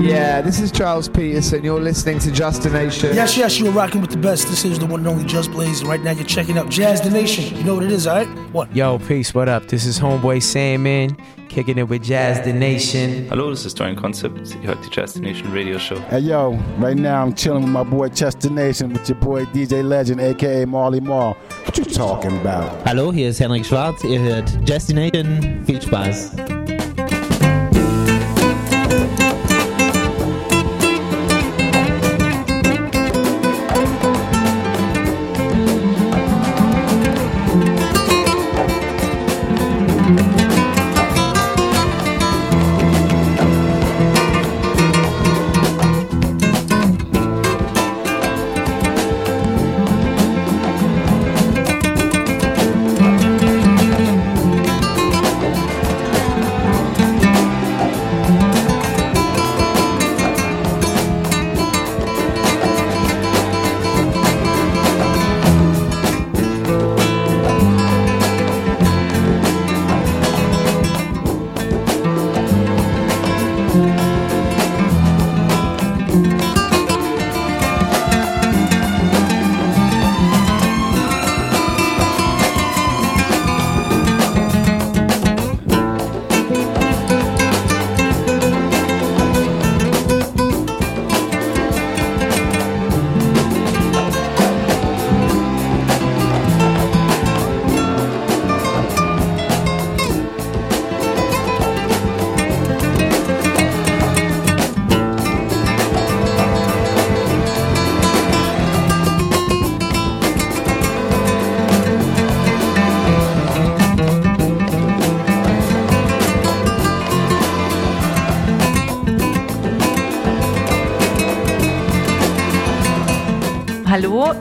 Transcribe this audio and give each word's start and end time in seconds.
Yeah, 0.00 0.40
this 0.40 0.60
is 0.60 0.70
Charles 0.70 1.08
Peterson. 1.08 1.64
You're 1.64 1.80
listening 1.80 2.20
to 2.20 2.30
Just 2.30 2.64
a 2.66 2.70
Nation. 2.70 3.14
Yes, 3.14 3.36
yes, 3.36 3.58
you're 3.58 3.72
rocking 3.72 4.00
with 4.00 4.10
the 4.10 4.16
best. 4.16 4.48
This 4.48 4.64
is 4.64 4.78
the 4.78 4.86
one 4.86 5.00
and 5.00 5.08
only 5.08 5.24
Just 5.24 5.50
Blaze. 5.50 5.80
And 5.80 5.88
right 5.88 6.00
now 6.00 6.12
you're 6.12 6.24
checking 6.24 6.56
out 6.56 6.70
Jazz 6.70 7.00
the 7.00 7.10
Nation. 7.10 7.56
You 7.56 7.64
know 7.64 7.74
what 7.74 7.84
it 7.84 7.90
is, 7.90 8.06
all 8.06 8.16
right? 8.16 8.28
What? 8.52 8.74
Yo, 8.74 8.98
peace, 9.00 9.34
what 9.34 9.48
up? 9.48 9.66
This 9.66 9.84
is 9.84 9.98
Homeboy 9.98 10.40
Sandman, 10.40 11.16
kicking 11.48 11.78
it 11.78 11.88
with 11.88 12.04
Jazz 12.04 12.40
the 12.44 12.52
Nation. 12.52 13.28
Hallo, 13.28 13.50
das 13.50 13.66
ist 13.66 13.78
Dorian 13.78 13.96
Concept. 13.96 14.38
Ihr 14.62 14.68
hört 14.68 14.84
die 14.84 14.90
Jazz 14.90 15.14
the 15.14 15.20
Nation 15.20 15.52
Radio 15.52 15.78
Show. 15.78 15.96
Hey 16.08 16.20
yo, 16.20 16.52
right 16.78 16.96
now 16.96 17.24
I'm 17.24 17.34
chilling 17.34 17.64
with 17.64 17.72
my 17.72 17.82
boy 17.82 18.08
Chester 18.08 18.50
Nation 18.50 18.92
with 18.92 19.08
your 19.08 19.18
boy 19.18 19.46
DJ 19.46 19.82
Legend, 19.82 20.20
aka 20.20 20.64
Marley 20.64 21.00
Marl. 21.00 21.36
What 21.64 21.76
you 21.76 21.84
talking 21.84 22.38
about? 22.40 22.70
Hallo, 22.86 23.10
hier 23.10 23.30
ist 23.30 23.40
Henrik 23.40 23.66
Schwarz. 23.66 24.04
Ihr 24.04 24.20
hört 24.20 24.68
Destination. 24.68 25.64
Viel 25.66 25.82
Spaß. 25.82 26.77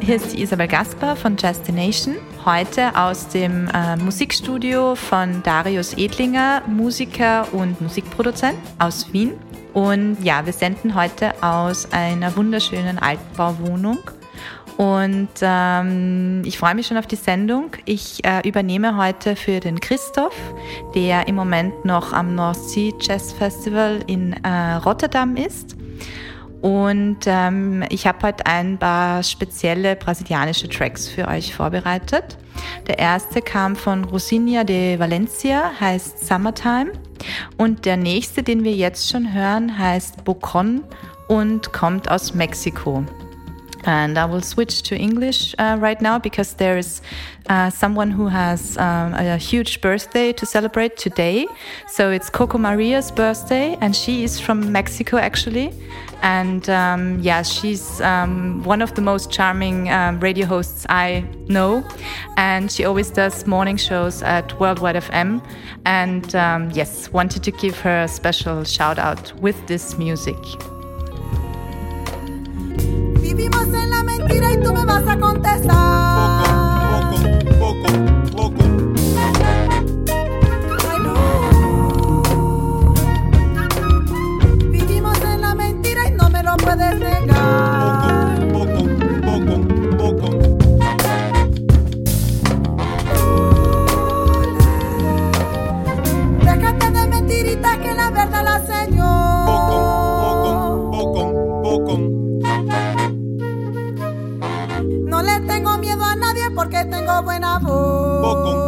Hier 0.08 0.16
ist 0.16 0.32
die 0.32 0.42
Isabel 0.42 0.70
Gasper 0.70 1.18
von 1.18 1.36
Justination. 1.36 2.16
Heute 2.46 2.96
aus 2.98 3.28
dem 3.28 3.68
äh, 3.68 3.98
Musikstudio 3.98 4.96
von 4.96 5.44
Darius 5.44 5.96
Edlinger, 5.98 6.62
Musiker 6.66 7.46
und 7.52 7.82
Musikproduzent 7.82 8.58
aus 8.80 9.12
Wien. 9.12 9.34
Und 9.74 10.16
ja, 10.24 10.46
wir 10.46 10.54
senden 10.54 10.96
heute 10.96 11.34
aus 11.44 11.92
einer 11.92 12.34
wunderschönen 12.38 13.00
Altbauwohnung. 13.00 14.00
Und 14.78 15.28
ähm, 15.42 16.42
ich 16.46 16.58
freue 16.58 16.76
mich 16.76 16.88
schon 16.88 16.96
auf 16.96 17.08
die 17.08 17.18
Sendung. 17.18 17.72
Ich 17.84 18.24
äh, 18.24 18.48
übernehme 18.48 18.96
heute 18.96 19.36
für 19.36 19.60
den 19.60 19.78
Christoph, 19.78 20.38
der 20.96 21.28
im 21.28 21.36
Moment 21.36 21.84
noch 21.84 22.14
am 22.14 22.34
North 22.34 22.64
Sea 22.70 22.94
Jazz 23.02 23.34
Festival 23.34 24.00
in 24.08 24.32
äh, 24.46 24.76
Rotterdam 24.76 25.36
ist. 25.36 25.76
Und 26.62 27.20
ähm, 27.26 27.84
ich 27.90 28.08
habe 28.08 28.28
heute 28.28 28.46
ein 28.46 28.78
paar 28.78 29.22
spezielle 29.24 29.96
brasilianische 29.96 30.68
Tracks 30.68 31.08
für 31.08 31.28
euch 31.28 31.54
vorbereitet. 31.54 32.38
Der 32.88 32.98
erste 32.98 33.42
kam 33.42 33.76
von 33.76 34.06
Rosinia 34.06 34.64
de 34.64 34.98
Valencia, 35.00 35.72
heißt 35.80 36.26
Summertime. 36.26 36.94
Und 37.58 37.86
der 37.86 37.98
nächste, 37.98 38.44
den 38.44 38.64
wir 38.64 38.74
jetzt 38.74 39.10
schon 39.10 39.34
hören, 39.34 39.78
heißt 39.78 40.24
Bocon 40.24 40.84
und 41.28 41.74
kommt 41.74 42.10
aus 42.10 42.34
Mexiko. 42.34 43.04
And 43.88 44.18
I 44.18 44.26
will 44.26 44.42
switch 44.42 44.84
to 44.84 44.98
English 44.98 45.56
uh, 45.58 45.78
right 45.80 46.02
now 46.02 46.20
because 46.20 46.54
there 46.56 46.78
is 46.78 47.02
uh, 47.50 47.70
someone 47.70 48.12
who 48.12 48.28
has 48.28 48.78
um, 48.78 49.14
a 49.14 49.38
huge 49.38 49.80
birthday 49.80 50.34
to 50.34 50.46
celebrate 50.46 50.98
today. 50.98 51.48
So 51.88 52.12
it's 52.12 52.30
Coco 52.30 52.58
Maria's 52.58 53.12
birthday, 53.12 53.78
and 53.80 53.96
she 53.96 54.26
is 54.26 54.42
from 54.42 54.74
Mexico 54.74 55.18
actually. 55.18 55.74
And 56.22 56.70
um, 56.70 57.20
yeah, 57.22 57.44
she's 57.44 58.02
um, 58.02 58.62
one 58.64 58.82
of 58.82 58.94
the 58.96 59.02
most 59.02 59.32
charming 59.32 59.90
um, 59.90 60.20
radio 60.20 60.46
hosts 60.46 60.86
I 60.90 61.24
know. 61.48 61.88
And 62.36 62.70
she 62.70 62.84
always 62.84 63.10
does 63.10 63.48
morning 63.48 63.78
shows 63.78 64.22
at 64.22 64.60
Worldwide 64.60 64.98
FM. 64.98 65.42
And 65.86 66.36
um, 66.36 66.72
yes, 66.72 67.14
wanted 67.14 67.44
to 67.44 67.52
give 67.52 67.80
her 67.80 68.04
a 68.04 68.08
special 68.10 68.66
shout 68.66 69.00
out 69.00 69.32
with 69.40 69.56
this 69.68 69.98
music. 69.98 70.36
Vivimos 73.38 73.68
en 73.68 73.90
la 73.92 74.04
mentira 74.04 74.52
y 74.52 74.58
tú 74.64 74.74
me 74.74 74.84
vas 74.84 75.08
a 75.08 75.16
contestar. 75.20 76.17
Tengo 107.08 107.24
buena 107.24 107.58
voz. 107.60 108.67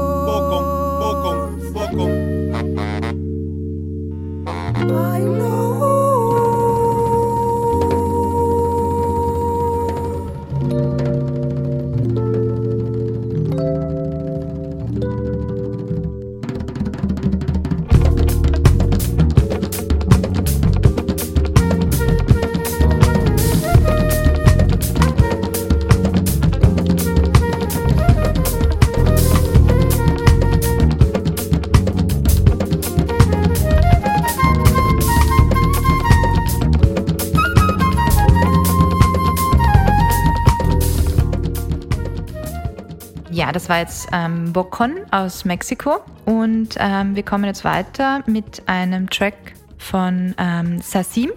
Das 43.52 43.70
war 43.70 43.80
jetzt 43.80 44.10
ähm, 44.12 44.52
Bocon 44.54 44.98
aus 45.12 45.46
Mexiko 45.46 46.00
und 46.26 46.76
ähm, 46.78 47.16
wir 47.16 47.24
kommen 47.24 47.46
jetzt 47.46 47.64
weiter 47.64 48.24
mit 48.26 48.64
einem 48.68 49.10
Track 49.10 49.54
von 49.78 50.36
ähm, 50.38 50.82
Sassim 50.82 51.32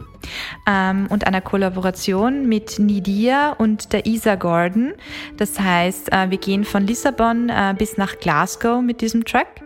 ähm, 0.66 1.06
und 1.08 1.26
einer 1.26 1.40
Kollaboration 1.40 2.48
mit 2.48 2.78
Nidia 2.78 3.52
und 3.52 3.92
der 3.92 4.06
Isa 4.06 4.34
Gordon. 4.34 4.94
Das 5.36 5.58
heißt, 5.58 6.12
äh, 6.12 6.30
wir 6.30 6.38
gehen 6.38 6.64
von 6.64 6.86
Lissabon 6.86 7.48
äh, 7.48 7.74
bis 7.76 7.96
nach 7.96 8.18
Glasgow 8.18 8.82
mit 8.82 9.00
diesem 9.00 9.24
Track 9.24 9.62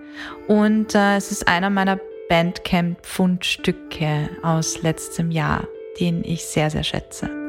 und 0.48 0.94
äh, 0.94 1.16
es 1.16 1.32
ist 1.32 1.48
einer 1.48 1.70
meiner 1.70 1.98
Bandcamp-Fundstücke 2.28 4.28
aus 4.42 4.82
letztem 4.82 5.30
Jahr. 5.30 5.66
den 6.00 6.24
ich 6.24 6.44
sehr, 6.44 6.70
sehr 6.70 6.84
schätze. 6.84 7.45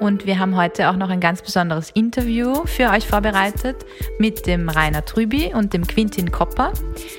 Und 0.00 0.26
wir 0.26 0.38
haben 0.38 0.56
heute 0.56 0.90
auch 0.90 0.96
noch 0.96 1.10
ein 1.10 1.20
ganz 1.20 1.42
besonderes 1.42 1.90
Interview 1.90 2.64
für 2.66 2.90
euch 2.90 3.06
vorbereitet 3.06 3.76
mit 4.18 4.46
dem 4.46 4.68
Rainer 4.68 5.04
Trüby 5.04 5.52
und 5.54 5.72
dem 5.72 5.86
Quintin 5.86 6.30
Kopper. 6.30 6.72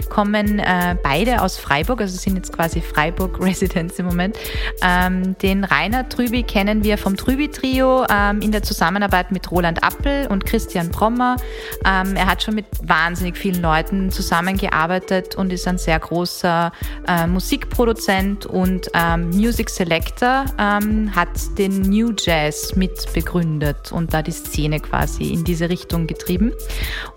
Kommen 0.10 0.60
äh, 0.60 0.96
beide 1.04 1.42
aus 1.42 1.58
Freiburg, 1.58 2.00
also 2.02 2.18
sind 2.18 2.38
jetzt 2.38 2.54
quasi 2.54 2.82
Freiburg-Residents 2.82 4.00
im 4.00 4.06
Moment. 4.06 4.38
Ähm, 4.82 5.38
den 5.40 5.66
Rainer 5.66 6.08
Trüby 6.08 6.44
kennen 6.44 6.84
wir 6.84 6.98
vom 6.98 7.18
Trüby-Trio 7.18 8.06
ähm, 8.10 8.42
in 8.42 8.52
der 8.52 8.64
Zusammenarbeit 8.64 9.32
mit 9.32 9.52
Roland 9.52 9.84
Appel 9.84 10.28
und 10.28 10.46
Christian 10.46 10.90
Brommer. 10.90 11.36
Ähm, 11.86 12.16
er 12.16 12.28
hat 12.28 12.44
schon 12.44 12.56
mit 12.56 12.66
wahnsinnig 12.84 13.38
vielen 13.38 13.62
Leuten 13.62 14.10
zusammengearbeitet 14.10 15.36
und 15.36 15.52
ist 15.52 15.68
ein 15.68 15.78
sehr 15.78 16.00
großer 16.00 16.72
äh, 17.08 17.28
Musikproduzent 17.28 18.46
und 18.46 18.90
ähm, 18.94 19.32
Music 19.32 19.70
Selector, 19.70 20.46
ähm, 20.58 21.14
hat 21.14 21.30
den 21.58 21.82
New 21.82 22.14
Jazz 22.18 22.69
mit 22.76 23.14
begründet 23.14 23.92
und 23.92 24.14
da 24.14 24.22
die 24.22 24.32
Szene 24.32 24.80
quasi 24.80 25.34
in 25.34 25.44
diese 25.44 25.70
Richtung 25.70 26.08
getrieben. 26.08 26.54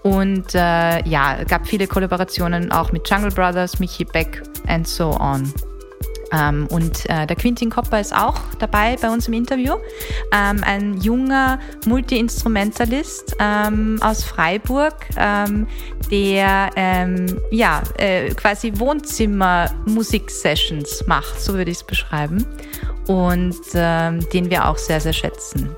Und 0.03 0.55
äh, 0.55 1.09
ja, 1.09 1.45
gab 1.45 1.67
viele 1.67 1.87
Kollaborationen 1.87 2.73
auch 2.73 2.93
mit 2.93 3.09
Jungle 3.09 3.31
Brothers, 3.31 3.79
Michi 3.79 4.05
Beck 4.05 4.43
and 4.67 4.87
so 4.87 5.11
on. 5.19 5.53
Ähm, 6.33 6.67
und 6.71 7.09
äh, 7.11 7.27
der 7.27 7.37
Quintin 7.37 7.69
Kopper 7.71 8.01
ist 8.01 8.17
auch 8.17 8.41
dabei 8.59 8.97
bei 9.01 9.11
uns 9.11 9.29
im 9.29 9.35
Interview. 9.35 9.75
Ähm, 10.33 10.65
ein 10.65 10.99
junger 11.01 11.61
Multi-Instrumentalist 11.87 13.37
ähm, 13.39 13.99
aus 14.01 14.25
Freiburg, 14.25 14.95
ähm, 15.17 15.69
der 16.11 16.71
ähm, 16.77 17.39
ja, 17.51 17.83
äh, 17.99 18.31
quasi 18.31 18.73
Wohnzimmer-Musik-Sessions 18.77 21.07
macht, 21.07 21.39
so 21.41 21.55
würde 21.55 21.71
ich 21.71 21.77
es 21.79 21.85
beschreiben. 21.85 22.45
Und 23.09 23.61
ähm, 23.75 24.21
den 24.31 24.51
wir 24.51 24.69
auch 24.69 24.79
sehr, 24.79 25.01
sehr 25.01 25.13
schätzen. 25.13 25.77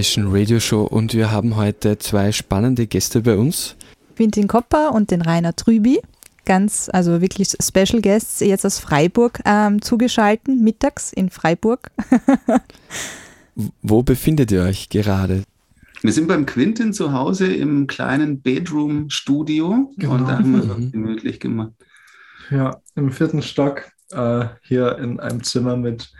Destination 0.00 0.32
Radio 0.34 0.58
Show 0.60 0.82
und 0.84 1.12
wir 1.12 1.30
haben 1.30 1.56
heute 1.56 1.98
zwei 1.98 2.32
spannende 2.32 2.86
Gäste 2.86 3.20
bei 3.20 3.36
uns. 3.36 3.76
Quintin 4.16 4.48
Kopper 4.48 4.94
und 4.94 5.10
den 5.10 5.20
Rainer 5.20 5.54
Trüby. 5.54 6.00
Ganz, 6.46 6.88
also 6.90 7.20
wirklich 7.20 7.50
Special 7.62 8.00
Guests 8.00 8.40
jetzt 8.40 8.64
aus 8.64 8.78
Freiburg 8.78 9.40
ähm, 9.44 9.82
zugeschalten, 9.82 10.64
mittags 10.64 11.12
in 11.12 11.28
Freiburg. 11.28 11.90
Wo 13.82 14.02
befindet 14.02 14.50
ihr 14.52 14.62
euch 14.62 14.88
gerade? 14.88 15.42
Wir 16.00 16.12
sind 16.14 16.28
beim 16.28 16.46
Quintin 16.46 16.94
zu 16.94 17.12
Hause 17.12 17.52
im 17.52 17.86
kleinen 17.86 18.40
Bedroom-Studio 18.40 19.92
Genau. 19.98 20.14
und 20.14 20.26
da 20.26 20.38
haben 20.38 20.52
wir 20.52 20.64
Mhm. 20.64 20.82
das 20.84 20.92
gemütlich 20.92 21.40
gemacht. 21.40 21.72
Ja, 22.50 22.80
im 22.94 23.12
vierten 23.12 23.42
Stock, 23.42 23.82
äh, 24.12 24.46
hier 24.62 24.96
in 24.96 25.20
einem 25.20 25.42
Zimmer 25.42 25.76
mit 25.76 26.10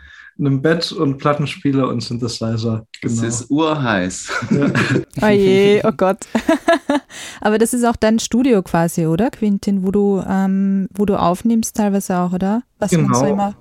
einem 0.41 0.61
Bett 0.61 0.91
und 0.91 1.17
Plattenspieler 1.17 1.87
und 1.87 2.01
Synthesizer. 2.01 2.85
Es 3.01 3.15
Genau. 3.15 3.27
ist 3.27 3.49
urheiß. 3.49 4.31
Oh 5.21 5.27
je, 5.27 5.81
oh 5.85 5.91
Gott. 5.95 6.17
Aber 7.41 7.57
das 7.57 7.73
ist 7.73 7.83
auch 7.85 7.95
dein 7.95 8.19
Studio 8.19 8.61
quasi, 8.63 9.05
oder, 9.05 9.29
Quintin, 9.29 9.83
wo 9.85 9.91
du, 9.91 10.23
ähm, 10.27 10.87
wo 10.93 11.05
du 11.05 11.15
aufnimmst 11.19 11.75
teilweise 11.75 12.17
auch, 12.17 12.33
oder? 12.33 12.63
Was 12.79 12.91
Genau. 12.91 13.25
immer. 13.25 13.55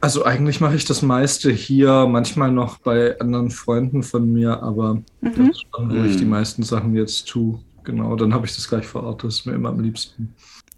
Also 0.00 0.24
eigentlich 0.24 0.60
mache 0.60 0.76
ich 0.76 0.84
das 0.84 1.00
meiste 1.02 1.50
hier, 1.50 2.06
manchmal 2.06 2.52
noch 2.52 2.78
bei 2.78 3.18
anderen 3.20 3.50
Freunden 3.50 4.02
von 4.02 4.30
mir, 4.30 4.62
aber 4.62 5.02
das 5.22 5.32
ist 5.38 5.64
schon, 5.74 5.90
wo 5.90 6.04
ich 6.04 6.14
Mhm. 6.14 6.18
die 6.18 6.24
meisten 6.26 6.62
Sachen 6.62 6.94
jetzt 6.94 7.26
tue. 7.26 7.58
Genau, 7.84 8.14
dann 8.16 8.34
habe 8.34 8.46
ich 8.46 8.54
das 8.54 8.68
gleich 8.68 8.86
vor 8.86 9.02
Ort, 9.04 9.24
das 9.24 9.36
ist 9.36 9.46
mir 9.46 9.54
immer 9.54 9.70
am 9.70 9.80
liebsten. 9.80 10.34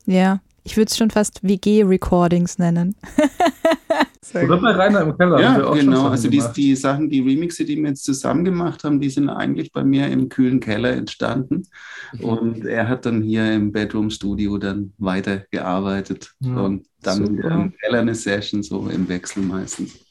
Ja, 0.06 0.38
ich 0.66 0.76
würde 0.76 0.90
es 0.90 0.96
schon 0.96 1.10
fast 1.10 1.44
WG-Recordings 1.44 2.58
nennen. 2.58 2.96
Oder 4.34 4.60
bei 4.60 4.72
Rainer 4.72 5.02
im 5.02 5.16
Keller. 5.16 5.40
Ja, 5.40 5.70
genau. 5.72 6.08
Also 6.08 6.28
die, 6.28 6.42
die 6.56 6.74
Sachen, 6.74 7.08
die 7.08 7.20
Remixe, 7.20 7.64
die 7.64 7.76
wir 7.76 7.90
jetzt 7.90 8.04
zusammen 8.04 8.44
gemacht 8.44 8.82
haben, 8.82 9.00
die 9.00 9.08
sind 9.08 9.30
eigentlich 9.30 9.70
bei 9.70 9.84
mir 9.84 10.08
im 10.08 10.28
kühlen 10.28 10.58
Keller 10.58 10.90
entstanden. 10.90 11.62
Mhm. 12.12 12.24
Und 12.24 12.66
er 12.66 12.88
hat 12.88 13.06
dann 13.06 13.22
hier 13.22 13.54
im 13.54 13.70
Bedroom-Studio 13.70 14.58
dann 14.58 14.92
weitergearbeitet. 14.98 16.34
Ja, 16.40 16.56
und 16.56 16.86
dann 17.00 17.24
im 17.38 17.72
Keller 17.80 18.00
eine 18.00 18.16
Session, 18.16 18.64
so 18.64 18.88
im 18.88 19.08
Wechsel 19.08 19.44
meistens. 19.44 20.05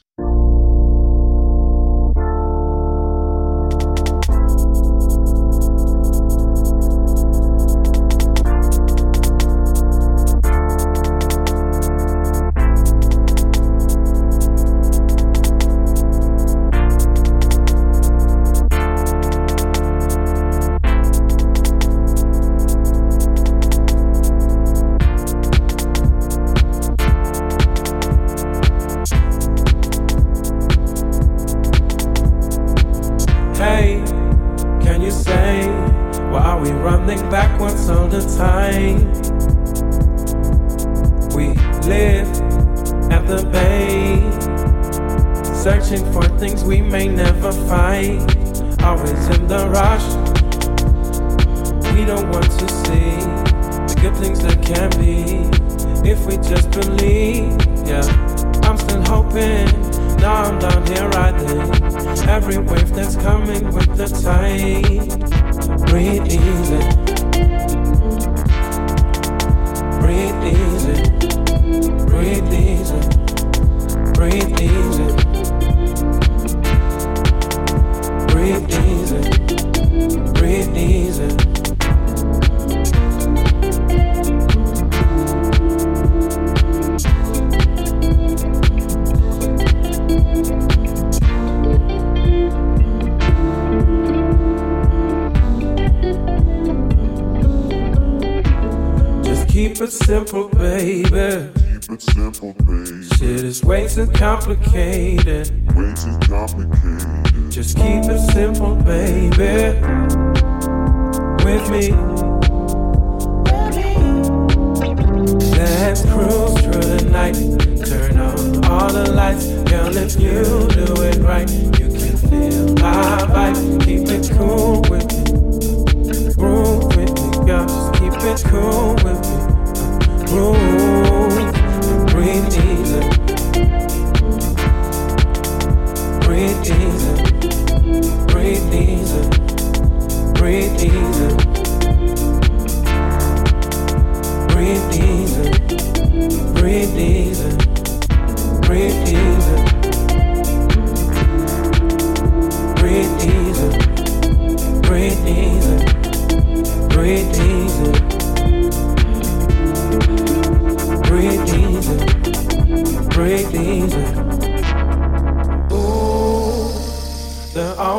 Complicated. 104.46 104.85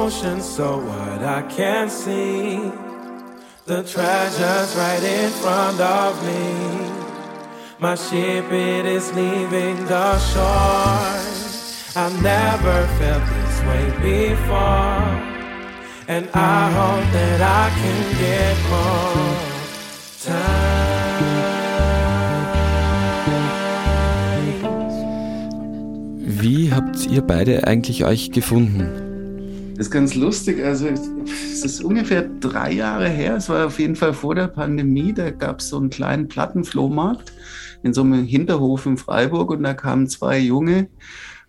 Ocean, 0.06 0.40
so 0.40 0.78
what 0.78 1.20
I 1.22 1.42
can't 1.56 1.90
see. 1.90 2.58
The 3.64 3.82
treasure's 3.82 4.70
right 4.76 5.02
in 5.02 5.30
front 5.42 5.80
of 5.80 6.12
me. 6.28 6.44
My 7.80 7.96
ship, 7.96 8.46
it 8.52 8.86
is 8.86 9.12
leaving 9.14 9.76
the 9.86 10.18
shore. 10.30 11.16
I've 12.02 12.16
never 12.22 12.76
felt 12.98 13.24
this 13.34 13.56
way 13.68 13.86
before. 14.10 15.02
And 16.14 16.24
I 16.34 16.62
hope 16.78 17.06
that 17.18 17.40
I 17.62 17.66
can 17.80 18.02
get 18.22 18.56
more 18.70 19.46
Wie 26.38 26.70
habt 26.70 27.06
ihr 27.06 27.22
beide 27.22 27.66
eigentlich 27.66 28.04
euch 28.04 28.30
gefunden? 28.30 29.05
Das 29.76 29.88
ist 29.88 29.90
ganz 29.90 30.14
lustig. 30.14 30.64
Also, 30.64 30.88
es 30.88 31.64
ist 31.64 31.84
ungefähr 31.84 32.22
drei 32.40 32.72
Jahre 32.72 33.08
her. 33.08 33.36
Es 33.36 33.50
war 33.50 33.66
auf 33.66 33.78
jeden 33.78 33.94
Fall 33.94 34.14
vor 34.14 34.34
der 34.34 34.48
Pandemie. 34.48 35.12
Da 35.12 35.30
gab 35.30 35.60
es 35.60 35.68
so 35.68 35.76
einen 35.76 35.90
kleinen 35.90 36.28
Plattenflohmarkt 36.28 37.32
in 37.82 37.92
so 37.92 38.00
einem 38.00 38.24
Hinterhof 38.24 38.86
in 38.86 38.96
Freiburg 38.96 39.50
und 39.50 39.62
da 39.62 39.74
kamen 39.74 40.08
zwei 40.08 40.38
junge 40.38 40.88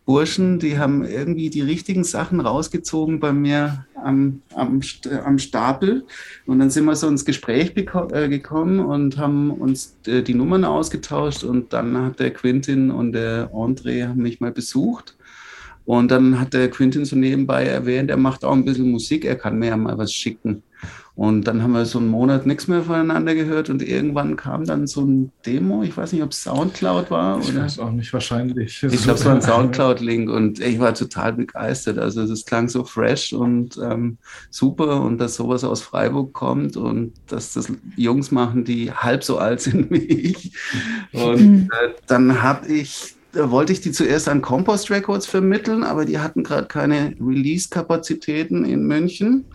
Burschen, 0.08 0.58
die 0.58 0.80
haben 0.80 1.04
irgendwie 1.04 1.50
die 1.50 1.62
richtigen 1.62 2.06
Sachen 2.06 2.40
rausgezogen 2.40 3.20
bei 3.20 3.34
mir 3.34 3.86
am, 4.02 4.42
am, 4.56 4.80
am 5.26 5.38
Stapel. 5.38 6.06
Und 6.46 6.60
dann 6.60 6.70
sind 6.70 6.86
wir 6.86 6.96
so 6.96 7.10
ins 7.10 7.26
Gespräch 7.26 7.74
äh, 7.76 8.30
gekommen 8.30 8.80
und 8.80 9.18
haben 9.18 9.52
uns 9.52 9.98
äh, 10.06 10.22
die 10.22 10.34
Nummern 10.34 10.64
ausgetauscht. 10.64 11.44
Und 11.44 11.74
dann 11.74 11.98
hat 11.98 12.22
der 12.22 12.32
Quintin 12.32 12.90
und 12.90 13.12
der 13.12 13.52
André 13.52 14.08
haben 14.08 14.22
mich 14.22 14.40
mal 14.40 14.54
besucht. 14.54 15.18
Und 15.88 16.12
dann 16.12 16.38
hat 16.38 16.54
der 16.54 16.70
Quintin 16.70 17.06
so 17.06 17.16
nebenbei 17.16 17.66
erwähnt, 17.66 18.10
er 18.10 18.18
macht 18.18 18.44
auch 18.44 18.52
ein 18.52 18.66
bisschen 18.66 18.92
Musik, 18.92 19.24
er 19.24 19.38
kann 19.38 19.58
mir 19.58 19.68
ja 19.68 19.78
mal 19.78 19.98
was 19.98 20.12
schicken. 20.12 20.62
Und 21.16 21.48
dann 21.48 21.64
haben 21.64 21.72
wir 21.72 21.86
so 21.86 21.98
einen 21.98 22.10
Monat 22.10 22.46
nichts 22.46 22.68
mehr 22.68 22.84
voneinander 22.84 23.34
gehört 23.34 23.70
und 23.70 23.82
irgendwann 23.82 24.36
kam 24.36 24.66
dann 24.66 24.86
so 24.86 25.06
ein 25.06 25.32
Demo, 25.46 25.84
ich 25.84 25.96
weiß 25.96 26.12
nicht, 26.12 26.22
ob 26.24 26.32
es 26.32 26.44
Soundcloud 26.44 27.10
war 27.10 27.40
Ich 27.40 27.50
oder. 27.50 27.64
weiß 27.64 27.80
auch 27.80 27.92
nicht, 27.92 28.12
wahrscheinlich. 28.12 28.84
Ich 28.84 29.02
glaube, 29.02 29.18
es 29.18 29.26
war 29.26 29.34
ein 29.36 29.42
Soundcloud-Link 29.42 30.30
und 30.30 30.60
ich 30.60 30.78
war 30.78 30.94
total 30.94 31.34
begeistert. 31.34 31.98
Also 32.00 32.22
es 32.22 32.46
klang 32.46 32.68
so 32.68 32.84
fresh 32.84 33.32
und 33.32 33.78
ähm, 33.82 34.18
super 34.52 35.02
und 35.02 35.20
dass 35.20 35.36
sowas 35.36 35.64
aus 35.64 35.82
Freiburg 35.82 36.34
kommt 36.34 36.76
und 36.76 37.14
dass 37.28 37.54
das 37.54 37.72
Jungs 37.96 38.32
machen, 38.32 38.66
die 38.66 38.92
halb 38.92 39.24
so 39.24 39.38
alt 39.38 39.62
sind 39.62 39.90
wie 39.90 40.06
ich. 40.06 40.52
Und 41.14 41.70
äh, 41.72 41.94
dann 42.08 42.44
habe 42.44 42.68
ich, 42.68 43.17
da 43.38 43.52
wollte 43.52 43.72
ich 43.72 43.82
die 43.82 43.92
zuerst 43.92 44.28
an 44.28 44.42
Compost 44.42 44.90
Records 44.90 45.28
vermitteln, 45.28 45.84
aber 45.84 46.06
die 46.06 46.20
hatten 46.20 46.44
gerade 46.44 46.68
keine 46.68 47.16
Release-Kapazitäten 47.20 48.66
in 48.66 48.86
München. 48.88 49.46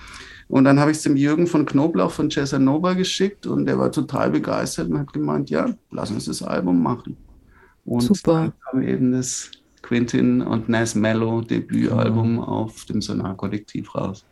Und 0.48 0.64
dann 0.64 0.78
habe 0.78 0.90
ich 0.90 0.98
es 0.98 1.02
dem 1.02 1.16
Jürgen 1.16 1.46
von 1.46 1.66
Knoblauch 1.66 2.10
von 2.10 2.28
Nova 2.58 2.92
geschickt 2.92 3.46
und 3.46 3.66
der 3.66 3.78
war 3.78 3.90
total 3.90 4.30
begeistert 4.30 4.90
und 4.90 4.98
hat 4.98 5.12
gemeint, 5.12 5.50
ja, 5.50 5.74
lass 5.90 6.10
uns 6.10 6.26
das 6.26 6.42
Album 6.42 6.82
machen. 6.82 7.16
Und 7.84 8.02
Super. 8.02 8.32
dann 8.32 8.52
kam 8.70 8.82
eben 8.82 9.12
das 9.12 9.50
Quintin 9.82 10.42
und 10.42 10.68
Nas 10.68 10.94
Mellow 10.94 11.40
Debütalbum 11.40 12.38
auf 12.38 12.84
dem 12.84 13.00
Sonar-Kollektiv 13.00 13.94
raus. 13.94 14.24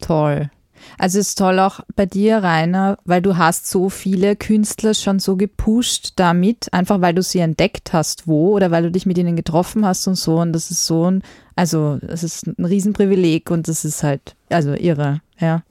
Toll. 0.00 0.50
Also 0.98 1.18
es 1.18 1.28
ist 1.28 1.38
toll 1.38 1.58
auch 1.58 1.80
bei 1.96 2.06
dir, 2.06 2.42
Rainer, 2.42 2.98
weil 3.04 3.22
du 3.22 3.36
hast 3.36 3.68
so 3.68 3.88
viele 3.88 4.36
Künstler 4.36 4.94
schon 4.94 5.18
so 5.18 5.36
gepusht 5.36 6.14
damit, 6.16 6.72
einfach 6.72 7.00
weil 7.00 7.14
du 7.14 7.22
sie 7.22 7.40
entdeckt 7.40 7.92
hast, 7.92 8.26
wo 8.26 8.54
oder 8.54 8.70
weil 8.70 8.84
du 8.84 8.90
dich 8.90 9.06
mit 9.06 9.18
ihnen 9.18 9.36
getroffen 9.36 9.84
hast 9.84 10.06
und 10.06 10.16
so. 10.16 10.38
Und 10.38 10.52
das 10.52 10.70
ist 10.70 10.86
so 10.86 11.10
ein, 11.10 11.22
also 11.56 11.98
es 12.06 12.22
ist 12.22 12.46
ein 12.46 12.64
Riesenprivileg 12.64 13.50
und 13.50 13.68
das 13.68 13.84
ist 13.84 14.02
halt, 14.02 14.36
also 14.48 14.72
irre, 14.74 15.20
ja. 15.38 15.62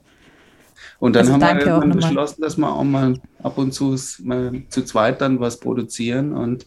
Und 1.00 1.14
dann 1.14 1.28
Also 1.28 1.46
haben 1.46 1.58
wir 1.58 1.66
irgendwann 1.66 1.92
beschlossen, 1.92 2.42
dass 2.42 2.56
wir 2.56 2.72
auch 2.72 2.84
mal 2.84 3.14
ab 3.42 3.56
und 3.58 3.72
zu 3.72 3.96
mal 4.22 4.62
zu 4.68 4.84
zweit 4.84 5.20
dann 5.20 5.38
was 5.38 5.60
produzieren. 5.60 6.32
Und 6.32 6.66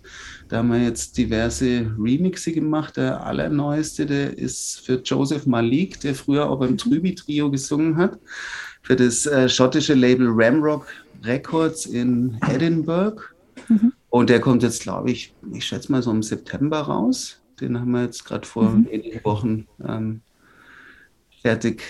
da 0.52 0.58
haben 0.58 0.70
wir 0.72 0.84
jetzt 0.84 1.18
diverse 1.18 1.90
Remixe 1.98 2.52
gemacht. 2.52 2.98
Der 2.98 3.26
allerneueste, 3.26 4.06
der 4.06 4.38
ist 4.38 4.82
für 4.86 4.96
Joseph 5.02 5.46
Malik, 5.46 6.00
der 6.02 6.14
früher 6.14 6.50
auch 6.50 6.58
Mhm. 6.58 6.60
beim 6.60 6.78
Trübi-Trio 6.78 7.50
gesungen 7.50 7.96
hat, 7.96 8.20
für 8.82 8.96
das 8.98 9.26
äh, 9.26 9.48
schottische 9.48 9.94
Label 9.94 10.28
Ramrock 10.30 10.86
Records 11.24 11.86
in 11.86 12.38
Edinburgh. 12.50 13.22
Mhm. 13.70 13.94
Und 14.10 14.30
der 14.30 14.42
kommt 14.42 14.62
jetzt, 14.64 14.82
glaube 14.84 15.12
ich, 15.12 15.34
ich 15.54 15.64
schätze 15.66 15.90
mal 15.92 16.04
so 16.04 16.12
im 16.12 16.22
September 16.22 16.80
raus. 16.82 17.40
Den 17.62 17.80
haben 17.80 17.92
wir 17.92 18.02
jetzt 18.04 18.26
gerade 18.26 18.46
vor 18.46 18.70
Mhm. 18.72 18.88
wenigen 18.92 19.24
Wochen 19.24 19.68
ähm, 19.88 20.22
fertig 21.42 21.82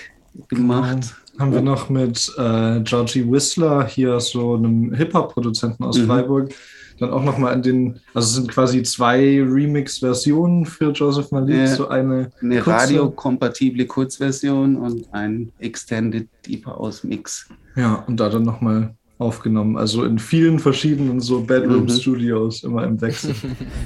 gemacht. 0.50 1.15
Haben 1.39 1.53
wir 1.53 1.62
noch 1.62 1.89
mit 1.89 2.32
äh, 2.38 2.82
Georgie 2.82 3.25
Whistler, 3.30 3.88
hier 3.88 4.20
so 4.20 4.53
einem 4.56 4.94
Hip-Hop-Produzenten 4.94 5.84
aus 5.84 5.98
Mhm. 5.98 6.06
Freiburg, 6.06 6.53
dann 7.01 7.12
auch 7.12 7.24
nochmal 7.24 7.53
in 7.55 7.62
den, 7.62 8.00
also 8.13 8.27
es 8.27 8.34
sind 8.36 8.48
quasi 8.50 8.84
zwei 8.84 9.41
Remix-Versionen 9.41 10.65
für 10.65 10.91
Joseph 10.91 11.31
Malik, 11.31 11.55
Ja. 11.58 11.67
so 11.67 11.88
eine, 11.89 12.31
Eine 12.41 12.62
kurze- 12.62 12.72
radiokompatible 12.84 13.86
Kurzversion 13.86 14.75
und 14.77 15.12
ein 15.13 15.51
Extended 15.60 16.27
Deep 16.48 16.65
House 16.65 17.03
Mix. 17.03 17.50
Ja, 17.75 17.96
und 18.08 18.20
da 18.20 18.29
dann 18.29 18.43
nochmal 18.43 18.93
aufgenommen. 19.17 19.77
Also 19.77 20.03
in 20.03 20.17
vielen 20.20 20.60
verschiedenen 20.60 21.20
so 21.20 21.39
Mhm. 21.41 21.48
Bedroom-Studios, 21.48 22.63
immer 22.63 22.84
im 22.86 23.00
Wechsel. 23.01 23.36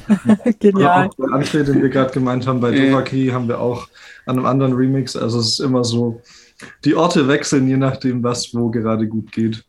Genial. 0.59 1.07
Auch 1.09 1.15
bei 1.17 1.25
André, 1.25 1.63
den 1.63 1.81
wir 1.81 1.89
gerade 1.89 2.11
gemeint 2.13 2.47
haben, 2.47 2.59
bei 2.59 2.73
Ja. 2.75 2.85
Dovaki 2.85 3.27
haben 3.27 3.47
wir 3.47 3.59
auch 3.59 3.87
an 4.25 4.37
einem 4.37 4.45
anderen 4.45 4.73
Remix. 4.73 5.15
Also 5.15 5.39
es 5.39 5.47
ist 5.53 5.59
immer 5.59 5.83
so, 5.83 6.21
die 6.85 6.95
Orte 6.95 7.27
wechseln, 7.27 7.67
je 7.67 7.77
nachdem, 7.77 8.23
was 8.23 8.53
wo 8.53 8.69
gerade 8.69 9.07
gut 9.07 9.31
geht. 9.31 9.63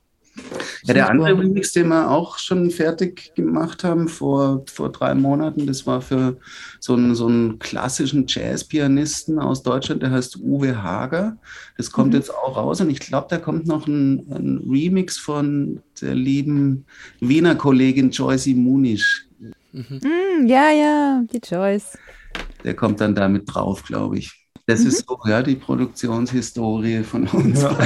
Ja, 0.87 0.95
der 0.95 1.09
andere 1.11 1.38
Remix, 1.38 1.73
den 1.73 1.88
wir 1.88 2.11
auch 2.11 2.38
schon 2.38 2.71
fertig 2.71 3.35
gemacht 3.35 3.85
haben 3.85 4.09
vor, 4.09 4.64
vor 4.73 4.90
drei 4.93 5.14
Monaten, 5.14 5.66
das 5.66 5.87
war 5.87 6.00
für 6.00 6.38
so 6.81 6.95
einen, 6.95 7.14
so 7.14 7.26
einen 7.26 7.59
klassischen 7.59 8.26
Jazzpianisten 8.28 9.38
aus 9.38 9.62
Deutschland, 9.62 10.02
der 10.02 10.11
heißt 10.12 10.37
Uwe 10.37 10.83
Hager. 10.83 11.38
Das 11.76 11.90
kommt 11.90 12.12
Mhm. 12.12 12.14
jetzt 12.14 12.33
auch 12.35 12.57
raus 12.57 12.81
und 12.81 12.90
ich 12.90 13.00
glaube, 13.00 13.26
da 13.31 13.38
kommt 13.38 13.66
noch 13.66 13.87
ein, 13.87 14.26
ein 14.31 14.59
Remix 14.71 15.19
von 15.19 15.83
der 16.00 16.14
lieben 16.14 16.87
Wiener 17.21 17.55
Kollegin 17.57 18.11
Joyce 18.11 18.49
Munisch. 18.49 19.26
Mm, 19.73 20.47
ja, 20.47 20.71
ja, 20.71 21.23
die 21.31 21.38
Joyce. 21.38 21.99
Der 22.64 22.75
kommt 22.76 23.00
dann 23.00 23.14
damit 23.14 23.45
drauf, 23.47 23.83
glaube 23.83 24.19
ich. 24.19 24.45
Das 24.66 24.80
Mhm. 24.80 24.87
ist 24.88 25.08
so, 25.08 25.18
ja, 25.26 25.42
die 25.42 25.54
Produktionshistorie 25.54 27.02
von 27.04 27.26
uns. 27.28 27.62
Ja. 27.62 27.76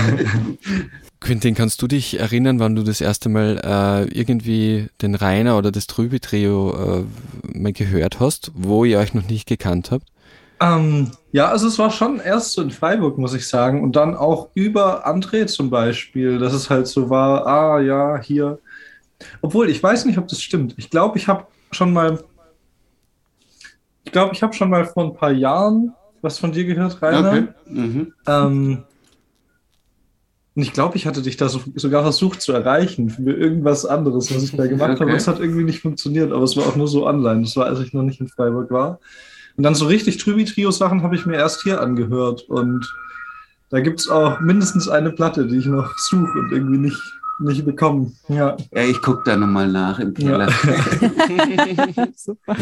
Quentin, 1.21 1.55
kannst 1.55 1.83
du 1.83 1.87
dich 1.87 2.19
erinnern, 2.19 2.59
wann 2.59 2.75
du 2.75 2.83
das 2.83 3.03
erste 3.03 3.29
Mal 3.29 3.61
äh, 3.63 4.19
irgendwie 4.19 4.89
den 5.03 5.15
Rainer 5.15 5.59
oder 5.59 5.71
das 5.71 5.87
Trübe-Trio 5.87 7.03
äh, 7.03 7.59
mal 7.59 7.73
gehört 7.75 8.21
hast, 8.21 8.51
wo 8.55 8.85
ihr 8.87 8.99
euch 8.99 9.13
noch 9.13 9.29
nicht 9.29 9.47
gekannt 9.47 9.91
habt? 9.91 10.07
Ähm, 10.63 11.11
ja, 11.33 11.49
also 11.49 11.69
es 11.69 11.79
war 11.79 11.91
schon 11.91 12.21
erst 12.21 12.53
so 12.53 12.63
in 12.63 12.71
Freiburg, 12.71 13.19
muss 13.19 13.35
ich 13.35 13.47
sagen, 13.47 13.83
und 13.83 13.97
dann 13.97 14.15
auch 14.17 14.49
über 14.55 15.07
André 15.07 15.47
zum 15.47 15.69
Beispiel, 15.71 16.39
dass 16.39 16.55
es 16.55 16.71
halt 16.71 16.87
so 16.87 17.11
war, 17.11 17.47
ah 17.47 17.81
ja, 17.81 18.19
hier. 18.23 18.59
Obwohl, 19.43 19.69
ich 19.69 19.83
weiß 19.83 20.07
nicht, 20.07 20.19
ob 20.19 20.29
das 20.29 20.41
stimmt. 20.43 20.75
Ich 20.79 20.89
glaube, 20.91 21.19
ich 21.19 21.29
habe 21.29 21.47
schon 21.73 21.93
mal, 21.93 22.23
ich 24.05 24.13
glaube, 24.13 24.35
ich 24.35 24.43
habe 24.43 24.55
schon 24.55 24.71
mal 24.71 24.87
vor 24.87 25.05
ein 25.05 25.15
paar 25.15 25.33
Jahren 25.33 25.93
was 26.23 26.39
von 26.39 26.53
dir 26.53 26.65
gehört, 26.65 27.01
Rainer. 27.03 27.31
Okay. 27.31 27.49
Mhm. 27.67 28.13
Ähm, 28.27 28.85
und 30.55 30.63
ich 30.63 30.73
glaube, 30.73 30.97
ich 30.97 31.07
hatte 31.07 31.23
dich 31.23 31.37
da 31.37 31.49
so, 31.49 31.61
sogar 31.77 32.03
versucht 32.03 32.43
zu 32.43 32.53
erreichen 32.53 33.09
für 33.09 33.33
irgendwas 33.33 33.87
anderes, 33.87 34.35
was 34.35 34.43
ich 34.43 34.57
da 34.57 34.67
gemacht 34.67 35.01
habe. 35.01 35.05
Okay. 35.05 35.15
Es 35.15 35.29
hat 35.29 35.41
irgendwie 35.41 35.65
nicht 35.65 35.81
funktioniert, 35.81 36.33
aber 36.33 36.43
es 36.43 36.57
war 36.57 36.67
auch 36.67 36.77
nur 36.77 36.89
so 36.89 37.07
online. 37.07 37.43
Das 37.43 37.57
war, 37.57 37.67
als 37.67 37.81
ich 37.81 37.93
noch 37.93 38.03
nicht 38.03 38.21
in 38.21 38.29
Freiburg 38.29 38.71
war. 38.71 38.99
Und 39.57 39.65
dann 39.65 39.75
so 39.75 39.87
richtig 39.87 40.19
Trübi-Trio-Sachen 40.19 41.03
habe 41.03 41.15
ich 41.15 41.25
mir 41.25 41.37
erst 41.37 41.63
hier 41.63 41.81
angehört. 41.81 42.43
Und 42.43 42.85
da 43.71 43.81
gibt 43.81 44.01
es 44.01 44.09
auch 44.09 44.41
mindestens 44.41 44.89
eine 44.89 45.13
Platte, 45.13 45.47
die 45.47 45.59
ich 45.59 45.67
noch 45.67 45.97
suche 45.97 46.39
und 46.39 46.51
irgendwie 46.51 46.79
nicht, 46.79 47.01
nicht 47.39 47.65
bekomme. 47.65 48.13
Ja. 48.29 48.57
Ja, 48.73 48.83
ich 48.83 49.01
gucke 49.01 49.23
da 49.25 49.37
nochmal 49.37 49.69
nach 49.69 50.01
im 50.01 50.15
Keller. 50.15 50.49
Super. 52.17 52.57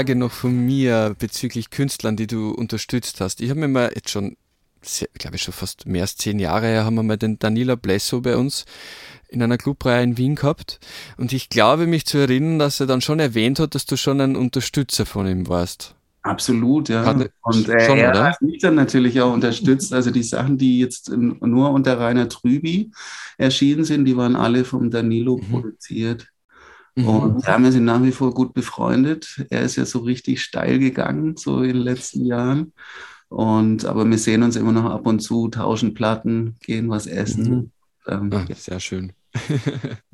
Frage 0.00 0.16
noch 0.16 0.32
von 0.32 0.64
mir 0.64 1.14
bezüglich 1.18 1.68
Künstlern, 1.68 2.16
die 2.16 2.26
du 2.26 2.52
unterstützt 2.52 3.20
hast. 3.20 3.42
Ich 3.42 3.50
habe 3.50 3.60
mir 3.60 3.68
mal 3.68 3.92
jetzt 3.94 4.08
schon, 4.08 4.38
glaube 5.12 5.36
ich 5.36 5.42
schon 5.42 5.52
fast 5.52 5.84
mehr 5.84 6.00
als 6.00 6.16
zehn 6.16 6.38
Jahre 6.38 6.68
her, 6.68 6.86
haben 6.86 6.94
wir 6.94 7.02
mal 7.02 7.18
den 7.18 7.38
Danila 7.38 7.74
Blesso 7.74 8.22
bei 8.22 8.34
uns 8.38 8.64
in 9.28 9.42
einer 9.42 9.58
Clubreihe 9.58 10.02
in 10.02 10.16
Wien 10.16 10.36
gehabt. 10.36 10.80
Und 11.18 11.34
ich 11.34 11.50
glaube 11.50 11.86
mich 11.86 12.06
zu 12.06 12.16
erinnern, 12.16 12.58
dass 12.58 12.80
er 12.80 12.86
dann 12.86 13.02
schon 13.02 13.20
erwähnt 13.20 13.58
hat, 13.60 13.74
dass 13.74 13.84
du 13.84 13.98
schon 13.98 14.22
ein 14.22 14.36
Unterstützer 14.36 15.04
von 15.04 15.26
ihm 15.26 15.48
warst. 15.48 15.94
Absolut, 16.22 16.88
ja. 16.88 17.04
Hat- 17.04 17.30
und 17.42 17.68
äh, 17.68 17.84
schon, 17.84 17.98
er 17.98 18.08
oder? 18.08 18.24
hat 18.24 18.40
mich 18.40 18.62
dann 18.62 18.76
natürlich 18.76 19.20
auch 19.20 19.34
unterstützt. 19.34 19.92
Also 19.92 20.10
die 20.10 20.22
Sachen, 20.22 20.56
die 20.56 20.78
jetzt 20.78 21.10
in, 21.10 21.36
nur 21.42 21.72
unter 21.72 22.00
Rainer 22.00 22.30
Trüby 22.30 22.90
erschienen 23.36 23.84
sind, 23.84 24.06
die 24.06 24.16
waren 24.16 24.34
alle 24.34 24.64
vom 24.64 24.90
Danilo 24.90 25.36
produziert. 25.50 26.26
Und 26.96 27.46
ja, 27.46 27.58
wir 27.58 27.72
sind 27.72 27.84
nach 27.84 28.02
wie 28.02 28.12
vor 28.12 28.34
gut 28.34 28.52
befreundet. 28.52 29.44
Er 29.50 29.62
ist 29.62 29.76
ja 29.76 29.84
so 29.84 30.00
richtig 30.00 30.42
steil 30.42 30.78
gegangen, 30.78 31.36
so 31.36 31.62
in 31.62 31.74
den 31.74 31.82
letzten 31.82 32.24
Jahren. 32.24 32.72
Und 33.28 33.84
aber 33.84 34.04
wir 34.08 34.18
sehen 34.18 34.42
uns 34.42 34.56
immer 34.56 34.72
noch 34.72 34.86
ab 34.86 35.06
und 35.06 35.20
zu, 35.20 35.48
tauschen 35.48 35.94
Platten, 35.94 36.56
gehen 36.60 36.90
was 36.90 37.06
essen. 37.06 37.72
Ähm, 38.06 38.30
Ah, 38.32 38.44
sehr 38.54 38.80
schön. 38.80 39.12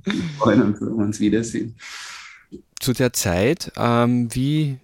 Wir 0.05 0.23
freuen 0.39 0.63
uns, 0.63 0.81
wenn 0.81 0.89
wir 0.89 1.05
uns 1.05 1.21
wiedersehen. 1.21 1.77
Zu 2.79 2.93
der 2.93 3.13
Zeit, 3.15 3.73
ähm, 3.77 4.29
wie 4.35 4.79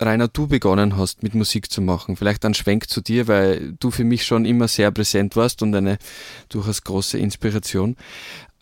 Rainer, 0.00 0.28
du 0.28 0.46
begonnen 0.46 0.96
hast, 0.96 1.22
mit 1.22 1.34
Musik 1.34 1.70
zu 1.70 1.80
machen. 1.80 2.16
Vielleicht 2.16 2.44
ein 2.44 2.54
Schwenk 2.54 2.88
zu 2.88 3.00
dir, 3.00 3.28
weil 3.28 3.74
du 3.80 3.90
für 3.90 4.04
mich 4.04 4.24
schon 4.24 4.44
immer 4.44 4.68
sehr 4.68 4.90
präsent 4.90 5.36
warst 5.36 5.62
und 5.62 5.74
eine 5.74 5.98
durchaus 6.48 6.84
große 6.84 7.18
Inspiration. 7.18 7.96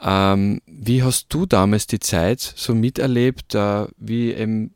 Ähm, 0.00 0.60
wie 0.66 1.02
hast 1.02 1.26
du 1.30 1.46
damals 1.46 1.86
die 1.86 2.00
Zeit 2.00 2.40
so 2.40 2.74
miterlebt, 2.74 3.54
äh, 3.54 3.86
wie 3.98 4.32
eben 4.32 4.72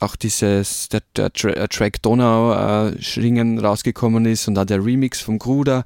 auch 0.00 0.16
dieses, 0.16 0.88
der, 0.88 1.02
der 1.16 1.26
äh, 1.26 1.68
Track 1.68 2.02
Donau 2.02 2.52
äh, 2.88 3.00
Schringen 3.00 3.58
rausgekommen 3.58 4.26
ist 4.26 4.48
und 4.48 4.58
auch 4.58 4.64
der 4.64 4.84
Remix 4.84 5.20
vom 5.20 5.38
Gruder. 5.38 5.84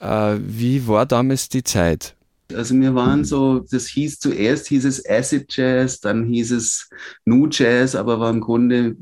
Äh, 0.00 0.36
wie 0.40 0.86
war 0.86 1.06
damals 1.06 1.48
die 1.48 1.64
Zeit? 1.64 2.14
Also 2.54 2.78
wir 2.78 2.94
waren 2.94 3.24
so, 3.24 3.60
das 3.70 3.88
hieß 3.88 4.20
zuerst 4.20 4.68
hieß 4.68 4.84
es 4.84 5.04
Acid 5.08 5.46
Jazz, 5.48 5.98
dann 5.98 6.26
hieß 6.26 6.52
es 6.52 6.88
Nu 7.24 7.48
Jazz, 7.50 7.96
aber 7.96 8.20
war 8.20 8.30
im 8.30 8.40
Grunde 8.40 8.96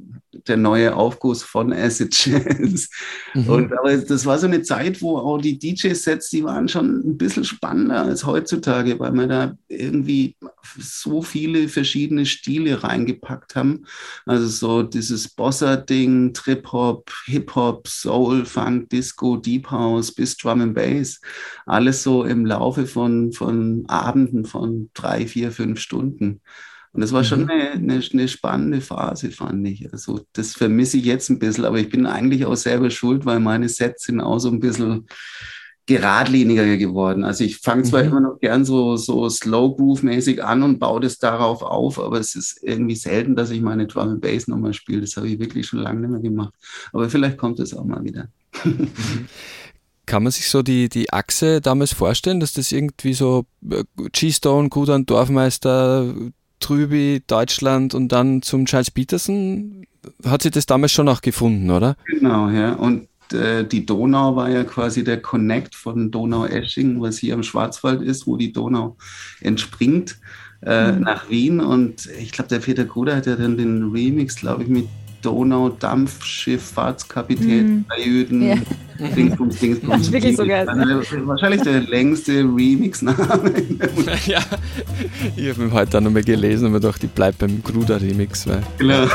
der 0.47 0.57
neue 0.57 0.95
Aufguss 0.95 1.43
von 1.43 1.73
Acid 1.73 2.15
Jazz. 2.27 2.89
Mhm. 3.35 3.49
Und 3.49 3.73
aber 3.73 3.97
das 3.97 4.27
war 4.27 4.39
so 4.39 4.47
eine 4.47 4.63
Zeit, 4.63 5.03
wo 5.03 5.19
auch 5.19 5.39
die 5.39 5.59
DJ-Sets, 5.59 6.31
die 6.31 6.45
waren 6.45 6.69
schon 6.69 7.01
ein 7.01 7.19
bisschen 7.19 7.45
spannender 7.45 8.03
als 8.03 8.27
heutzutage, 8.27 8.99
weil 8.99 9.13
wir 9.13 9.27
da 9.27 9.57
irgendwie 9.69 10.37
so 10.79 11.23
viele 11.23 11.69
verschiedene 11.69 12.27
Stile 12.27 12.83
reingepackt 12.83 13.57
haben. 13.57 13.87
Also 14.27 14.47
so 14.47 14.83
dieses 14.83 15.29
Bossa-Ding, 15.29 16.33
Trip-Hop, 16.33 17.11
Hip-Hop, 17.27 17.89
Soul, 17.89 18.45
Funk, 18.45 18.91
Disco, 18.91 19.37
Deep 19.37 19.71
House 19.71 20.13
bis 20.13 20.37
Drum 20.37 20.61
and 20.61 20.75
Bass. 20.75 21.21
Alles 21.67 22.03
so 22.03 22.25
im 22.25 22.47
Laufe 22.47 22.87
von, 22.87 23.33
von 23.33 23.85
Abenden 23.89 24.45
von 24.45 24.91
drei, 24.95 25.27
vier, 25.27 25.53
fünf 25.53 25.81
Stunden. 25.81 26.41
Und 26.95 27.01
das 27.03 27.13
war 27.13 27.25
schon 27.25 27.43
Mhm. 27.43 27.51
eine, 27.51 27.71
eine, 27.73 28.03
eine 28.13 28.29
spannende 28.29 28.81
Phase, 28.81 29.31
fand 29.33 29.67
ich. 29.69 29.93
Also 29.93 30.21
das 30.33 30.55
vermisse 30.55 30.97
ich 30.97 31.05
jetzt 31.05 31.29
ein 31.29 31.39
bisschen, 31.41 31.65
aber 31.67 31.79
ich 31.79 31.91
bin 31.91 32.07
eigentlich 32.07 32.47
auch 32.47 32.55
selber 32.57 32.89
schuld, 32.91 33.27
weil 33.27 33.41
meine 33.41 33.69
Sets 33.69 34.05
sind 34.05 34.21
auch 34.21 34.39
so 34.39 34.49
ein 34.49 34.61
bisschen 34.61 35.07
geradliniger 35.87 36.79
geworden. 36.79 37.25
Also 37.25 37.45
ich 37.45 37.59
fange 37.59 37.83
zwar 37.83 38.03
Mhm. 38.05 38.09
immer 38.09 38.21
noch 38.21 38.41
gern 38.41 38.65
so, 38.65 38.97
so 38.97 39.29
Slow 39.29 39.77
Groove-mäßig 39.77 40.43
an 40.43 40.63
und 40.63 40.79
baue 40.79 41.01
das 41.01 41.19
darauf 41.19 41.61
auf, 41.63 41.99
aber 41.99 42.19
es 42.21 42.35
ist 42.37 42.59
irgendwie 42.63 42.97
selten, 42.97 43.37
dass 43.37 43.51
ich 43.51 43.61
meine 43.61 43.87
Drum 43.87 44.09
and 44.09 44.21
Bass 44.23 44.49
nochmal 44.49 44.73
spiele. 44.73 45.03
Das 45.03 45.17
habe 45.19 45.29
ich 45.29 45.39
wirklich 45.39 45.67
schon 45.67 45.81
lange 45.81 46.01
nicht 46.01 46.11
mehr 46.11 46.21
gemacht. 46.21 46.55
Aber 46.93 47.11
vielleicht 47.11 47.37
kommt 47.37 47.61
es 47.61 47.75
auch 47.75 47.85
mal 47.85 48.03
wieder. 48.03 48.29
Kann 50.07 50.23
man 50.23 50.33
sich 50.33 50.49
so 50.49 50.63
die, 50.63 50.89
die 50.89 51.13
Achse 51.13 51.61
damals 51.61 51.93
vorstellen, 51.95 52.39
dass 52.41 52.53
das 52.53 52.73
irgendwie 52.73 53.15
so 53.15 53.47
äh, 53.71 53.85
G-Stone, 54.13 54.69
Gudan, 54.69 55.07
Dorfmeister, 55.07 56.15
Trüby, 56.65 57.23
Deutschland 57.27 57.95
und 57.95 58.09
dann 58.11 58.43
zum 58.43 58.65
Charles 58.67 58.91
Peterson? 58.91 59.87
Hat 60.25 60.43
sich 60.43 60.51
das 60.53 60.67
damals 60.67 60.93
schon 60.93 61.09
auch 61.09 61.21
gefunden, 61.21 61.71
oder? 61.71 61.97
Genau, 62.07 62.49
ja. 62.51 62.73
Und 62.75 63.09
äh, 63.33 63.65
die 63.65 63.85
Donau 63.87 64.37
war 64.37 64.49
ja 64.51 64.65
quasi 64.65 65.05
der 65.05 65.21
Connect 65.21 65.75
von 65.75 66.11
Donau-Esching, 66.11 67.01
was 67.01 67.19
hier 67.19 67.35
im 67.35 67.43
Schwarzwald 67.43 68.03
ist, 68.03 68.27
wo 68.27 68.37
die 68.37 68.53
Donau 68.53 68.97
entspringt, 69.41 70.19
äh, 70.65 70.93
Mhm. 70.93 71.01
nach 71.03 71.29
Wien. 71.31 71.61
Und 71.61 72.07
ich 72.19 72.33
glaube, 72.33 72.49
der 72.49 72.59
Peter 72.61 72.85
Gruder 72.85 73.17
hat 73.17 73.27
ja 73.27 73.37
dann 73.37 73.57
den 73.57 73.91
Remix, 73.91 74.37
glaube 74.37 74.63
ich, 74.63 74.69
mit 74.69 74.87
Donau-Dampfschifffahrtskapitän, 75.25 77.67
Mhm. 77.67 77.85
Jüden, 78.05 78.43
Ja. 78.43 78.57
Dingsbums, 79.17 79.59
Dingsbums. 79.59 79.93
Das 79.99 80.03
ist 80.03 80.13
wirklich 80.13 80.37
so 80.37 80.47
geil. 80.47 80.69
Also, 80.69 81.27
Wahrscheinlich 81.27 81.63
der 81.63 81.81
längste 81.81 82.33
Remix-Name. 82.43 83.19
ja, 84.27 84.39
ich 85.37 85.49
habe 85.51 85.63
ihn 85.65 85.73
heute 85.73 85.99
auch 85.99 86.03
nochmal 86.03 86.23
gelesen 86.23 86.67
und 86.67 86.73
mir 86.73 86.81
gedacht, 86.81 87.03
ich 87.03 87.11
bleibe 87.11 87.37
beim 87.41 87.61
Gruder-Remix. 87.63 88.47
Genau. 88.79 89.07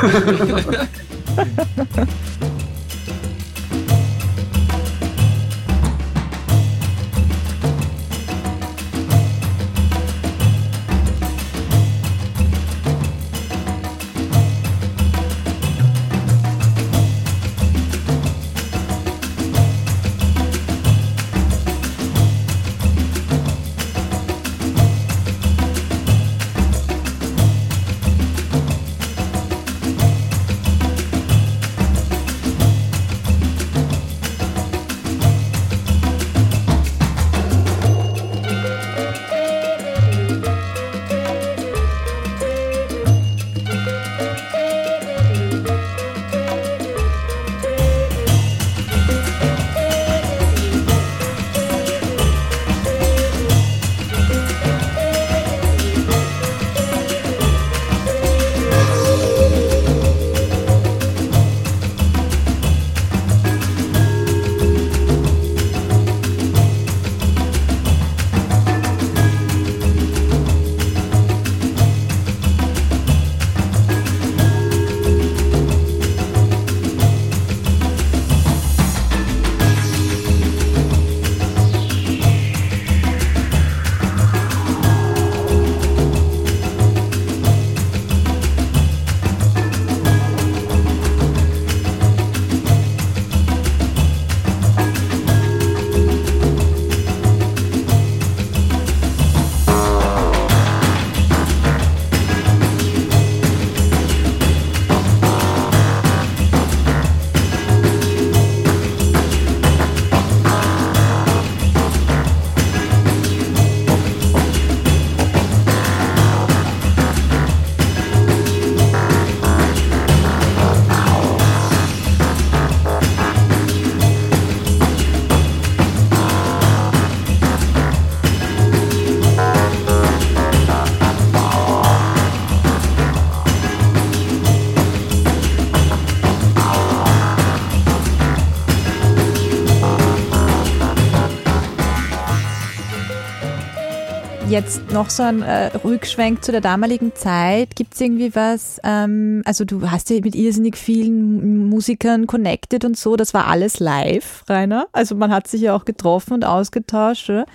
Jetzt 144.49 144.91
noch 144.91 145.12
so 145.12 145.21
ein 145.21 145.43
äh, 145.43 145.67
Rückschwenk 145.77 146.43
zu 146.43 146.51
der 146.51 146.59
damaligen 146.59 147.13
Zeit. 147.13 147.75
Gibt 147.75 147.93
es 147.93 148.01
irgendwie 148.01 148.35
was, 148.35 148.81
ähm, 148.83 149.43
also 149.45 149.63
du 149.63 149.91
hast 149.91 150.09
ja 150.09 150.19
mit 150.23 150.33
irrsinnig 150.33 150.75
vielen 150.75 151.69
Musikern 151.69 152.25
connected 152.25 152.83
und 152.83 152.97
so, 152.97 153.15
das 153.15 153.35
war 153.35 153.45
alles 153.45 153.79
live, 153.79 154.43
Rainer? 154.49 154.88
Also 154.91 155.13
man 155.13 155.31
hat 155.31 155.47
sich 155.47 155.62
ja 155.62 155.75
auch 155.75 155.85
getroffen 155.85 156.33
und 156.33 156.45
ausgetauscht, 156.45 157.29
oder? 157.29 157.45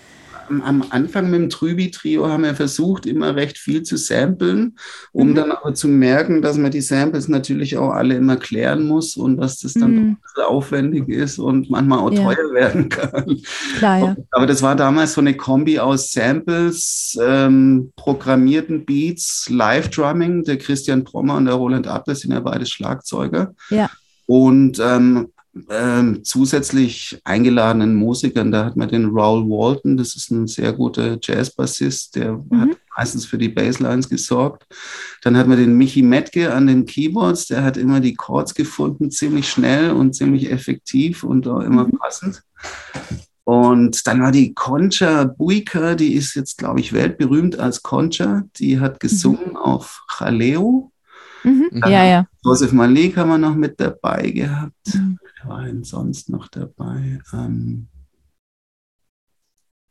Am, 0.49 0.85
Anfang 0.91 1.31
mit 1.31 1.41
dem 1.41 1.49
Trübi-Trio 1.51 2.27
haben 2.29 2.43
wir 2.45 2.55
versucht, 2.55 3.07
immer 3.07 3.35
recht 3.37 3.59
viel 3.59 3.83
zu 3.83 3.97
samplen, 3.97 4.77
um 5.13 5.31
Mhm. 5.31 5.35
dann 5.35 5.51
aber 5.53 5.75
zu 5.75 5.89
merken, 5.89 6.43
dass 6.43 6.57
man 6.57 6.71
die 6.71 6.81
Samples 6.81 7.29
natürlich 7.29 7.77
auch 7.77 7.91
alle 7.91 8.15
immer 8.17 8.37
klären 8.37 8.87
muss 8.87 9.17
und 9.17 9.37
dass 9.39 9.59
das 9.59 9.75
dann 9.75 9.95
Mhm. 9.95 10.17
aufwendig 10.47 11.09
ist 11.09 11.39
und 11.39 11.71
manchmal 11.71 11.99
auch 12.01 12.13
Ja. 12.13 12.25
teuer 12.25 12.53
werden 12.53 12.89
kann. 12.89 13.41
Klar, 13.79 13.99
ja. 13.99 14.17
Aber 14.31 14.47
das 14.47 14.63
war 14.63 14.77
damals 14.77 15.15
so 15.15 15.21
eine 15.21 15.35
Kombi 15.37 15.79
aus 15.79 16.13
Samples, 16.13 17.19
ähm, 17.23 17.93
programmierten 17.97 18.85
Beats, 18.85 19.49
Live-Drumming. 19.51 20.45
Der 20.45 20.59
Christian 20.59 21.05
Brommer 21.05 21.37
und 21.37 21.47
der 21.47 21.55
Roland 21.55 21.87
Abel 21.87 22.15
sind 22.15 22.33
ja 22.33 22.41
beide 22.41 22.67
Schlagzeuger. 22.67 23.55
Ja. 23.71 23.91
Und 24.27 24.81
ähm, 24.83 25.29
ähm, 25.71 26.25
zusätzlich 26.25 27.21
eingeladenen 27.25 27.95
Musikern, 27.95 28.51
da 28.51 28.65
hat 28.65 28.77
man 28.77 28.89
den 28.89 29.11
Raoul 29.11 29.49
Walton, 29.49 29.97
das 29.97 30.17
ist 30.17 30.31
ein 30.31 30.47
sehr 30.47 30.73
guter 30.73 31.19
Jazzbassist, 31.21 32.17
der 32.17 32.45
hat 32.53 32.69
meistens 32.97 33.27
für 33.27 33.39
die 33.39 33.49
Basslines 33.49 34.09
gesorgt. 34.09 34.67
Dann 35.23 35.37
hat 35.37 35.47
man 35.47 35.59
den 35.59 35.77
Michi 35.77 36.03
Metke 36.03 36.53
an 36.53 36.67
den 36.67 36.87
Keyboards, 36.87 37.47
der 37.47 37.63
hat 37.63 37.77
immer 37.77 38.01
die 38.01 38.15
Chords 38.15 38.55
gefunden, 38.55 39.11
ziemlich 39.11 39.49
schnell 39.49 39.93
und 39.93 40.15
ziemlich 40.15 40.51
effektiv 40.51 41.25
und 41.25 41.47
auch 41.47 41.61
immer 41.61 41.89
passend. 41.89 42.43
Und 43.45 44.07
dann 44.07 44.23
war 44.23 44.33
die 44.33 44.55
Concha 44.55 45.25
Buica, 45.25 45.95
die 45.95 46.15
ist 46.15 46.35
jetzt, 46.35 46.57
glaube 46.57 46.81
ich, 46.81 46.95
weltberühmt 46.95 47.59
als 47.59 47.83
Concha. 47.83 48.45
Die 48.57 48.81
hat 48.81 49.01
gesungen 49.01 49.57
auf 49.57 50.03
Jaleo. 50.19 50.91
Mhm. 51.43 51.69
Ja, 51.75 52.05
ja. 52.07 52.27
Joseph 52.43 52.73
Malik 52.73 53.19
haben 53.19 53.29
wir 53.29 53.39
noch 53.39 53.55
mit 53.55 53.79
dabei 53.79 54.31
gehabt. 54.31 54.73
Wer 54.85 55.24
war 55.47 55.65
denn 55.65 55.85
sonst 55.85 56.31
noch 56.31 56.49
dabei? 56.49 57.21
Ähm, 57.33 57.89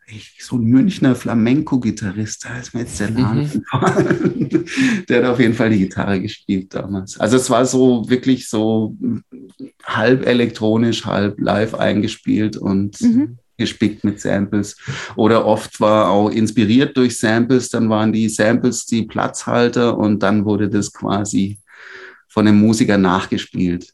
ich, 0.07 0.35
so 0.39 0.57
ein 0.57 0.63
Münchner 0.63 1.15
Flamenco-Gitarrist, 1.15 2.45
da 2.45 2.59
ist 2.59 2.73
mir 2.73 2.81
jetzt 2.81 2.99
der 2.99 3.11
Name 3.11 3.41
entfallen. 3.41 4.65
Der 5.09 5.23
hat 5.23 5.31
auf 5.31 5.39
jeden 5.39 5.53
Fall 5.53 5.69
die 5.69 5.79
Gitarre 5.79 6.19
gespielt 6.21 6.73
damals. 6.73 7.19
Also 7.19 7.37
es 7.37 7.49
war 7.49 7.65
so 7.65 8.09
wirklich 8.09 8.49
so 8.49 8.97
halb 9.83 10.25
elektronisch, 10.25 11.05
halb 11.05 11.39
live 11.39 11.73
eingespielt 11.75 12.57
und 12.57 12.97
gespickt 13.57 14.03
mit 14.03 14.19
Samples. 14.19 14.77
Oder 15.15 15.45
oft 15.45 15.79
war 15.79 16.09
auch 16.09 16.29
inspiriert 16.29 16.97
durch 16.97 17.17
Samples, 17.17 17.69
dann 17.69 17.89
waren 17.89 18.11
die 18.11 18.29
Samples 18.29 18.85
die 18.85 19.03
Platzhalter 19.03 19.97
und 19.97 20.21
dann 20.21 20.45
wurde 20.45 20.69
das 20.69 20.91
quasi 20.91 21.59
von 22.27 22.45
dem 22.45 22.59
Musiker 22.59 22.97
nachgespielt. 22.97 23.93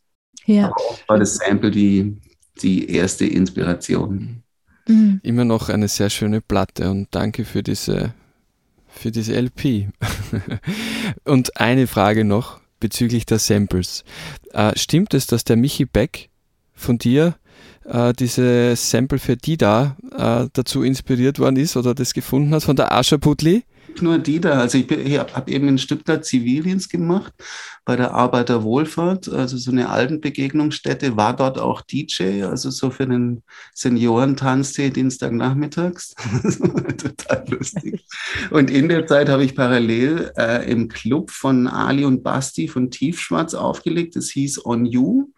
Ja. 0.50 0.74
War 1.06 1.20
das 1.20 1.36
Sample 1.36 1.70
die, 1.70 2.18
die 2.64 2.90
erste 2.90 3.24
Inspiration. 3.24 4.42
Mhm. 4.88 5.20
Immer 5.22 5.46
noch 5.46 5.70
eine 5.70 5.88
sehr 5.88 6.10
schöne 6.10 6.42
Platte 6.42 6.90
und 6.90 7.08
danke 7.12 7.46
für 7.46 7.62
diese, 7.62 8.16
für 8.88 9.12
diese 9.12 9.40
LP. 9.40 9.90
und 11.24 11.56
eine 11.58 11.86
Frage 11.86 12.26
noch 12.26 12.60
bezüglich 12.80 13.28
der 13.28 13.38
Samples. 13.38 14.04
Äh, 14.52 14.76
stimmt 14.76 15.14
es, 15.14 15.28
dass 15.28 15.44
der 15.44 15.56
Michi 15.56 15.86
Beck 15.86 16.30
von 16.74 16.98
dir 16.98 17.36
äh, 17.86 18.14
diese 18.14 18.76
Sample 18.76 19.20
für 19.20 19.38
Dida 19.38 19.98
äh, 20.18 20.50
dazu 20.52 20.82
inspiriert 20.82 21.38
worden 21.38 21.58
ist 21.58 21.78
oder 21.78 21.94
das 21.94 22.16
gefunden 22.16 22.56
hat 22.56 22.64
von 22.64 22.76
der 22.76 22.92
Asha 22.92 23.20
Putli? 23.20 23.66
Nur 24.02 24.17
die 24.19 24.39
da. 24.39 24.60
Also 24.60 24.78
ich, 24.78 24.89
ich 24.89 25.17
habe 25.17 25.34
hab 25.34 25.49
eben 25.49 25.67
in 25.67 25.78
Stuttgart 25.78 26.23
Zivildienst 26.23 26.89
gemacht 26.89 27.34
bei 27.86 27.95
der 27.95 28.13
Arbeiterwohlfahrt, 28.13 29.30
also 29.30 29.58
so 29.58 29.71
eine 29.71 29.89
Altenbegegnungsstätte, 29.89 31.17
war 31.17 31.36
dort 31.36 31.58
auch 31.60 31.82
DJ, 31.82 32.43
also 32.43 32.69
so 32.69 32.91
für 32.91 33.08
den 33.08 33.43
Seniorentanztee 33.73 34.91
Dienstagnachmittags. 34.91 36.15
Total 36.97 37.45
lustig. 37.49 38.06
Und 38.52 38.69
in 38.69 38.89
der 38.89 39.08
Zeit 39.08 39.30
habe 39.30 39.43
ich 39.43 39.56
parallel 39.56 40.32
äh, 40.38 40.69
im 40.71 40.88
Club 40.88 41.32
von 41.32 41.67
Ali 41.67 42.06
und 42.06 42.23
Basti 42.23 42.67
von 42.67 42.91
Tiefschwarz 42.91 43.54
aufgelegt. 43.54 44.15
Das 44.15 44.30
hieß 44.30 44.65
On 44.65 44.86
You. 44.86 45.30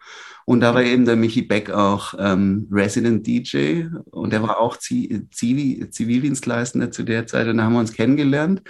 Und 0.44 0.60
da 0.60 0.74
war 0.74 0.82
eben 0.82 1.04
der 1.04 1.16
Michi 1.16 1.42
Beck 1.42 1.70
auch 1.70 2.14
ähm, 2.18 2.68
Resident 2.70 3.26
DJ 3.26 3.84
und 4.10 4.32
er 4.32 4.42
war 4.42 4.58
auch 4.58 4.76
Zi 4.76 5.26
Zivi 5.30 5.88
Zivildienstleistender 5.90 6.90
zu 6.90 7.04
der 7.04 7.26
Zeit 7.26 7.46
und 7.48 7.58
da 7.58 7.64
haben 7.64 7.74
wir 7.74 7.80
uns 7.80 7.92
kennengelernt. 7.92 8.62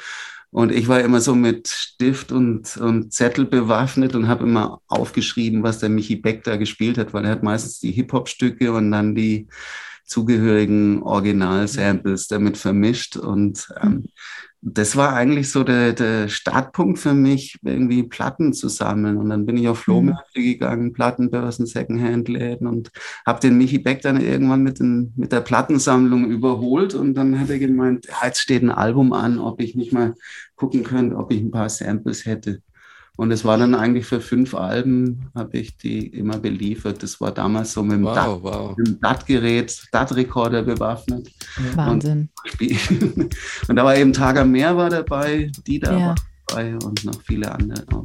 Und 0.51 0.71
ich 0.71 0.87
war 0.87 1.01
immer 1.01 1.23
so 1.23 1.35
mit 1.35 1.69
Stift 1.69 2.31
und, 2.31 2.77
und 2.77 3.11
Zettel 3.11 3.47
bewaffnet 3.47 4.15
und 4.15 4.29
habe 4.29 4.45
immer 4.45 4.83
aufgeschrieben, 4.87 5.63
was 5.63 5.79
der 5.79 5.89
Michi 5.89 6.17
Beck 6.17 6.45
da 6.45 6.57
gespielt 6.57 6.99
hat, 6.99 7.15
weil 7.15 7.25
er 7.25 7.31
hat 7.31 7.43
meistens 7.43 7.81
die 7.81 7.93
Hip-Hop-Stücke 7.93 8.71
und 8.71 8.91
dann 8.93 9.15
die 9.15 9.49
zugehörigen 10.13 11.03
Original-Samples 11.03 12.29
damit 12.29 12.59
vermischt. 12.59 13.17
Und 13.17 13.69
ähm, 13.83 14.05
das 14.61 14.95
war 14.95 15.15
eigentlich 15.15 15.51
so 15.51 15.65
der, 15.65 15.93
der 15.93 16.29
Startpunkt 16.29 16.99
für 16.99 17.15
mich, 17.15 17.59
irgendwie 17.65 18.03
Platten 18.03 18.53
zu 18.53 18.69
sammeln. 18.69 19.17
Und 19.17 19.31
dann 19.31 19.47
bin 19.47 19.57
ich 19.57 19.69
auf 19.69 19.81
Flohmärkte 19.81 20.41
gegangen, 20.41 20.93
Plattenbörsen, 20.93 21.67
Secondhand-Läden 21.67 22.67
und 22.67 22.93
habe 23.27 23.41
den 23.41 23.57
Michi 23.57 23.79
Beck 23.79 24.03
dann 24.03 24.21
irgendwann 24.21 24.63
mit, 24.63 24.79
den, 24.79 25.13
mit 25.17 25.33
der 25.33 25.41
Plattensammlung 25.41 26.27
überholt. 26.27 26.95
Und 26.95 27.15
dann 27.15 27.41
hat 27.41 27.51
er 27.51 27.59
gemeint, 27.59 28.07
ja, 28.07 28.27
jetzt 28.27 28.41
steht 28.41 28.63
ein 28.63 28.71
Album 28.71 29.13
an, 29.13 29.39
ob 29.39 29.61
ich 29.61 29.75
nicht 29.75 29.93
mal 29.93 30.15
gucken 30.55 30.85
könnte, 30.85 31.17
ob 31.17 31.33
ich 31.33 31.41
ein 31.41 31.51
paar 31.51 31.69
Samples 31.69 32.27
hätte. 32.27 32.61
Und 33.17 33.31
es 33.31 33.45
war 33.45 33.59
dann 33.59 33.75
eigentlich 33.75 34.07
für 34.07 34.21
fünf 34.21 34.55
Alben, 34.55 35.29
habe 35.35 35.59
ich 35.59 35.77
die 35.77 36.07
immer 36.07 36.39
beliefert. 36.39 37.03
Das 37.03 37.21
war 37.21 37.31
damals 37.31 37.73
so 37.75 37.83
mit 37.83 37.99
dem 37.99 38.05
Wow, 38.05 38.15
DAT- 38.15 38.43
wow. 38.43 38.77
DAT-Gerät, 39.03 39.87
DAT-Rekorder 39.93 40.63
bewaffnet. 40.63 41.31
Wahnsinn. 41.75 42.31
Und, 42.59 42.71
und 43.69 43.77
da 43.77 43.85
war 43.85 43.97
eben 43.97 44.13
Tager 44.15 44.45
Meer 44.47 44.77
war 44.77 44.89
dabei, 44.89 45.53
die 45.67 45.79
da 45.79 45.93
Ja. 45.93 46.07
war 46.09 46.15
dabei 46.49 46.75
und 46.77 47.05
noch 47.05 47.21
viele 47.23 47.53
andere 47.53 47.85
auch. 47.93 48.03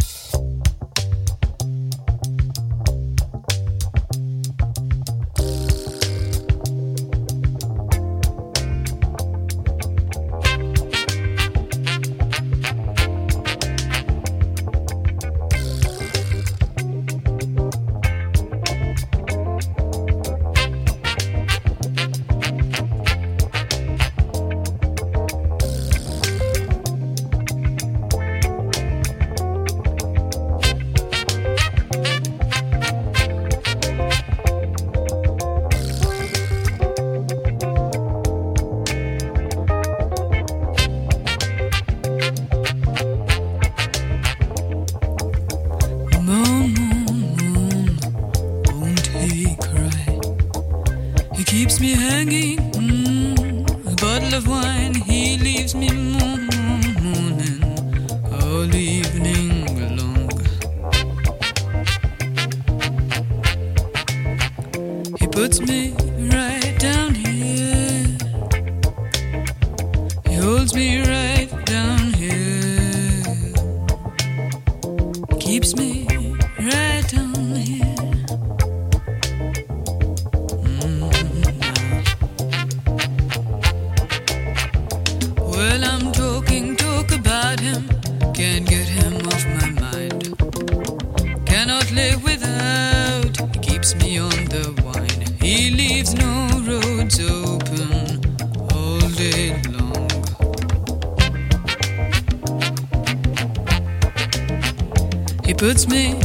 Puts 105.77 105.89
me 105.89 106.15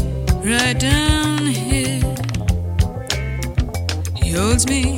right 0.51 0.81
down 0.81 1.45
here. 1.45 2.01
He 4.17 4.31
holds 4.31 4.67
me 4.67 4.92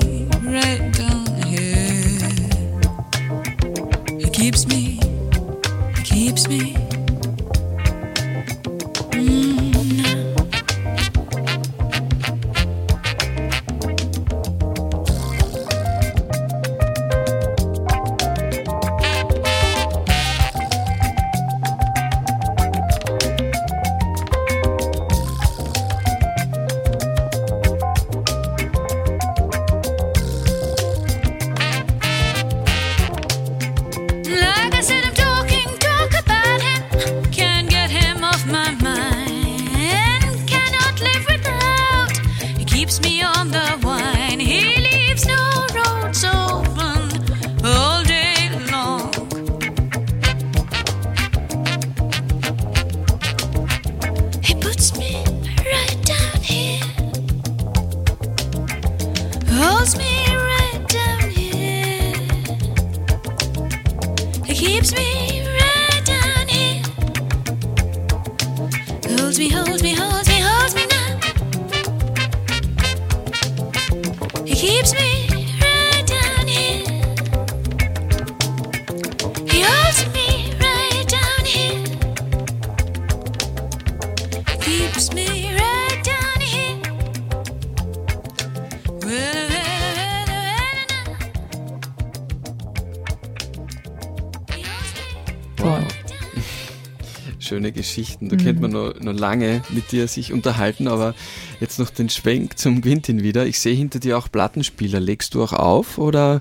man 98.64 98.72
noch, 98.72 99.00
noch 99.00 99.12
lange 99.18 99.62
mit 99.70 99.92
dir 99.92 100.09
sich 100.09 100.33
unterhalten, 100.33 100.88
aber 100.88 101.14
jetzt 101.61 101.79
noch 101.79 101.90
den 101.90 102.09
Schwenk 102.09 102.59
zum 102.59 102.81
Quintin 102.83 103.22
wieder. 103.22 103.46
Ich 103.46 103.61
sehe 103.61 103.74
hinter 103.74 103.98
dir 104.00 104.18
auch 104.18 104.31
Plattenspieler. 104.31 105.00
Legst 105.00 105.35
du 105.35 105.42
auch 105.42 105.53
auf 105.53 105.98
oder? 105.98 106.40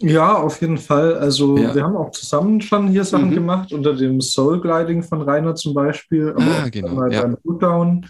Ja, 0.00 0.34
auf 0.36 0.60
jeden 0.60 0.78
Fall. 0.78 1.14
Also 1.16 1.58
Ja. 1.58 1.74
wir 1.74 1.82
haben 1.82 1.96
auch 1.96 2.12
zusammen 2.12 2.60
schon 2.60 2.88
hier 2.88 3.04
Sachen 3.04 3.30
Mhm. 3.30 3.34
gemacht, 3.34 3.72
unter 3.72 3.94
dem 3.96 4.20
Soul 4.20 4.60
Gliding 4.60 5.02
von 5.02 5.22
Rainer 5.22 5.54
zum 5.56 5.74
Beispiel, 5.74 6.30
aber 6.36 6.64
Ah, 6.64 6.68
genau, 6.68 6.94
mal 6.94 7.12
ja. 7.12 7.22
beim 7.22 7.36
Bootdown. 7.42 8.06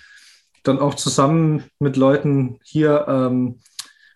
Dann 0.64 0.80
auch 0.80 0.94
zusammen 0.94 1.64
mit 1.78 1.96
Leuten 1.96 2.58
hier, 2.62 3.06
ähm, 3.08 3.60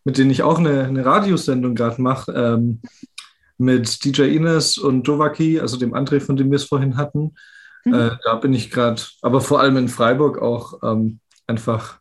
mit 0.04 0.18
denen 0.18 0.30
ich 0.30 0.42
auch 0.42 0.58
eine, 0.58 0.84
eine 0.84 1.04
Radiosendung 1.04 1.74
gerade 1.74 2.02
mache, 2.02 2.32
ähm, 2.32 2.80
mit 3.56 4.04
DJ 4.04 4.22
Ines 4.36 4.76
und 4.76 5.04
Dovaki, 5.08 5.60
also 5.60 5.78
dem 5.78 5.94
André, 5.94 6.20
von 6.20 6.36
dem 6.36 6.50
wir 6.50 6.56
es 6.56 6.64
vorhin 6.64 6.96
hatten. 6.96 7.34
Äh, 7.84 8.10
da 8.24 8.34
bin 8.36 8.52
ich 8.52 8.70
gerade, 8.70 9.02
aber 9.22 9.40
vor 9.40 9.60
allem 9.60 9.76
in 9.76 9.88
Freiburg 9.88 10.40
auch 10.40 10.82
ähm, 10.82 11.18
einfach 11.46 11.98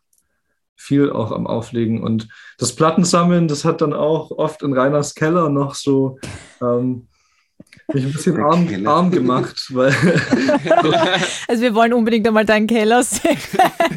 viel 0.76 1.10
auch 1.10 1.32
am 1.32 1.46
Auflegen. 1.46 2.02
Und 2.02 2.28
das 2.58 2.74
Plattensammeln, 2.74 3.48
das 3.48 3.64
hat 3.64 3.80
dann 3.80 3.92
auch 3.92 4.30
oft 4.32 4.62
in 4.62 4.72
Reiners 4.72 5.14
Keller 5.14 5.48
noch 5.48 5.74
so 5.74 6.18
ähm, 6.60 7.06
mich 7.92 8.04
ein 8.04 8.12
bisschen 8.12 8.40
arm, 8.40 8.68
arm 8.86 9.10
gemacht, 9.10 9.66
weil 9.74 9.92
Also 11.48 11.62
wir 11.62 11.74
wollen 11.74 11.92
unbedingt 11.92 12.26
einmal 12.26 12.44
deinen 12.44 12.66
Keller 12.66 13.02
sehen. 13.02 13.38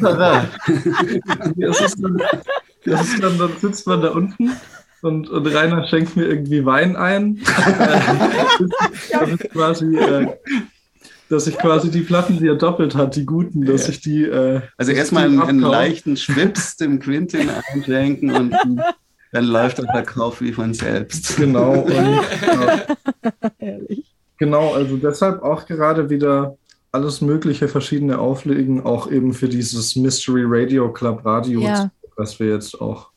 das 1.56 1.80
ist 1.80 2.02
dann, 2.02 2.22
das 2.84 3.08
ist 3.08 3.22
dann, 3.22 3.38
dann 3.38 3.52
sitzt 3.58 3.86
man 3.86 4.02
da 4.02 4.10
unten 4.10 4.52
und, 5.02 5.28
und 5.28 5.46
Rainer 5.46 5.86
schenkt 5.86 6.16
mir 6.16 6.26
irgendwie 6.26 6.64
Wein 6.64 6.96
ein. 6.96 7.40
das 9.10 9.28
ist 9.28 9.50
quasi, 9.50 9.96
äh, 9.96 10.36
dass 11.28 11.46
ich 11.46 11.56
quasi 11.58 11.90
die 11.90 12.02
Platten, 12.02 12.38
die 12.38 12.46
er 12.46 12.54
doppelt 12.56 12.94
hat, 12.94 13.16
die 13.16 13.26
guten, 13.26 13.64
dass 13.64 13.88
ich 13.88 14.00
die. 14.00 14.24
Äh, 14.24 14.60
Also 14.76 14.92
erstmal 14.92 15.24
einen, 15.24 15.40
einen 15.42 15.60
leichten 15.60 16.16
Schwips 16.16 16.76
dem 16.76 17.00
Quintin 17.00 17.48
einschenken 17.72 18.30
und 18.30 18.54
dann 19.32 19.44
läuft 19.44 19.78
der 19.78 19.86
Verkauf 19.86 20.40
wie 20.40 20.52
von 20.52 20.72
selbst. 20.72 21.36
Genau. 21.36 21.80
Und, 21.80 21.90
ja. 23.60 23.76
Genau, 24.38 24.74
also 24.74 24.96
deshalb 24.96 25.42
auch 25.42 25.66
gerade 25.66 26.10
wieder 26.10 26.56
alles 26.92 27.20
mögliche 27.20 27.68
verschiedene 27.68 28.18
Auflegen, 28.18 28.84
auch 28.84 29.10
eben 29.10 29.34
für 29.34 29.48
dieses 29.48 29.96
Mystery 29.96 30.44
Radio 30.46 30.92
Club 30.92 31.24
Radio, 31.24 31.60
Ja. 31.60 31.90
was 32.16 32.38
wir 32.38 32.48
jetzt 32.48 32.80
auch 32.80 33.10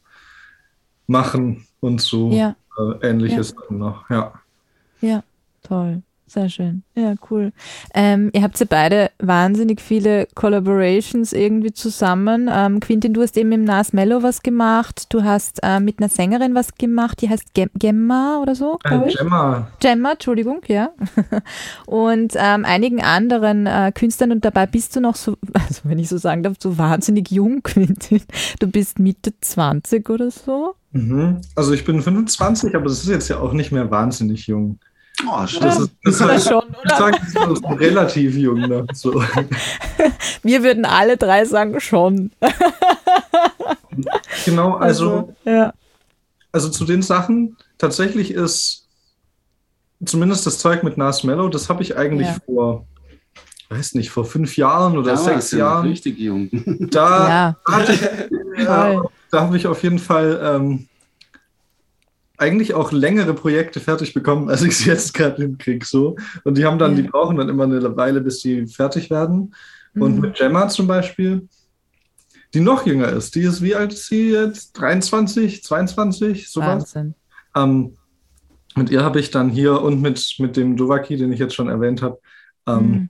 machen 1.07 1.65
und 1.79 2.01
so 2.01 2.31
Ja. 2.31 2.55
äh, 3.01 3.07
ähnliche 3.09 3.37
Ja. 3.37 3.43
Sachen 3.43 3.77
noch. 3.77 4.09
Ja. 4.09 4.33
Ja, 5.01 5.23
toll. 5.63 6.01
Sehr 6.29 6.47
schön. 6.47 6.83
Ja, 6.93 7.15
cool. 7.31 7.51
Ähm, 7.95 8.29
ihr 8.33 8.43
habt 8.43 8.59
ja 8.59 8.67
beide 8.69 9.09
wahnsinnig 9.17 9.81
viele 9.81 10.27
Collaborations 10.35 11.33
irgendwie 11.33 11.73
zusammen. 11.73 12.47
Ähm, 12.53 12.79
Quintin, 12.79 13.15
du 13.15 13.23
hast 13.23 13.35
eben 13.35 13.49
mit 13.49 13.61
Nas 13.61 13.93
Mello 13.93 14.21
was 14.21 14.43
gemacht. 14.43 15.07
Du 15.09 15.23
hast 15.23 15.59
äh, 15.63 15.79
mit 15.79 15.97
einer 15.97 16.07
Sängerin 16.09 16.53
was 16.53 16.75
gemacht, 16.75 17.21
die 17.21 17.29
heißt 17.29 17.55
Gem 17.55 17.71
Gemma 17.79 18.39
oder 18.43 18.53
so, 18.53 18.77
Äh, 18.83 19.07
ich. 19.07 19.17
Gemma, 19.17 19.69
Gemma, 19.79 20.11
Entschuldigung, 20.11 20.61
ja. 20.67 20.91
Und 21.87 22.33
ähm, 22.35 22.63
einigen 22.63 23.01
anderen 23.01 23.65
äh, 23.65 23.91
Künstlern 23.93 24.31
und 24.31 24.45
dabei 24.45 24.67
bist 24.67 24.95
du 24.95 25.01
noch 25.01 25.15
so, 25.15 25.35
also 25.53 25.81
wenn 25.85 25.97
ich 25.97 26.09
so 26.09 26.17
sagen 26.19 26.43
darf, 26.43 26.57
so 26.61 26.77
wahnsinnig 26.77 27.31
jung, 27.31 27.61
Quintin. 27.63 28.21
Du 28.59 28.67
bist 28.67 28.99
Mitte 28.99 29.33
20 29.41 30.07
oder 30.11 30.29
so. 30.29 30.75
mhm. 30.91 31.41
also 31.55 31.73
ich 31.73 31.85
bin 31.85 32.01
25, 32.03 32.75
aber 32.75 32.85
das 32.85 32.99
ist 32.99 33.09
jetzt 33.09 33.29
ja 33.29 33.39
auch 33.39 33.53
nicht 33.53 33.71
mehr 33.71 33.89
wahnsinnig 33.89 34.45
jung. 34.45 34.77
Oh, 35.27 35.41
Das 35.41 35.53
ist, 35.79 35.91
das 36.03 36.15
ist 36.15 36.21
Oder 36.21 36.31
halt, 36.31 36.43
schon, 36.43 36.63
ich 36.85 36.91
sag, 36.91 37.19
das 37.19 37.59
ist 37.59 37.63
relativ 37.79 38.35
jung. 38.35 38.85
So. 38.93 39.21
Wir 40.43 40.63
würden 40.63 40.85
alle 40.85 41.17
drei 41.17 41.45
sagen 41.45 41.79
schon. 41.79 42.31
Genau, 44.45 44.75
also, 44.75 45.33
ja. 45.43 45.73
also 46.51 46.69
zu 46.69 46.85
den 46.85 47.01
Sachen, 47.01 47.57
tatsächlich 47.77 48.31
ist 48.31 48.85
zumindest 50.05 50.45
das 50.45 50.59
Zeug 50.59 50.83
mit 50.83 50.97
Nas 50.97 51.23
Mellow, 51.23 51.49
das 51.49 51.67
habe 51.69 51.83
ich 51.83 51.97
eigentlich 51.97 52.27
Ja. 52.27 52.37
vor, 52.45 52.85
weiß 53.69 53.95
nicht, 53.95 54.09
vor 54.09 54.23
fünf 54.25 54.55
Jahren 54.57 54.97
oder 54.97 55.15
Damals 55.15 55.49
sechs 55.49 55.51
Jahren. 55.51 55.87
Richtig 55.87 56.17
jung. 56.17 56.49
Da, 56.91 57.27
Ja. 57.67 57.83
ja, 58.57 59.01
da 59.31 59.41
habe 59.41 59.57
ich 59.57 59.67
auf 59.67 59.83
jeden 59.83 59.99
Fall 59.99 60.39
ähm, 60.43 60.87
eigentlich 62.39 62.73
auch 62.73 62.91
längere 62.91 63.33
Projekte 63.33 63.79
fertig 63.79 64.13
bekommen, 64.13 64.49
als 64.49 64.61
ich 64.61 64.71
es 64.71 64.85
jetzt 64.85 65.13
gerade 65.13 65.41
hinkriege. 65.41 65.85
So. 65.85 66.15
Und 66.43 66.57
die 66.57 66.65
haben 66.65 66.79
dann, 66.79 66.95
die 66.95 67.03
brauchen 67.03 67.37
dann 67.37 67.49
immer 67.49 67.65
eine 67.65 67.95
Weile, 67.97 68.21
bis 68.21 68.39
die 68.39 68.65
fertig 68.67 69.09
werden. 69.09 69.53
Und 69.95 70.15
Mhm. 70.15 70.21
mit 70.21 70.37
Gemma 70.37 70.67
zum 70.69 70.87
Beispiel, 70.87 71.47
die 72.53 72.61
noch 72.61 72.85
jünger 72.85 73.09
ist, 73.09 73.35
die 73.35 73.41
ist, 73.41 73.61
wie 73.61 73.75
alt 73.75 73.93
ist 73.93 74.07
sie 74.07 74.31
jetzt? 74.31 74.73
23, 74.73 75.63
22, 75.63 76.49
sowas? 76.49 76.95
Wahnsinn. 76.95 77.15
Ähm, 77.55 77.95
mit 78.75 78.89
ihr 78.89 79.03
habe 79.03 79.19
ich 79.19 79.31
dann 79.31 79.49
hier 79.49 79.81
und 79.81 80.01
mit, 80.01 80.35
mit 80.39 80.55
dem 80.55 80.77
Dovaki, 80.77 81.17
den 81.17 81.31
ich 81.33 81.39
jetzt 81.39 81.55
schon 81.55 81.69
erwähnt 81.69 82.01
habe, 82.01 82.19
ähm, 82.67 83.09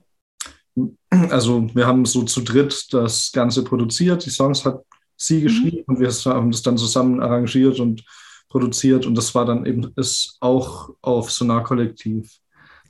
also 1.30 1.68
wir 1.74 1.86
haben 1.86 2.04
so 2.06 2.22
zu 2.22 2.40
dritt 2.40 2.92
das 2.92 3.32
Ganze 3.32 3.64
produziert. 3.64 4.24
Die 4.24 4.30
Songs 4.30 4.64
hat 4.64 4.82
sie 5.16 5.42
geschrieben 5.42 5.82
und 5.86 6.00
wir 6.00 6.08
haben 6.08 6.50
das 6.50 6.62
dann 6.62 6.78
zusammen 6.78 7.20
arrangiert 7.20 7.80
und 7.80 8.02
produziert 8.50 9.06
und 9.06 9.14
das 9.14 9.34
war 9.34 9.46
dann 9.46 9.64
eben 9.64 9.92
ist 9.96 10.36
auch 10.40 10.90
auf 11.00 11.30
Sonar 11.30 11.64
Kollektiv. 11.64 12.38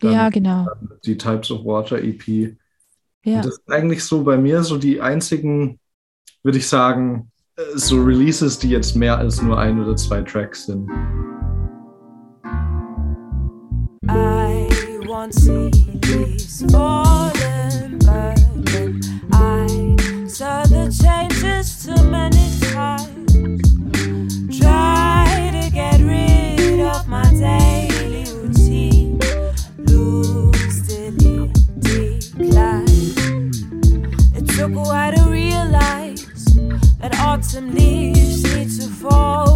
Dann 0.00 0.12
Ja, 0.12 0.28
genau. 0.30 0.66
Die 1.04 1.16
Types 1.16 1.50
of 1.50 1.64
Water 1.64 2.02
EP. 2.02 2.56
Ja. 3.24 3.36
Und 3.36 3.44
das 3.44 3.56
sind 3.56 3.70
eigentlich 3.70 4.02
so 4.02 4.24
bei 4.24 4.38
mir 4.38 4.64
so 4.64 4.78
die 4.78 5.00
einzigen, 5.00 5.78
würde 6.42 6.58
ich 6.58 6.66
sagen, 6.66 7.30
äh, 7.56 7.62
so 7.76 8.02
Releases, 8.02 8.58
die 8.58 8.70
jetzt 8.70 8.96
mehr 8.96 9.18
als 9.18 9.42
nur 9.42 9.58
ein 9.58 9.78
oder 9.80 9.94
zwei 9.96 10.22
Tracks 10.22 10.66
sind. 10.66 10.88
I 14.08 14.66
won't 15.06 15.34
see 15.34 15.70
leaves 16.08 16.64
falling, 16.72 17.98
burning. 17.98 19.00
I 19.30 20.26
saw 20.26 20.64
the 20.64 20.88
changes 20.90 21.84
too 21.84 22.02
many 22.04 22.39
some 37.42 37.74
leaves 37.74 38.42
need 38.44 38.70
to 38.80 38.88
fall. 38.88 39.49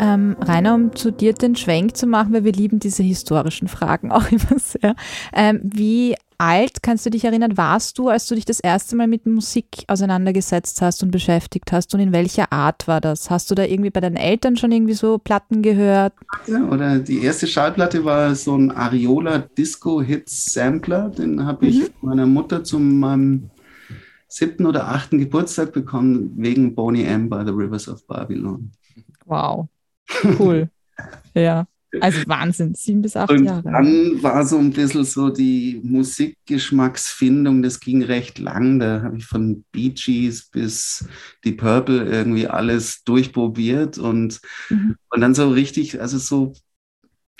Ähm, 0.00 0.36
Rainer, 0.40 0.74
um 0.74 0.96
zu 0.96 1.12
dir 1.12 1.34
den 1.34 1.56
Schwenk 1.56 1.94
zu 1.96 2.06
machen, 2.06 2.32
weil 2.32 2.44
wir 2.44 2.52
lieben 2.52 2.78
diese 2.80 3.02
historischen 3.02 3.68
Fragen 3.68 4.10
auch 4.12 4.30
immer 4.32 4.58
sehr. 4.58 4.94
Ähm, 5.34 5.60
wie 5.62 6.16
alt, 6.38 6.82
kannst 6.82 7.04
du 7.04 7.10
dich 7.10 7.24
erinnern, 7.26 7.58
warst 7.58 7.98
du, 7.98 8.08
als 8.08 8.26
du 8.26 8.34
dich 8.34 8.46
das 8.46 8.60
erste 8.60 8.96
Mal 8.96 9.06
mit 9.08 9.26
Musik 9.26 9.84
auseinandergesetzt 9.88 10.80
hast 10.80 11.02
und 11.02 11.10
beschäftigt 11.10 11.70
hast 11.70 11.94
und 11.94 12.00
in 12.00 12.12
welcher 12.12 12.50
Art 12.50 12.88
war 12.88 13.02
das? 13.02 13.28
Hast 13.28 13.50
du 13.50 13.54
da 13.54 13.64
irgendwie 13.64 13.90
bei 13.90 14.00
deinen 14.00 14.16
Eltern 14.16 14.56
schon 14.56 14.72
irgendwie 14.72 14.94
so 14.94 15.18
Platten 15.18 15.60
gehört? 15.60 16.14
Ja, 16.46 16.64
oder 16.64 16.98
die 16.98 17.18
erste 17.22 17.46
Schallplatte 17.46 18.04
war 18.06 18.34
so 18.34 18.56
ein 18.56 18.70
Ariola 18.70 19.38
Disco 19.40 20.00
Hits 20.00 20.54
Sampler, 20.54 21.10
den 21.10 21.44
habe 21.44 21.66
ich 21.66 21.78
Mhm. 21.80 21.88
meiner 22.00 22.26
Mutter 22.26 22.64
zu 22.64 22.78
meinem 22.78 23.50
siebten 24.28 24.64
oder 24.64 24.88
achten 24.88 25.18
Geburtstag 25.18 25.72
bekommen, 25.72 26.32
wegen 26.36 26.74
Boney 26.74 27.02
M. 27.04 27.28
by 27.28 27.42
the 27.44 27.52
Rivers 27.52 27.88
of 27.88 28.06
Babylon. 28.06 28.70
Wow, 29.26 29.68
cool. 30.38 30.70
ja, 31.34 31.66
also 32.00 32.26
Wahnsinn, 32.26 32.74
sieben 32.74 33.02
bis 33.02 33.16
acht 33.16 33.42
Und 33.42 33.44
Jahre. 33.44 33.72
dann 33.72 34.22
war 34.22 34.44
so 34.44 34.58
ein 34.58 34.72
bisschen 34.72 35.04
so 35.04 35.30
die 35.30 35.80
Musikgeschmacksfindung, 35.84 37.62
das 37.62 37.78
ging 37.78 38.02
recht 38.02 38.38
lang. 38.40 38.80
Da 38.80 39.02
habe 39.02 39.18
ich 39.18 39.26
von 39.26 39.64
Bee 39.70 39.90
Gees 39.90 40.48
bis 40.50 41.06
die 41.44 41.52
Purple 41.52 42.04
irgendwie 42.06 42.48
alles 42.48 43.04
durchprobiert 43.04 43.98
und, 43.98 44.40
und 45.10 45.20
dann 45.20 45.34
so 45.34 45.48
richtig, 45.50 46.00
also 46.00 46.18
so 46.18 46.54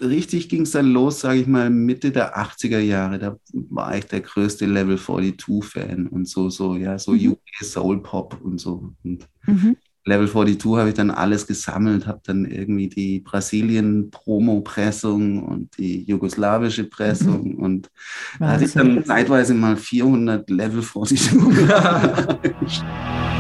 richtig 0.03 0.49
ging 0.49 0.63
es 0.63 0.73
dann 0.73 0.93
los, 0.93 1.21
sage 1.21 1.41
ich 1.41 1.47
mal, 1.49 1.71
Mitte 1.71 2.13
der 2.13 2.39
80er 2.39 2.81
Jahre. 2.81 3.19
Da 3.19 3.39
war 3.53 3.97
ich 3.99 4.07
der 4.07 4.21
größte 4.23 4.67
Level 4.67 4.99
42-Fan 4.99 6.09
und 6.09 6.29
so, 6.29 6.51
so, 6.51 6.77
ja, 6.77 6.99
so 6.99 7.13
Mhm. 7.13 7.33
UK 7.33 7.65
Soul 7.65 8.03
Pop 8.03 8.41
und 8.43 8.59
so. 8.59 8.95
Und 9.05 9.29
Mhm. 9.47 9.75
Level 10.05 10.29
42 10.29 10.79
habe 10.79 10.89
ich 10.89 10.95
dann 10.95 11.11
alles 11.11 11.47
gesammelt, 11.47 12.07
habe 12.07 12.21
dann 12.25 12.45
irgendwie 12.45 12.89
die 12.89 13.21
Brasilien-Promo-Pressung 13.21 15.43
und 15.43 15.77
die 15.79 16.05
jugoslawische 16.05 16.85
Pressung 16.85 17.57
und 17.57 17.91
da 18.39 18.49
hatte 18.49 18.65
ich 18.65 18.73
dann 18.73 19.05
zeitweise 19.05 19.55
mal 19.55 19.77
400 19.77 20.49
Level 20.49 20.83
42. 20.83 21.31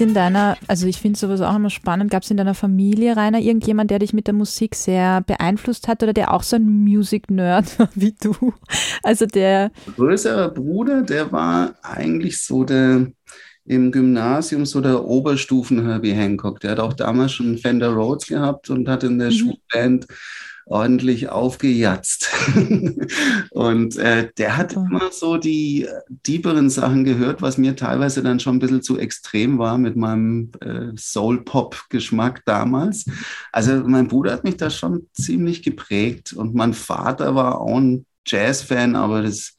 es 0.00 0.06
in 0.06 0.14
deiner, 0.14 0.56
also 0.66 0.86
ich 0.86 0.98
finde 0.98 1.18
sowas 1.18 1.40
auch 1.40 1.54
immer 1.54 1.70
spannend, 1.70 2.10
gab 2.10 2.22
es 2.22 2.30
in 2.30 2.36
deiner 2.36 2.54
Familie, 2.54 3.16
Rainer, 3.16 3.38
irgendjemand, 3.38 3.90
der 3.90 3.98
dich 3.98 4.12
mit 4.12 4.26
der 4.26 4.34
Musik 4.34 4.74
sehr 4.74 5.20
beeinflusst 5.22 5.88
hat 5.88 6.02
oder 6.02 6.12
der 6.12 6.32
auch 6.32 6.42
so 6.42 6.56
ein 6.56 6.84
Music-Nerd 6.84 7.78
war 7.78 7.88
wie 7.94 8.14
du? 8.20 8.54
Also 9.02 9.26
der, 9.26 9.70
größerer 9.96 10.50
Bruder, 10.50 11.02
der 11.02 11.30
war 11.32 11.74
eigentlich 11.82 12.42
so 12.42 12.64
der 12.64 13.06
im 13.66 13.92
Gymnasium 13.92 14.66
so 14.66 14.80
der 14.80 15.04
Oberstufen 15.04 15.86
Herbie 15.86 16.12
Hancock. 16.12 16.60
Der 16.60 16.72
hat 16.72 16.80
auch 16.80 16.94
damals 16.94 17.32
schon 17.32 17.58
Fender 17.58 17.90
Rhodes 17.90 18.26
gehabt 18.26 18.68
und 18.70 18.88
hat 18.88 19.04
in 19.04 19.18
der 19.18 19.30
Schulband 19.30 20.06
ordentlich 20.70 21.28
aufgejatzt. 21.28 22.30
und 23.50 23.96
äh, 23.96 24.30
der 24.38 24.56
hat 24.56 24.72
immer 24.74 25.10
so 25.10 25.36
die 25.36 25.88
tieferen 26.22 26.70
Sachen 26.70 27.02
gehört, 27.04 27.42
was 27.42 27.58
mir 27.58 27.74
teilweise 27.74 28.22
dann 28.22 28.38
schon 28.38 28.56
ein 28.56 28.58
bisschen 28.60 28.82
zu 28.82 28.96
extrem 28.96 29.58
war 29.58 29.78
mit 29.78 29.96
meinem 29.96 30.52
äh, 30.60 30.92
Soul-Pop-Geschmack 30.96 32.44
damals. 32.44 33.04
Also 33.50 33.82
mein 33.84 34.06
Bruder 34.06 34.32
hat 34.32 34.44
mich 34.44 34.56
da 34.58 34.70
schon 34.70 35.08
ziemlich 35.12 35.64
geprägt 35.64 36.32
und 36.32 36.54
mein 36.54 36.72
Vater 36.72 37.34
war 37.34 37.60
auch 37.60 37.76
ein 37.76 38.06
Jazz-Fan, 38.26 38.94
aber 38.94 39.22
das 39.22 39.56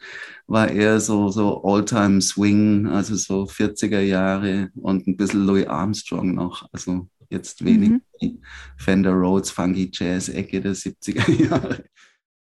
war 0.48 0.70
eher 0.70 1.02
so, 1.02 1.28
so 1.28 1.62
All-Time 1.64 2.22
Swing, 2.22 2.88
also 2.88 3.16
so 3.16 3.44
40er 3.44 4.00
Jahre 4.00 4.70
und 4.76 5.08
ein 5.08 5.18
bisschen 5.18 5.46
Louis 5.46 5.68
Armstrong 5.68 6.36
noch. 6.36 6.70
Also 6.72 7.10
jetzt 7.32 7.64
wenig 7.64 8.02
Mhm. 8.22 8.44
Fender 8.78 9.14
Rhodes, 9.14 9.50
Funky 9.50 9.90
Jazz-Ecke 9.92 10.62
der 10.62 10.76
70er 10.76 11.32
Jahre. 11.50 11.84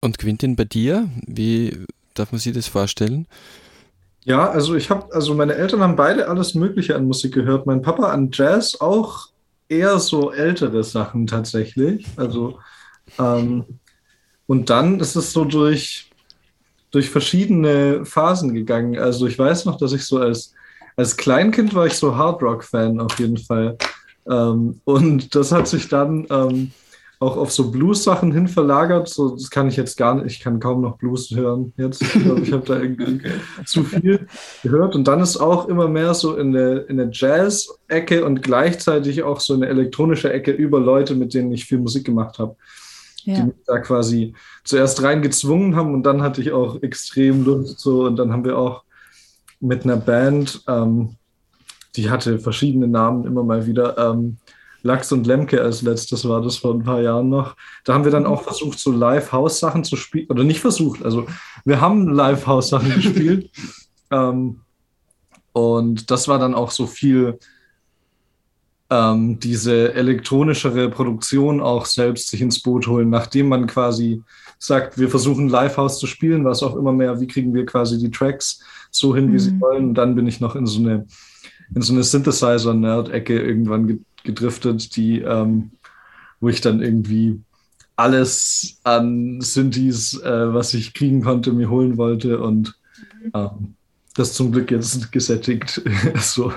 Und 0.02 0.18
Quintin, 0.18 0.56
bei 0.56 0.64
dir, 0.64 1.08
wie 1.26 1.84
darf 2.12 2.32
man 2.32 2.38
sich 2.38 2.52
das 2.52 2.68
vorstellen? 2.68 3.26
Ja, 4.24 4.50
also 4.50 4.74
ich 4.74 4.90
habe, 4.90 5.12
also 5.14 5.34
meine 5.34 5.54
Eltern 5.54 5.80
haben 5.80 5.96
beide 5.96 6.28
alles 6.28 6.54
Mögliche 6.54 6.96
an 6.96 7.06
Musik 7.06 7.32
gehört. 7.34 7.66
Mein 7.66 7.82
Papa 7.82 8.10
an 8.10 8.30
Jazz 8.32 8.80
auch 8.80 9.28
eher 9.68 9.98
so 9.98 10.32
ältere 10.32 10.84
Sachen 10.84 11.26
tatsächlich. 11.26 12.06
Also 12.16 12.58
ähm, 13.18 13.64
und 14.46 14.68
dann 14.70 15.00
ist 15.00 15.16
es 15.16 15.32
so 15.32 15.44
durch 15.44 16.10
durch 16.90 17.10
verschiedene 17.10 18.04
Phasen 18.04 18.54
gegangen. 18.54 18.98
Also 18.98 19.26
ich 19.26 19.38
weiß 19.38 19.64
noch, 19.64 19.78
dass 19.78 19.92
ich 19.92 20.04
so 20.04 20.18
als 20.18 20.52
als 20.96 21.16
Kleinkind 21.16 21.74
war 21.74 21.86
ich 21.86 21.94
so 21.94 22.14
Hardrock-Fan 22.16 23.00
auf 23.00 23.18
jeden 23.18 23.36
Fall. 23.38 23.76
Ähm, 24.28 24.80
und 24.84 25.34
das 25.34 25.52
hat 25.52 25.68
sich 25.68 25.88
dann 25.88 26.26
ähm, 26.30 26.72
auch 27.20 27.36
auf 27.36 27.52
so 27.52 27.70
Blues-Sachen 27.70 28.32
hin 28.32 28.48
verlagert. 28.48 29.08
So, 29.08 29.30
das 29.30 29.50
kann 29.50 29.68
ich 29.68 29.76
jetzt 29.76 29.96
gar 29.96 30.14
nicht, 30.14 30.26
ich 30.26 30.40
kann 30.40 30.60
kaum 30.60 30.82
noch 30.82 30.98
Blues 30.98 31.30
hören 31.30 31.72
jetzt. 31.76 32.02
Ich 32.02 32.12
glaube, 32.12 32.40
ich 32.40 32.52
habe 32.52 32.66
da 32.66 32.78
irgendwie 32.78 33.20
zu 33.64 33.84
viel 33.84 34.26
gehört. 34.62 34.94
Und 34.94 35.08
dann 35.08 35.20
ist 35.20 35.36
auch 35.36 35.68
immer 35.68 35.88
mehr 35.88 36.14
so 36.14 36.36
in 36.36 36.52
der, 36.52 36.88
in 36.88 36.96
der 36.96 37.08
Jazz-Ecke 37.10 38.24
und 38.24 38.42
gleichzeitig 38.42 39.22
auch 39.22 39.40
so 39.40 39.54
eine 39.54 39.66
elektronische 39.66 40.32
Ecke 40.32 40.50
über 40.50 40.80
Leute, 40.80 41.14
mit 41.14 41.34
denen 41.34 41.52
ich 41.52 41.64
viel 41.64 41.78
Musik 41.78 42.04
gemacht 42.04 42.38
habe. 42.38 42.56
Ja. 43.22 43.36
Die 43.36 43.42
mich 43.44 43.54
da 43.66 43.78
quasi 43.78 44.34
zuerst 44.64 45.02
reingezwungen 45.02 45.76
haben 45.76 45.94
und 45.94 46.02
dann 46.02 46.20
hatte 46.20 46.42
ich 46.42 46.52
auch 46.52 46.82
extrem 46.82 47.42
Lust 47.44 47.80
so 47.80 48.04
und 48.04 48.16
dann 48.16 48.32
haben 48.32 48.44
wir 48.44 48.58
auch 48.58 48.84
mit 49.60 49.84
einer 49.84 49.96
Band, 49.96 50.62
ähm, 50.68 51.16
die 51.96 52.10
hatte 52.10 52.38
verschiedene 52.38 52.88
Namen 52.88 53.24
immer 53.26 53.42
mal 53.42 53.66
wieder, 53.66 53.96
ähm, 53.98 54.36
Lachs 54.82 55.10
und 55.12 55.26
Lemke 55.26 55.62
als 55.62 55.80
letztes 55.80 56.28
war 56.28 56.42
das 56.42 56.56
vor 56.58 56.74
ein 56.74 56.82
paar 56.84 57.00
Jahren 57.00 57.30
noch. 57.30 57.56
Da 57.84 57.94
haben 57.94 58.04
wir 58.04 58.10
dann 58.12 58.26
auch 58.26 58.42
versucht, 58.42 58.78
so 58.78 58.92
Live-House-Sachen 58.92 59.82
zu 59.82 59.96
spielen, 59.96 60.26
oder 60.28 60.44
nicht 60.44 60.60
versucht, 60.60 61.02
also 61.04 61.26
wir 61.64 61.80
haben 61.80 62.08
Live-House-Sachen 62.08 62.90
gespielt. 62.94 63.50
ähm, 64.10 64.60
und 65.52 66.10
das 66.10 66.28
war 66.28 66.38
dann 66.38 66.54
auch 66.54 66.70
so 66.70 66.86
viel 66.86 67.38
ähm, 68.90 69.38
diese 69.40 69.94
elektronischere 69.94 70.90
Produktion 70.90 71.60
auch 71.60 71.86
selbst 71.86 72.28
sich 72.28 72.40
ins 72.42 72.60
Boot 72.60 72.86
holen, 72.86 73.08
nachdem 73.08 73.48
man 73.48 73.66
quasi 73.66 74.22
sagt, 74.58 74.98
wir 74.98 75.08
versuchen 75.08 75.48
Livehouse 75.48 75.98
zu 75.98 76.06
spielen, 76.06 76.44
was 76.44 76.62
auch 76.62 76.76
immer 76.76 76.92
mehr, 76.92 77.20
wie 77.20 77.26
kriegen 77.26 77.54
wir 77.54 77.64
quasi 77.66 77.98
die 77.98 78.10
Tracks 78.10 78.60
so 78.90 79.14
hin, 79.14 79.32
wie 79.32 79.38
sie 79.38 79.52
Mhm. 79.52 79.60
wollen. 79.60 79.84
Und 79.88 79.94
dann 79.94 80.14
bin 80.14 80.26
ich 80.26 80.40
noch 80.40 80.54
in 80.56 80.66
so 80.66 80.80
eine, 80.80 81.06
in 81.74 81.82
so 81.82 81.92
eine 81.92 82.02
Synthesizer-Nerd-Ecke 82.02 83.40
irgendwann 83.40 83.86
ge- 83.86 83.98
gedriftet, 84.24 84.96
die, 84.96 85.20
ähm, 85.20 85.70
wo 86.40 86.48
ich 86.48 86.60
dann 86.60 86.82
irgendwie 86.82 87.40
alles 87.96 88.78
an 88.84 89.40
Synthes, 89.40 90.20
äh, 90.22 90.52
was 90.54 90.74
ich 90.74 90.94
kriegen 90.94 91.22
konnte, 91.22 91.52
mir 91.52 91.70
holen 91.70 91.96
wollte 91.96 92.40
und 92.40 92.74
ähm, 93.34 93.74
das 94.16 94.32
zum 94.34 94.52
Glück 94.52 94.70
jetzt 94.70 95.10
gesättigt. 95.12 95.82
so. 96.20 96.52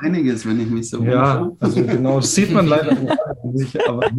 Einiges, 0.00 0.46
wenn 0.46 0.60
ich 0.60 0.68
mich 0.68 0.90
so 0.90 1.02
Ja, 1.02 1.36
umschaue. 1.38 1.56
also 1.60 1.82
genau, 1.82 2.16
das 2.20 2.34
sieht 2.34 2.52
man 2.52 2.66
leider 2.66 2.96
nicht, 3.44 3.86
aber 3.88 4.10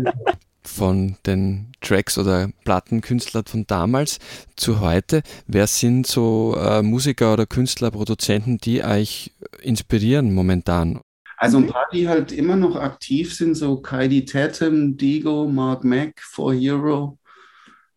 Von 0.67 1.15
den 1.25 1.71
Tracks 1.81 2.17
oder 2.17 2.49
Plattenkünstler 2.65 3.43
von 3.45 3.65
damals 3.65 4.19
zu 4.57 4.79
heute, 4.81 5.23
wer 5.47 5.65
sind 5.65 6.05
so 6.05 6.55
äh, 6.59 6.83
Musiker 6.83 7.33
oder 7.33 7.45
Künstler, 7.45 7.89
Produzenten, 7.89 8.57
die 8.57 8.83
euch 8.83 9.31
inspirieren 9.61 10.35
momentan? 10.35 10.99
Also 11.37 11.57
ein 11.57 11.67
paar, 11.67 11.87
die 11.93 12.07
halt 12.07 12.31
immer 12.31 12.55
noch 12.55 12.75
aktiv 12.75 13.33
sind, 13.33 13.55
so 13.55 13.81
Kaidi 13.81 14.25
Tatum, 14.25 14.97
Digo, 14.97 15.47
Mark 15.47 15.83
Mack, 15.83 16.19
For 16.21 16.53
Hero, 16.53 17.17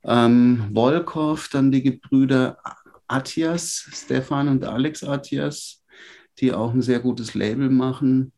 ähm, 0.04 0.70
Volkov, 0.72 1.48
dann 1.48 1.72
die 1.72 1.82
Gebrüder 1.82 2.58
Atias, 3.08 3.88
Stefan 3.92 4.48
und 4.48 4.64
Alex 4.64 5.02
Atias, 5.02 5.82
die 6.38 6.52
auch 6.52 6.72
ein 6.72 6.82
sehr 6.82 7.00
gutes 7.00 7.34
Label 7.34 7.68
machen. 7.68 8.32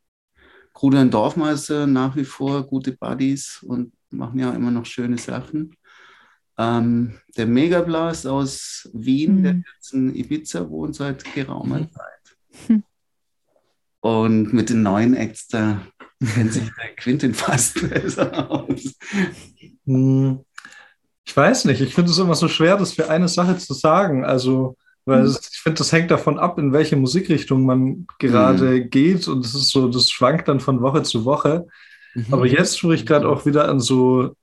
Gruder 0.72 1.02
und 1.02 1.12
Dorfmeister 1.12 1.86
nach 1.86 2.16
wie 2.16 2.24
vor 2.24 2.66
gute 2.66 2.92
Buddies 2.92 3.62
und 3.62 3.92
machen 4.12 4.38
ja 4.38 4.52
immer 4.52 4.70
noch 4.70 4.86
schöne 4.86 5.18
Sachen. 5.18 5.76
Ähm, 6.58 7.18
der 7.36 7.46
Megablast 7.46 8.26
aus 8.26 8.88
Wien, 8.92 9.42
der 9.42 9.62
jetzt 9.74 9.92
in 9.94 10.14
Ibiza 10.14 10.68
wohnt 10.68 10.94
seit 10.94 11.24
geraumer 11.34 11.80
Zeit. 11.90 12.82
Und 14.00 14.52
mit 14.52 14.68
den 14.70 14.82
neuen 14.82 15.14
Acts, 15.14 15.48
da 15.48 15.80
kennt 16.34 16.52
sich 16.52 16.64
der 16.64 16.94
Quintin 16.96 17.34
fast 17.34 17.88
besser 17.90 18.50
aus. 18.50 18.94
Hm, 19.86 20.40
Ich 21.24 21.36
weiß 21.36 21.64
nicht, 21.66 21.80
ich 21.80 21.94
finde 21.94 22.10
es 22.10 22.18
immer 22.18 22.34
so 22.34 22.48
schwer, 22.48 22.76
das 22.76 22.92
für 22.94 23.08
eine 23.08 23.28
Sache 23.28 23.56
zu 23.58 23.74
sagen. 23.74 24.24
Also, 24.24 24.76
weil 25.04 25.22
es, 25.22 25.50
ich 25.52 25.58
finde, 25.60 25.78
das 25.78 25.92
hängt 25.92 26.10
davon 26.10 26.38
ab, 26.38 26.58
in 26.58 26.72
welche 26.72 26.96
Musikrichtung 26.96 27.64
man 27.64 28.06
gerade 28.18 28.84
geht. 28.86 29.28
Und 29.28 29.44
es 29.44 29.54
ist 29.54 29.70
so, 29.70 29.88
das 29.88 30.10
schwankt 30.10 30.48
dann 30.48 30.60
von 30.60 30.80
Woche 30.80 31.02
zu 31.02 31.24
Woche. 31.24 31.66
Aber 32.30 32.46
jetzt, 32.46 32.82
wo 32.84 32.92
ich 32.92 33.06
gerade 33.06 33.28
auch 33.28 33.46
wieder 33.46 33.68
an 33.68 33.80
so 33.80 34.34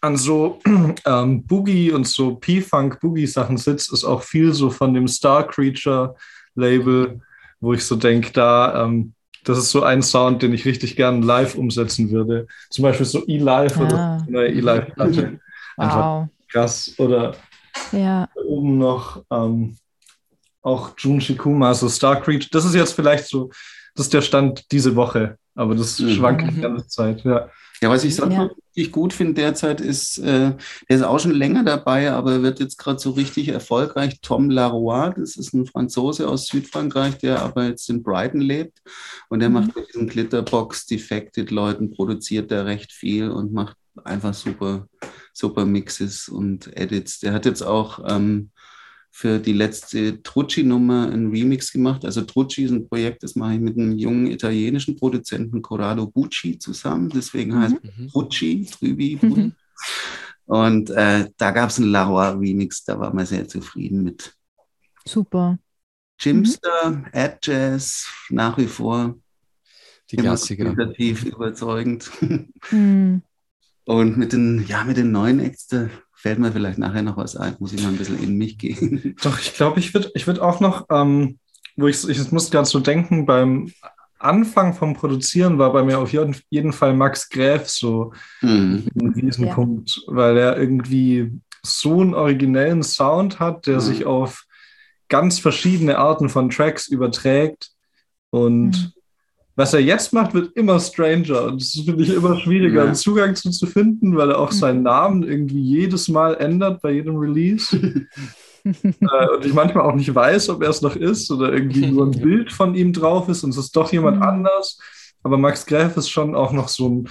an 0.00 0.16
so 0.16 0.60
ähm, 1.06 1.44
Boogie 1.46 1.92
und 1.92 2.06
so 2.06 2.34
P-Funk 2.36 2.98
Boogie 3.00 3.26
Sachen 3.26 3.56
sitze, 3.58 3.92
ist 3.94 4.04
auch 4.04 4.22
viel 4.22 4.52
so 4.52 4.70
von 4.70 4.92
dem 4.94 5.06
Star 5.06 5.46
Creature 5.46 6.16
Label, 6.54 7.20
wo 7.60 7.72
ich 7.74 7.84
so 7.84 7.94
denke, 7.96 8.32
da 8.32 8.84
ähm, 8.84 9.14
das 9.44 9.58
ist 9.58 9.70
so 9.70 9.82
ein 9.82 10.02
Sound, 10.02 10.42
den 10.42 10.52
ich 10.52 10.64
richtig 10.64 10.94
gern 10.96 11.22
live 11.22 11.54
umsetzen 11.56 12.10
würde. 12.10 12.46
Zum 12.70 12.82
Beispiel 12.84 13.06
so 13.06 13.24
E-Live 13.26 13.76
Ah. 13.78 13.82
oder 13.84 14.22
eine 14.28 14.46
E-Live-Platte. 14.48 15.40
Einfach 15.76 16.04
Wow. 16.04 16.28
krass. 16.48 16.92
Oder 16.98 17.34
Ja. 17.92 18.28
oben 18.36 18.78
noch 18.78 19.22
ähm, 19.30 19.76
auch 20.62 20.92
Jun 20.98 21.20
Shikuma, 21.20 21.74
so 21.74 21.88
Star 21.88 22.20
Creature. 22.20 22.50
Das 22.52 22.64
ist 22.64 22.74
jetzt 22.74 22.92
vielleicht 22.92 23.26
so, 23.26 23.50
das 23.94 24.06
ist 24.06 24.14
der 24.14 24.22
Stand 24.22 24.64
diese 24.70 24.94
Woche, 24.94 25.36
aber 25.54 25.74
das 25.74 25.98
Mhm. 25.98 26.10
schwankt 26.10 26.56
die 26.56 26.60
ganze 26.60 26.86
Zeit. 26.88 27.22
Ja. 27.24 27.48
Ja, 27.80 27.90
was 27.90 28.04
ich 28.04 28.14
sonst 28.14 28.34
Ja. 28.34 28.44
noch 28.44 28.56
richtig 28.76 28.92
gut 28.92 29.12
finde 29.12 29.34
derzeit 29.34 29.80
ist, 29.80 30.18
äh, 30.18 30.52
der 30.88 30.96
ist 30.96 31.02
auch 31.02 31.18
schon 31.18 31.32
länger 31.32 31.64
dabei, 31.64 32.12
aber 32.12 32.40
wird 32.40 32.60
jetzt 32.60 32.78
gerade 32.78 33.00
so 33.00 33.10
richtig 33.10 33.48
erfolgreich. 33.48 34.20
Tom 34.22 34.50
Laroy, 34.50 35.10
das 35.16 35.34
ist 35.36 35.52
ein 35.52 35.66
Franzose 35.66 36.28
aus 36.28 36.46
Südfrankreich, 36.46 37.18
der 37.18 37.42
aber 37.42 37.64
jetzt 37.64 37.90
in 37.90 38.04
Brighton 38.04 38.40
lebt 38.40 38.78
und 39.30 39.40
der 39.40 39.50
macht 39.50 39.74
mit 39.74 39.88
diesen 39.88 40.06
Glitterbox 40.06 40.86
Defected 40.86 41.50
Leuten 41.50 41.90
produziert 41.90 42.52
der 42.52 42.66
recht 42.66 42.92
viel 42.92 43.28
und 43.30 43.52
macht 43.52 43.76
einfach 44.04 44.32
super, 44.32 44.86
super 45.32 45.66
Mixes 45.66 46.28
und 46.28 46.74
Edits. 46.76 47.18
Der 47.18 47.32
hat 47.32 47.46
jetzt 47.46 47.62
auch 47.62 47.98
ähm, 48.08 48.51
für 49.14 49.38
die 49.38 49.52
letzte 49.52 50.22
Trucci-Nummer 50.22 51.10
ein 51.12 51.28
Remix 51.28 51.70
gemacht. 51.70 52.04
Also 52.04 52.22
Trucci 52.22 52.64
ist 52.64 52.70
ein 52.70 52.88
Projekt, 52.88 53.22
das 53.22 53.36
mache 53.36 53.54
ich 53.54 53.60
mit 53.60 53.76
einem 53.76 53.98
jungen 53.98 54.26
italienischen 54.26 54.96
Produzenten 54.96 55.60
Corrado 55.60 56.06
Bucci 56.06 56.58
zusammen. 56.58 57.10
Deswegen 57.10 57.56
heißt 57.56 57.76
es 57.82 58.12
Trucci, 58.12 58.66
Trübi. 58.66 59.20
Mhm. 59.32 59.52
Und 60.46 60.90
äh, 60.90 61.30
da 61.36 61.50
gab 61.50 61.70
es 61.70 61.78
einen 61.78 61.90
Laroy-Remix, 61.90 62.84
da 62.84 62.98
waren 62.98 63.16
wir 63.16 63.24
sehr 63.26 63.48
zufrieden 63.48 64.02
mit. 64.02 64.34
Super. 65.06 65.58
Jimster, 66.20 67.04
Ad 67.12 67.38
Jazz, 67.42 68.06
nach 68.28 68.58
wie 68.58 68.66
vor. 68.66 69.18
Die 70.10 70.16
immer 70.16 70.24
Klassiker. 70.24 70.72
qualitativ 70.72 71.24
überzeugend. 71.24 72.10
Hm. 72.68 73.22
Und 73.84 74.18
mit 74.18 74.32
den, 74.32 74.64
ja, 74.66 74.84
mit 74.84 74.96
den 74.96 75.10
neuen 75.10 75.40
Acts, 75.40 75.66
fällt 76.22 76.38
mir 76.38 76.52
vielleicht 76.52 76.78
nachher 76.78 77.02
noch 77.02 77.16
was 77.16 77.36
ein, 77.36 77.56
muss 77.58 77.72
ich 77.72 77.82
mal 77.82 77.88
ein 77.88 77.96
bisschen 77.98 78.22
in 78.22 78.36
mich 78.38 78.56
gehen. 78.58 79.14
Doch, 79.22 79.38
ich 79.40 79.54
glaube, 79.54 79.80
ich 79.80 79.92
würde 79.92 80.10
ich 80.14 80.26
würd 80.26 80.38
auch 80.38 80.60
noch, 80.60 80.86
ähm, 80.90 81.38
wo 81.76 81.88
ich, 81.88 82.08
ich 82.08 82.32
muss 82.32 82.50
ganz 82.50 82.70
so 82.70 82.78
denken, 82.80 83.26
beim 83.26 83.72
Anfang 84.18 84.72
vom 84.72 84.94
Produzieren 84.94 85.58
war 85.58 85.72
bei 85.72 85.82
mir 85.82 85.98
auf 85.98 86.12
jeden, 86.12 86.36
jeden 86.48 86.72
Fall 86.72 86.94
Max 86.94 87.28
Gräf 87.28 87.68
so 87.68 88.12
Mhm. 88.40 88.86
ein 89.00 89.08
Riesenpunkt, 89.08 90.00
weil 90.06 90.36
er 90.36 90.56
irgendwie 90.56 91.32
so 91.64 92.00
einen 92.00 92.14
originellen 92.14 92.82
Sound 92.82 93.40
hat, 93.40 93.66
der 93.66 93.76
Mhm. 93.76 93.80
sich 93.80 94.04
auf 94.06 94.44
ganz 95.08 95.38
verschiedene 95.40 95.98
Arten 95.98 96.28
von 96.28 96.50
Tracks 96.50 96.88
überträgt. 96.88 97.70
Und 98.30 98.94
was 99.54 99.74
er 99.74 99.80
jetzt 99.80 100.12
macht, 100.12 100.34
wird 100.34 100.56
immer 100.56 100.80
stranger. 100.80 101.44
Und 101.44 101.60
das 101.60 101.72
finde 101.84 102.02
ich 102.02 102.12
immer 102.12 102.38
schwieriger, 102.40 102.80
Ja. 102.80 102.84
einen 102.86 102.94
Zugang 102.94 103.34
zu, 103.34 103.50
zu 103.50 103.66
finden, 103.66 104.16
weil 104.16 104.30
er 104.30 104.38
auch 104.38 104.52
seinen 104.52 104.82
Namen 104.82 105.22
irgendwie 105.22 105.60
jedes 105.60 106.08
Mal 106.08 106.34
ändert 106.36 106.80
bei 106.80 106.92
jedem 106.92 107.16
Release. 107.16 107.76
äh, 108.64 109.28
und 109.36 109.44
ich 109.44 109.52
manchmal 109.52 109.84
auch 109.84 109.94
nicht 109.94 110.14
weiß, 110.14 110.48
ob 110.50 110.62
er 110.62 110.70
es 110.70 110.82
noch 110.82 110.96
ist 110.96 111.30
oder 111.30 111.52
irgendwie 111.52 111.86
nur 111.90 112.06
ein 112.06 112.12
Bild 112.12 112.52
von 112.52 112.74
ihm 112.74 112.92
drauf 112.92 113.28
ist 113.28 113.44
und 113.44 113.50
es 113.50 113.58
ist 113.58 113.76
doch 113.76 113.92
jemand 113.92 114.22
anders. 114.22 114.78
Aber 115.22 115.36
Max 115.38 115.66
Gräf 115.66 115.96
ist 115.96 116.08
schon 116.08 116.34
auch 116.34 116.52
noch 116.52 116.68
so 116.68 116.88
ein, 116.88 117.08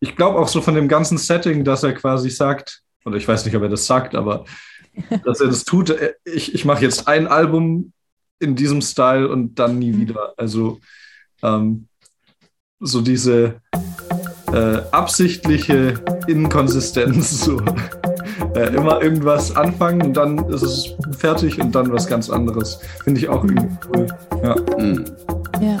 ich 0.00 0.16
glaube 0.16 0.38
auch 0.38 0.48
so 0.48 0.60
von 0.60 0.74
dem 0.74 0.88
ganzen 0.88 1.16
Setting, 1.18 1.64
dass 1.64 1.82
er 1.82 1.94
quasi 1.94 2.28
sagt, 2.28 2.82
oder 3.04 3.16
ich 3.16 3.26
weiß 3.26 3.44
nicht, 3.44 3.54
ob 3.54 3.62
er 3.62 3.68
das 3.68 3.86
sagt, 3.86 4.14
aber 4.14 4.44
dass 5.24 5.40
er 5.40 5.46
das 5.46 5.64
tut, 5.64 5.90
äh, 5.90 6.14
ich, 6.24 6.54
ich 6.54 6.64
mache 6.64 6.82
jetzt 6.82 7.06
ein 7.06 7.26
Album 7.26 7.92
in 8.40 8.56
diesem 8.56 8.82
Style 8.82 9.28
und 9.28 9.58
dann 9.58 9.78
nie 9.78 9.96
wieder. 9.96 10.34
Also 10.36 10.80
ähm, 11.44 11.86
so 12.80 13.00
diese 13.00 13.60
äh, 14.52 14.78
absichtliche 14.90 15.94
Inkonsistenz, 16.26 17.44
so 17.44 17.60
äh, 18.54 18.74
immer 18.74 19.02
irgendwas 19.02 19.54
anfangen 19.56 20.02
und 20.02 20.16
dann 20.16 20.38
ist 20.50 20.62
es 20.62 20.94
fertig 21.18 21.60
und 21.60 21.74
dann 21.74 21.92
was 21.92 22.06
ganz 22.06 22.30
anderes. 22.30 22.78
Finde 23.02 23.20
ich 23.20 23.28
auch 23.28 23.44
irgendwie 23.44 23.68
cool. 23.94 24.06
Ja. 24.42 24.56
Mhm. 24.78 25.04
Ja. 25.60 25.80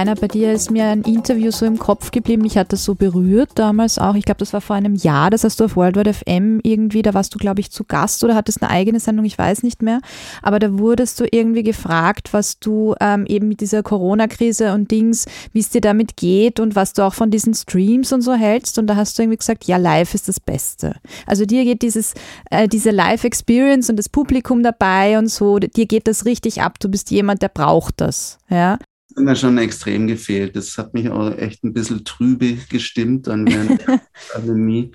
Rainer, 0.00 0.14
bei 0.14 0.28
dir 0.28 0.50
ist 0.54 0.70
mir 0.70 0.86
ein 0.86 1.02
Interview 1.02 1.50
so 1.50 1.66
im 1.66 1.78
Kopf 1.78 2.10
geblieben. 2.10 2.40
Mich 2.40 2.56
hat 2.56 2.72
das 2.72 2.86
so 2.86 2.94
berührt 2.94 3.50
damals 3.56 3.98
auch. 3.98 4.14
Ich 4.14 4.24
glaube, 4.24 4.38
das 4.38 4.54
war 4.54 4.62
vor 4.62 4.74
einem 4.74 4.94
Jahr. 4.94 5.28
Das 5.28 5.44
hast 5.44 5.60
du 5.60 5.64
auf 5.64 5.76
World 5.76 5.96
Wide 5.96 6.14
FM 6.14 6.58
irgendwie, 6.62 7.02
da 7.02 7.12
warst 7.12 7.34
du, 7.34 7.38
glaube 7.38 7.60
ich, 7.60 7.70
zu 7.70 7.84
Gast 7.84 8.24
oder 8.24 8.34
hattest 8.34 8.62
eine 8.62 8.70
eigene 8.70 8.98
Sendung, 8.98 9.26
ich 9.26 9.36
weiß 9.36 9.62
nicht 9.62 9.82
mehr. 9.82 10.00
Aber 10.40 10.58
da 10.58 10.78
wurdest 10.78 11.20
du 11.20 11.26
irgendwie 11.30 11.62
gefragt, 11.62 12.32
was 12.32 12.58
du 12.58 12.94
ähm, 12.98 13.26
eben 13.26 13.46
mit 13.48 13.60
dieser 13.60 13.82
Corona-Krise 13.82 14.72
und 14.72 14.90
Dings, 14.90 15.26
wie 15.52 15.60
es 15.60 15.68
dir 15.68 15.82
damit 15.82 16.16
geht 16.16 16.60
und 16.60 16.76
was 16.76 16.94
du 16.94 17.02
auch 17.02 17.12
von 17.12 17.30
diesen 17.30 17.52
Streams 17.52 18.10
und 18.14 18.22
so 18.22 18.32
hältst. 18.32 18.78
Und 18.78 18.86
da 18.86 18.96
hast 18.96 19.18
du 19.18 19.22
irgendwie 19.22 19.36
gesagt, 19.36 19.64
ja, 19.64 19.76
live 19.76 20.14
ist 20.14 20.28
das 20.28 20.40
Beste. 20.40 20.94
Also 21.26 21.44
dir 21.44 21.64
geht 21.64 21.82
dieses, 21.82 22.14
äh, 22.50 22.68
diese 22.68 22.90
Live-Experience 22.90 23.90
und 23.90 23.96
das 23.96 24.08
Publikum 24.08 24.62
dabei 24.62 25.18
und 25.18 25.28
so, 25.28 25.58
dir 25.58 25.84
geht 25.84 26.08
das 26.08 26.24
richtig 26.24 26.62
ab. 26.62 26.80
Du 26.80 26.88
bist 26.88 27.10
jemand, 27.10 27.42
der 27.42 27.50
braucht 27.50 28.00
das. 28.00 28.38
Ja. 28.48 28.78
Das 29.10 29.16
hat 29.16 29.24
mir 29.24 29.36
schon 29.36 29.58
extrem 29.58 30.06
gefehlt. 30.06 30.54
Das 30.56 30.78
hat 30.78 30.94
mich 30.94 31.08
auch 31.10 31.36
echt 31.36 31.64
ein 31.64 31.72
bisschen 31.72 32.04
trübe 32.04 32.56
gestimmt 32.68 33.26
dann 33.26 33.46
während 33.46 33.86
der 33.86 34.00
Pandemie. 34.32 34.92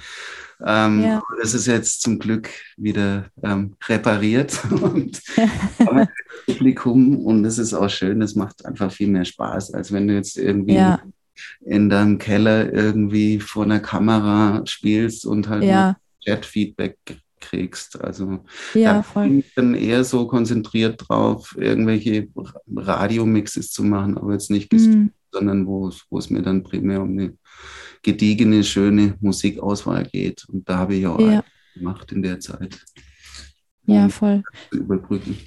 Ähm, 0.66 1.02
Ja. 1.04 1.22
Das 1.42 1.54
ist 1.54 1.68
jetzt 1.68 2.02
zum 2.02 2.18
Glück 2.18 2.50
wieder 2.78 3.26
ähm, 3.44 3.76
repariert 3.88 4.58
und 4.72 5.22
Publikum 6.46 7.26
und 7.26 7.44
es 7.46 7.58
ist 7.58 7.74
auch 7.74 7.90
schön. 7.90 8.22
Es 8.22 8.36
macht 8.36 8.66
einfach 8.66 8.92
viel 8.92 9.08
mehr 9.10 9.26
Spaß, 9.26 9.74
als 9.74 9.92
wenn 9.92 10.08
du 10.08 10.14
jetzt 10.16 10.38
irgendwie 10.38 10.76
Ja. 10.76 11.02
in 11.62 11.90
deinem 11.90 12.18
Keller 12.18 12.72
irgendwie 12.74 13.40
vor 13.40 13.64
einer 13.66 13.80
Kamera 13.80 14.62
spielst 14.66 15.26
und 15.26 15.50
halt 15.50 15.64
Ja. 15.64 15.98
Chat-Feedback 16.24 16.98
kriegst. 17.50 18.02
Also 18.02 18.40
Ja, 18.74 19.04
da 19.14 19.22
bin 19.24 19.40
ich 19.40 19.54
dann 19.56 19.74
eher 19.76 20.04
so 20.04 20.28
konzentriert 20.28 21.04
drauf, 21.08 21.56
irgendwelche 21.58 22.28
Radiomixes 22.76 23.72
zu 23.72 23.84
machen, 23.84 24.18
aber 24.18 24.34
jetzt 24.34 24.50
nicht 24.52 24.70
gestreamt, 24.70 24.98
Mhm. 25.06 25.12
sondern 25.32 25.68
wo 25.68 25.88
es, 25.88 26.04
wo 26.10 26.18
es 26.18 26.30
mir 26.30 26.42
dann 26.42 26.64
primär 26.64 27.02
um 27.02 27.10
eine 27.12 27.38
gediegene, 28.04 28.64
schöne 28.64 29.16
Musikauswahl 29.22 30.06
geht. 30.06 30.46
Und 30.50 30.68
da 30.70 30.78
habe 30.78 30.96
ich 30.96 31.08
auch 31.08 31.20
Ja. 31.20 31.44
gemacht 31.74 32.12
in 32.12 32.22
der 32.22 32.40
Zeit, 32.40 32.80
Ja, 33.86 34.10
voll. 34.10 34.44
zu 34.72 34.80
überbrücken. 34.80 35.38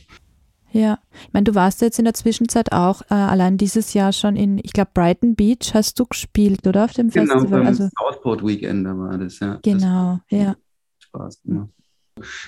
Ja, 0.70 0.98
ich 1.26 1.32
meine, 1.32 1.44
du 1.44 1.54
warst 1.54 1.80
jetzt 1.80 1.98
in 1.98 2.04
der 2.04 2.12
Zwischenzeit 2.12 2.72
auch 2.72 3.00
äh, 3.10 3.14
allein 3.14 3.56
dieses 3.56 3.94
Jahr 3.94 4.12
schon 4.12 4.36
in, 4.36 4.58
ich 4.62 4.74
glaube, 4.74 4.90
Brighton 4.92 5.34
Beach 5.34 5.72
hast 5.72 5.98
du 5.98 6.04
gespielt, 6.04 6.66
oder 6.66 6.84
auf 6.84 6.92
dem 6.92 7.08
Genau, 7.08 7.32
Festival? 7.40 7.60
beim 7.60 7.66
Also 7.68 7.88
Southport 7.98 8.44
Weekend 8.46 8.86
war 8.86 9.16
das, 9.16 9.40
ja. 9.40 9.58
genau, 9.62 10.20
ja. 10.28 10.44
Das 10.44 10.48
hat 10.48 10.58
Spaß 11.00 11.42
gemacht. 11.42 11.70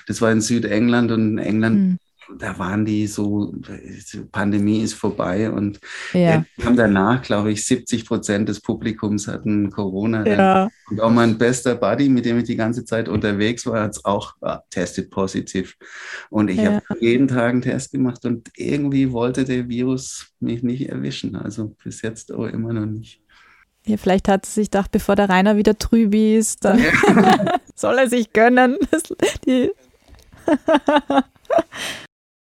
Das 0.07 0.21
war 0.21 0.31
in 0.31 0.41
Südengland 0.41 1.11
und 1.11 1.21
in 1.33 1.37
England, 1.37 1.75
Hm. 1.77 1.97
da 2.39 2.57
waren 2.59 2.85
die 2.85 3.07
so, 3.07 3.53
die 3.53 4.19
Pandemie 4.31 4.81
ist 4.81 4.93
vorbei 4.93 5.51
und 5.51 5.79
Ja. 6.13 6.45
haben 6.63 6.75
danach, 6.77 7.21
glaube 7.21 7.51
ich, 7.51 7.65
70 7.65 8.05
Prozent 8.05 8.47
des 8.49 8.61
Publikums 8.61 9.27
hatten 9.27 9.69
Corona. 9.71 10.25
Ja. 10.27 10.69
Und 10.89 10.99
auch 11.01 11.11
mein 11.11 11.37
bester 11.37 11.75
Buddy, 11.75 12.09
mit 12.09 12.25
dem 12.25 12.37
ich 12.39 12.43
die 12.45 12.55
ganze 12.57 12.83
Zeit 12.85 13.07
unterwegs 13.07 13.65
war, 13.65 13.83
hat 13.83 13.91
es 13.91 14.03
auch 14.05 14.33
äh, 14.41 14.57
testet 14.69 15.09
positiv. 15.09 15.77
Und 16.29 16.49
ich 16.49 16.57
Ja. 16.57 16.81
habe 16.89 16.99
jeden 16.99 17.27
Tag 17.27 17.51
einen 17.51 17.61
Test 17.61 17.91
gemacht 17.91 18.25
und 18.25 18.49
irgendwie 18.55 19.11
wollte 19.11 19.45
der 19.45 19.69
Virus 19.69 20.31
mich 20.39 20.63
nicht 20.63 20.89
erwischen. 20.89 21.35
Also 21.35 21.75
bis 21.83 22.01
jetzt 22.01 22.31
auch 22.33 22.45
immer 22.45 22.73
noch 22.73 22.85
nicht. 22.85 23.21
Ja. 23.85 23.97
Vielleicht 23.97 24.27
hat 24.27 24.45
sie 24.45 24.61
sich 24.61 24.71
gedacht, 24.71 24.91
bevor 24.91 25.15
der 25.15 25.29
Rainer 25.29 25.57
wieder 25.57 25.77
trüb 25.77 26.13
ist, 26.13 26.65
dann 26.65 26.79
soll 27.75 27.97
er 27.97 28.09
sich 28.09 28.33
gönnen. 28.33 28.77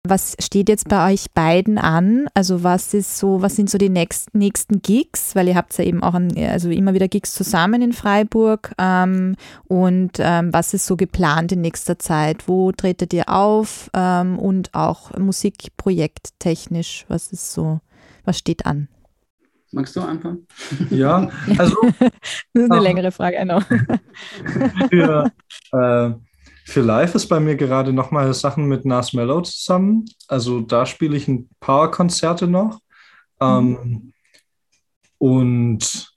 Was 0.02 0.34
steht 0.40 0.70
jetzt 0.70 0.88
bei 0.88 1.12
euch 1.12 1.26
beiden 1.34 1.76
an? 1.76 2.26
Also 2.32 2.64
was 2.64 2.94
ist 2.94 3.18
so, 3.18 3.42
was 3.42 3.56
sind 3.56 3.68
so 3.68 3.76
die 3.76 3.90
nächsten, 3.90 4.38
nächsten 4.38 4.80
Gigs? 4.80 5.36
Weil 5.36 5.46
ihr 5.46 5.54
habt 5.54 5.76
ja 5.76 5.84
eben 5.84 6.02
auch 6.02 6.14
ein, 6.14 6.34
also 6.38 6.70
immer 6.70 6.94
wieder 6.94 7.06
Gigs 7.06 7.34
zusammen 7.34 7.82
in 7.82 7.92
Freiburg. 7.92 8.72
Ähm, 8.78 9.36
und 9.68 10.12
ähm, 10.18 10.54
was 10.54 10.72
ist 10.72 10.86
so 10.86 10.96
geplant 10.96 11.52
in 11.52 11.60
nächster 11.60 11.98
Zeit? 11.98 12.48
Wo 12.48 12.72
tretet 12.72 13.12
ihr 13.12 13.28
auf? 13.28 13.90
Ähm, 13.92 14.38
und 14.38 14.74
auch 14.74 15.16
Musikprojekt 15.18 16.30
technisch, 16.38 17.04
was 17.08 17.30
ist 17.30 17.52
so, 17.52 17.80
was 18.24 18.38
steht 18.38 18.64
an? 18.64 18.88
Magst 19.72 19.94
du 19.94 20.00
anfangen? 20.00 20.46
Ja, 20.90 21.30
also 21.58 21.76
Das 22.52 22.64
ist 22.64 22.70
eine 22.70 22.80
längere 22.80 23.12
Frage, 23.12 23.36
genau. 23.36 23.60
für, 24.90 25.32
äh, 25.72 26.10
für 26.64 26.80
live 26.80 27.14
ist 27.14 27.28
bei 27.28 27.38
mir 27.38 27.54
gerade 27.54 27.92
nochmal 27.92 28.34
Sachen 28.34 28.66
mit 28.66 28.84
Nas 28.84 29.12
Mellow 29.12 29.42
zusammen. 29.42 30.04
Also 30.26 30.60
da 30.60 30.86
spiele 30.86 31.16
ich 31.16 31.28
ein 31.28 31.48
paar 31.60 31.90
Konzerte 31.90 32.48
noch. 32.48 32.80
Ähm, 33.40 34.12
und 35.18 36.12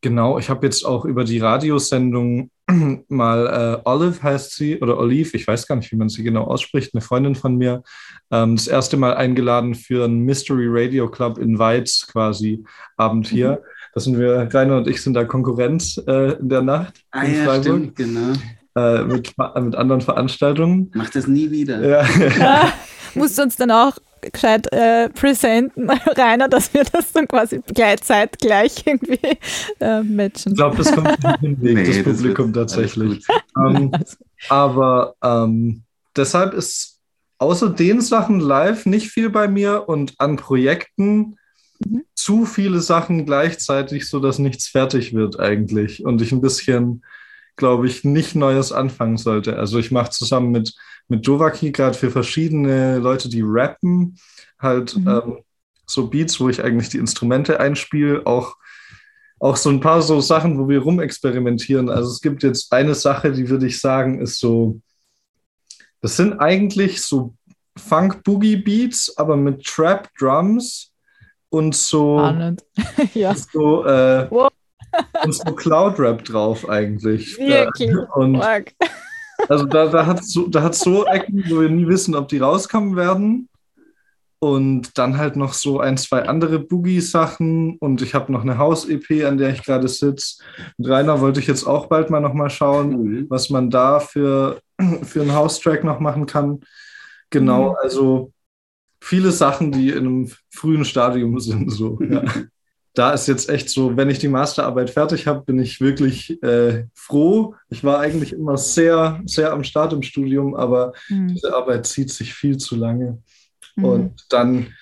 genau, 0.00 0.38
ich 0.38 0.48
habe 0.48 0.66
jetzt 0.66 0.84
auch 0.84 1.04
über 1.04 1.24
die 1.24 1.38
Radiosendung 1.38 2.50
mal, 3.08 3.80
äh, 3.84 3.88
Olive 3.88 4.22
heißt 4.22 4.54
sie, 4.54 4.80
oder 4.80 4.98
Olive, 4.98 5.36
ich 5.36 5.46
weiß 5.46 5.66
gar 5.66 5.76
nicht, 5.76 5.90
wie 5.92 5.96
man 5.96 6.08
sie 6.08 6.22
genau 6.22 6.44
ausspricht, 6.44 6.94
eine 6.94 7.00
Freundin 7.00 7.34
von 7.34 7.56
mir, 7.56 7.82
ähm, 8.30 8.56
das 8.56 8.68
erste 8.68 8.96
Mal 8.96 9.14
eingeladen 9.14 9.74
für 9.74 10.04
einen 10.04 10.20
Mystery 10.20 10.66
Radio 10.68 11.10
Club 11.10 11.38
in 11.38 11.58
Weiz 11.58 12.06
quasi 12.10 12.64
Abend 12.96 13.28
hier. 13.28 13.62
Da 13.94 14.00
sind 14.00 14.18
wir, 14.18 14.48
Rainer 14.52 14.76
und 14.76 14.88
ich 14.88 15.02
sind 15.02 15.14
da 15.14 15.24
Konkurrenz 15.24 16.00
äh, 16.06 16.32
in 16.38 16.48
der 16.48 16.62
Nacht 16.62 17.02
Ah 17.10 17.22
in 17.22 17.34
ja, 17.34 17.44
Freiburg 17.44 17.62
stimmt, 17.62 17.96
genau. 17.96 18.32
äh, 18.76 19.04
mit, 19.04 19.34
mit 19.36 19.74
anderen 19.74 20.00
Veranstaltungen. 20.00 20.90
Mach 20.94 21.10
das 21.10 21.26
nie 21.26 21.50
wieder. 21.50 21.84
Ja. 21.84 22.72
Musst 23.14 23.38
du 23.38 23.42
uns 23.42 23.56
dann 23.56 23.70
auch 23.70 23.98
gescheit 24.20 24.70
äh, 24.72 25.08
präsenten, 25.08 25.90
Rainer, 26.16 26.48
dass 26.48 26.72
wir 26.74 26.84
das 26.84 27.12
dann 27.12 27.26
quasi 27.26 27.60
gleich, 27.74 28.02
zeitgleich 28.02 28.82
irgendwie 28.84 29.38
äh, 29.80 30.02
matchen. 30.02 30.52
Ich 30.52 30.58
glaube, 30.58 30.76
das 30.76 30.92
kommt 30.92 31.08
nicht 31.08 31.40
hinlegen, 31.40 31.82
Nee, 31.82 31.86
das 31.86 31.96
das 31.96 32.04
Publikum 32.04 32.52
tatsächlich. 32.52 33.24
Ähm, 33.56 33.92
aber 34.48 35.14
ähm, 35.22 35.82
deshalb 36.16 36.54
ist 36.54 36.98
außer 37.38 37.70
den 37.70 38.00
Sachen 38.00 38.40
live 38.40 38.86
nicht 38.86 39.10
viel 39.10 39.30
bei 39.30 39.48
mir 39.48 39.88
und 39.88 40.14
an 40.18 40.36
Projekten 40.36 41.36
zu 42.14 42.44
viele 42.44 42.80
Sachen 42.80 43.24
gleichzeitig, 43.24 44.08
sodass 44.08 44.38
nichts 44.38 44.68
fertig 44.68 45.14
wird 45.14 45.40
eigentlich 45.40 46.04
und 46.04 46.20
ich 46.20 46.32
ein 46.32 46.42
bisschen, 46.42 47.02
glaube 47.56 47.86
ich, 47.86 48.04
nicht 48.04 48.34
Neues 48.34 48.72
anfangen 48.72 49.16
sollte. 49.16 49.56
Also 49.56 49.78
ich 49.78 49.90
mache 49.90 50.10
zusammen 50.10 50.50
mit, 50.50 50.74
mit 51.10 51.26
Jovaki 51.26 51.72
gerade 51.72 51.96
für 51.96 52.10
verschiedene 52.10 52.98
Leute, 52.98 53.28
die 53.28 53.42
rappen, 53.44 54.18
halt 54.58 54.96
ähm, 54.96 55.38
so 55.86 56.08
Beats, 56.08 56.40
wo 56.40 56.48
ich 56.48 56.62
eigentlich 56.62 56.88
die 56.88 56.98
Instrumente 56.98 57.60
einspiele, 57.60 58.26
auch 58.26 58.56
auch 59.40 59.56
so 59.56 59.70
ein 59.70 59.80
paar 59.80 60.02
so 60.02 60.20
Sachen, 60.20 60.58
wo 60.58 60.68
wir 60.68 60.80
rumexperimentieren. 60.80 61.88
Also 61.88 62.10
es 62.10 62.20
gibt 62.20 62.42
jetzt 62.42 62.72
eine 62.72 62.94
Sache, 62.94 63.32
die 63.32 63.48
würde 63.48 63.66
ich 63.66 63.80
sagen, 63.80 64.20
ist 64.20 64.38
so, 64.38 64.80
das 66.02 66.16
sind 66.16 66.34
eigentlich 66.34 67.02
so 67.02 67.34
Funk-Boogie-Beats, 67.76 69.16
aber 69.16 69.36
mit 69.36 69.64
Trap-Drums 69.64 70.92
und 71.48 71.74
so, 71.74 72.18
ja. 73.14 73.34
so, 73.34 73.84
äh, 73.86 74.28
und 75.24 75.34
so 75.34 75.54
Cloud-Rap 75.54 76.22
drauf 76.24 76.68
eigentlich. 76.68 77.38
Wirklich. 77.38 77.96
Und. 78.14 78.42
Also 79.50 79.66
da, 79.66 79.86
da 79.86 80.06
hat 80.06 80.24
so, 80.24 80.46
da 80.48 80.62
hat 80.62 80.74
so 80.74 81.04
Ecken, 81.06 81.44
wo 81.48 81.60
wir 81.60 81.68
nie 81.68 81.86
wissen, 81.86 82.14
ob 82.14 82.28
die 82.28 82.38
rauskommen 82.38 82.96
werden. 82.96 83.48
Und 84.42 84.96
dann 84.96 85.18
halt 85.18 85.36
noch 85.36 85.52
so 85.52 85.80
ein, 85.80 85.98
zwei 85.98 86.26
andere 86.26 86.60
Boogie-Sachen. 86.60 87.76
Und 87.78 88.00
ich 88.00 88.14
habe 88.14 88.32
noch 88.32 88.40
eine 88.40 88.56
Haus-EP, 88.56 89.26
an 89.26 89.36
der 89.36 89.50
ich 89.50 89.62
gerade 89.62 89.86
sitze. 89.86 90.42
Mit 90.78 90.88
Rainer 90.88 91.20
wollte 91.20 91.40
ich 91.40 91.46
jetzt 91.46 91.64
auch 91.64 91.86
bald 91.88 92.08
mal 92.08 92.20
noch 92.20 92.32
mal 92.32 92.48
schauen, 92.48 93.26
was 93.28 93.50
man 93.50 93.68
da 93.68 94.00
für, 94.00 94.60
für 95.02 95.20
einen 95.20 95.34
House-Track 95.34 95.84
noch 95.84 96.00
machen 96.00 96.24
kann. 96.24 96.60
Genau, 97.28 97.70
Mhm. 97.70 97.76
also 97.82 98.32
viele 99.02 99.30
Sachen, 99.30 99.72
die 99.72 99.90
in 99.90 99.98
einem 100.06 100.30
frühen 100.50 100.84
Stadium 100.86 101.38
sind. 101.38 101.70
So, 101.70 101.98
ja. 102.00 102.22
Da 102.94 103.12
ist 103.12 103.28
jetzt 103.28 103.48
echt 103.48 103.70
so, 103.70 103.96
wenn 103.96 104.10
ich 104.10 104.18
die 104.18 104.28
Masterarbeit 104.28 104.90
fertig 104.90 105.26
habe, 105.28 105.44
bin 105.44 105.60
ich 105.60 105.80
wirklich 105.80 106.42
äh, 106.42 106.86
froh. 106.94 107.54
Ich 107.68 107.84
war 107.84 108.00
eigentlich 108.00 108.32
immer 108.32 108.56
sehr, 108.56 109.20
sehr 109.26 109.52
am 109.52 109.62
Start 109.62 109.92
im 109.92 110.02
Studium, 110.02 110.54
aber 110.56 110.92
Mhm. 111.08 111.28
diese 111.28 111.54
Arbeit 111.54 111.86
zieht 111.86 112.10
sich 112.10 112.34
viel 112.34 112.56
zu 112.58 112.74
lange. 112.74 113.18
Mhm. 113.76 113.84
Und 113.84 114.26
dann, 114.30 114.74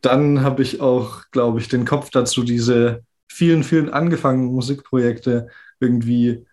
dann 0.00 0.42
habe 0.42 0.62
ich 0.62 0.80
auch, 0.80 1.22
glaube 1.32 1.58
ich, 1.58 1.68
den 1.68 1.84
Kopf 1.84 2.10
dazu, 2.10 2.44
diese 2.44 3.02
vielen, 3.28 3.64
vielen 3.64 3.90
angefangenen 3.90 4.52
Musikprojekte 4.52 5.48
irgendwie. 5.80 6.46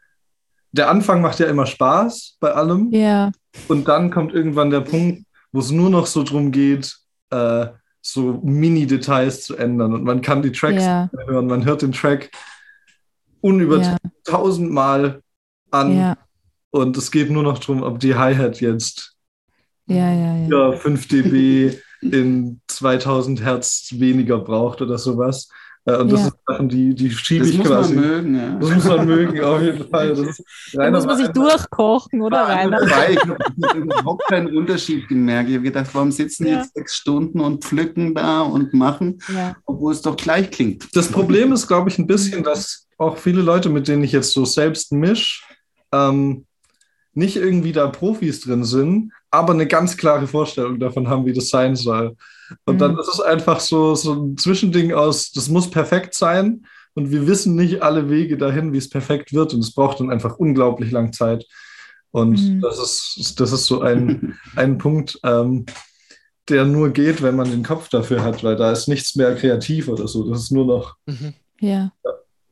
Der 0.71 0.89
Anfang 0.89 1.21
macht 1.21 1.39
ja 1.39 1.45
immer 1.45 1.67
Spaß 1.67 2.37
bei 2.39 2.53
allem. 2.53 2.89
Ja. 2.91 3.31
Und 3.67 3.87
dann 3.87 4.09
kommt 4.09 4.33
irgendwann 4.33 4.71
der 4.71 4.81
Punkt, 4.81 5.25
wo 5.51 5.59
es 5.59 5.69
nur 5.69 5.91
noch 5.91 6.07
so 6.07 6.23
drum 6.23 6.51
geht, 6.51 6.97
äh, 7.29 7.67
so 8.01 8.41
Mini-Details 8.43 9.43
zu 9.43 9.55
ändern. 9.55 9.93
Und 9.93 10.03
man 10.03 10.21
kann 10.21 10.41
die 10.41 10.51
Tracks 10.51 10.83
mehr 10.83 11.09
hören. 11.27 11.47
Man 11.47 11.65
hört 11.65 11.81
den 11.81 11.91
Track 11.91 12.31
unübertrieben 13.41 14.11
tausendmal 14.23 15.21
an. 15.71 15.97
Ja. 15.97 16.17
Und 16.69 16.97
es 16.97 17.11
geht 17.11 17.29
nur 17.29 17.43
noch 17.43 17.59
darum, 17.59 17.83
ob 17.83 17.99
die 17.99 18.15
Hi-Hat 18.15 18.61
jetzt 18.61 19.15
Ja, 19.87 20.11
ja, 20.11 20.37
ja. 20.37 20.71
ja, 20.71 20.77
5 20.77 21.07
dB 21.07 21.77
in 22.01 22.61
2000 22.67 23.41
Hertz 23.43 23.93
weniger 23.97 24.39
braucht 24.39 24.81
oder 24.81 24.97
sowas. 24.97 25.49
Äh, 25.85 25.95
Und 25.97 26.11
das 26.11 26.19
Ja. 26.19 26.25
sind 26.27 26.35
Sachen, 26.47 26.69
die, 26.69 26.93
die 26.93 27.09
schiebe 27.09 27.39
Das 27.39 27.49
ich 27.49 27.57
muss 27.57 27.69
man 27.69 27.77
quasi. 27.79 27.95
mögen, 27.95 28.35
ja. 28.35 28.55
Das 28.59 28.69
muss 28.69 28.83
man 28.85 29.07
mögen, 29.07 29.41
auf 29.43 29.61
jeden 29.61 29.87
Fall. 29.89 30.09
Das 30.09 30.19
ist 30.19 30.43
Da 30.73 30.91
muss 30.91 31.05
man 31.07 31.17
sich 31.17 31.27
durchkochen, 31.29 32.21
oder 32.21 32.47
Rainer? 32.47 32.79
Dabei, 32.79 33.13
ich 33.13 33.19
habe 33.19 33.37
überhaupt 33.79 34.23
keinen 34.27 34.55
Unterschied 34.55 35.07
gemerkt. 35.07 35.49
Ich 35.49 35.55
habe 35.55 35.63
gedacht, 35.65 35.89
warum 35.93 36.11
sitzen 36.11 36.45
Ja. 36.45 36.57
jetzt 36.59 36.75
sechs 36.75 36.95
Stunden 36.97 37.39
und 37.39 37.63
pflücken 37.63 38.13
da 38.13 38.41
und 38.41 38.73
machen, 38.75 39.19
Ja. 39.33 39.55
obwohl 39.65 39.91
es 39.93 40.01
doch 40.03 40.15
gleich 40.15 40.51
klingt. 40.51 40.87
Das 40.95 41.07
Problem 41.07 41.51
ist, 41.51 41.67
glaube 41.67 41.89
ich, 41.89 41.97
ein 41.97 42.05
bisschen, 42.07 42.43
dass 42.43 42.87
auch 42.99 43.17
viele 43.17 43.41
Leute, 43.41 43.69
mit 43.69 43.87
denen 43.87 44.03
ich 44.03 44.11
jetzt 44.11 44.33
so 44.33 44.45
selbst 44.45 44.91
misch, 44.91 45.43
ähm, 45.91 46.45
nicht 47.13 47.35
irgendwie 47.37 47.71
da 47.71 47.87
Profis 47.87 48.41
drin 48.41 48.63
sind, 48.63 49.11
aber 49.31 49.53
eine 49.53 49.65
ganz 49.65 49.97
klare 49.97 50.27
Vorstellung 50.27 50.79
davon 50.79 51.07
haben, 51.09 51.25
wie 51.25 51.33
das 51.33 51.49
sein 51.49 51.75
soll. 51.75 52.15
Und 52.65 52.79
dann 52.79 52.93
Mhm. 52.93 52.99
ist 52.99 53.07
es 53.13 53.19
einfach 53.19 53.59
so, 53.59 53.95
so 53.95 54.13
ein 54.13 54.37
Zwischending 54.37 54.93
aus, 54.93 55.31
das 55.31 55.49
muss 55.49 55.69
perfekt 55.69 56.13
sein 56.15 56.65
und 56.93 57.11
wir 57.11 57.25
wissen 57.27 57.55
nicht 57.55 57.81
alle 57.81 58.09
Wege 58.09 58.37
dahin, 58.37 58.73
wie 58.73 58.77
es 58.77 58.89
perfekt 58.89 59.33
wird 59.33 59.53
und 59.53 59.59
es 59.61 59.73
braucht 59.73 59.99
dann 59.99 60.09
einfach 60.11 60.37
unglaublich 60.37 60.91
lang 60.91 61.13
Zeit. 61.13 61.45
Und 62.11 62.31
Mhm. 62.41 62.61
das, 62.61 62.77
ist, 63.17 63.39
das 63.39 63.51
ist 63.53 63.65
so 63.67 63.81
ein, 63.81 64.37
ein 64.55 64.77
Punkt, 64.77 65.17
ähm, 65.23 65.65
der 66.49 66.65
nur 66.65 66.89
geht, 66.89 67.21
wenn 67.21 67.35
man 67.37 67.49
den 67.49 67.63
Kopf 67.63 67.87
dafür 67.89 68.23
hat, 68.23 68.43
weil 68.43 68.55
da 68.57 68.71
ist 68.71 68.87
nichts 68.87 69.15
mehr 69.15 69.35
kreativ 69.35 69.87
oder 69.87 70.07
so. 70.07 70.29
Das 70.29 70.39
ist 70.43 70.51
nur 70.51 70.65
noch, 70.65 70.95
Ja. 71.61 71.93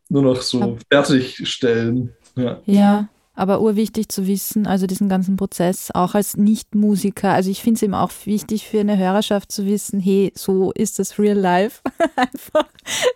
nur 0.07 0.21
noch 0.21 0.41
so 0.41 0.77
fertigstellen. 0.91 2.13
Ja. 2.35 2.61
Ja, 2.65 3.09
aber 3.39 3.61
urwichtig 3.61 4.09
zu 4.09 4.27
wissen, 4.27 4.67
also 4.67 4.85
diesen 4.85 5.09
ganzen 5.09 5.35
Prozess, 5.37 5.89
auch 5.93 6.13
als 6.15 6.37
Nicht-Musiker. 6.37 7.29
Also 7.31 7.49
ich 7.49 7.61
finde 7.61 7.77
es 7.77 7.83
eben 7.83 7.93
auch 7.93 8.11
wichtig 8.25 8.67
für 8.67 8.79
eine 8.81 8.97
Hörerschaft 8.97 9.51
zu 9.51 9.65
wissen, 9.65 9.99
hey, 9.99 10.31
so 10.35 10.71
ist 10.73 10.99
das 10.99 11.17
Real 11.17 11.37
Life. 11.37 11.81
Einfach, 12.15 12.67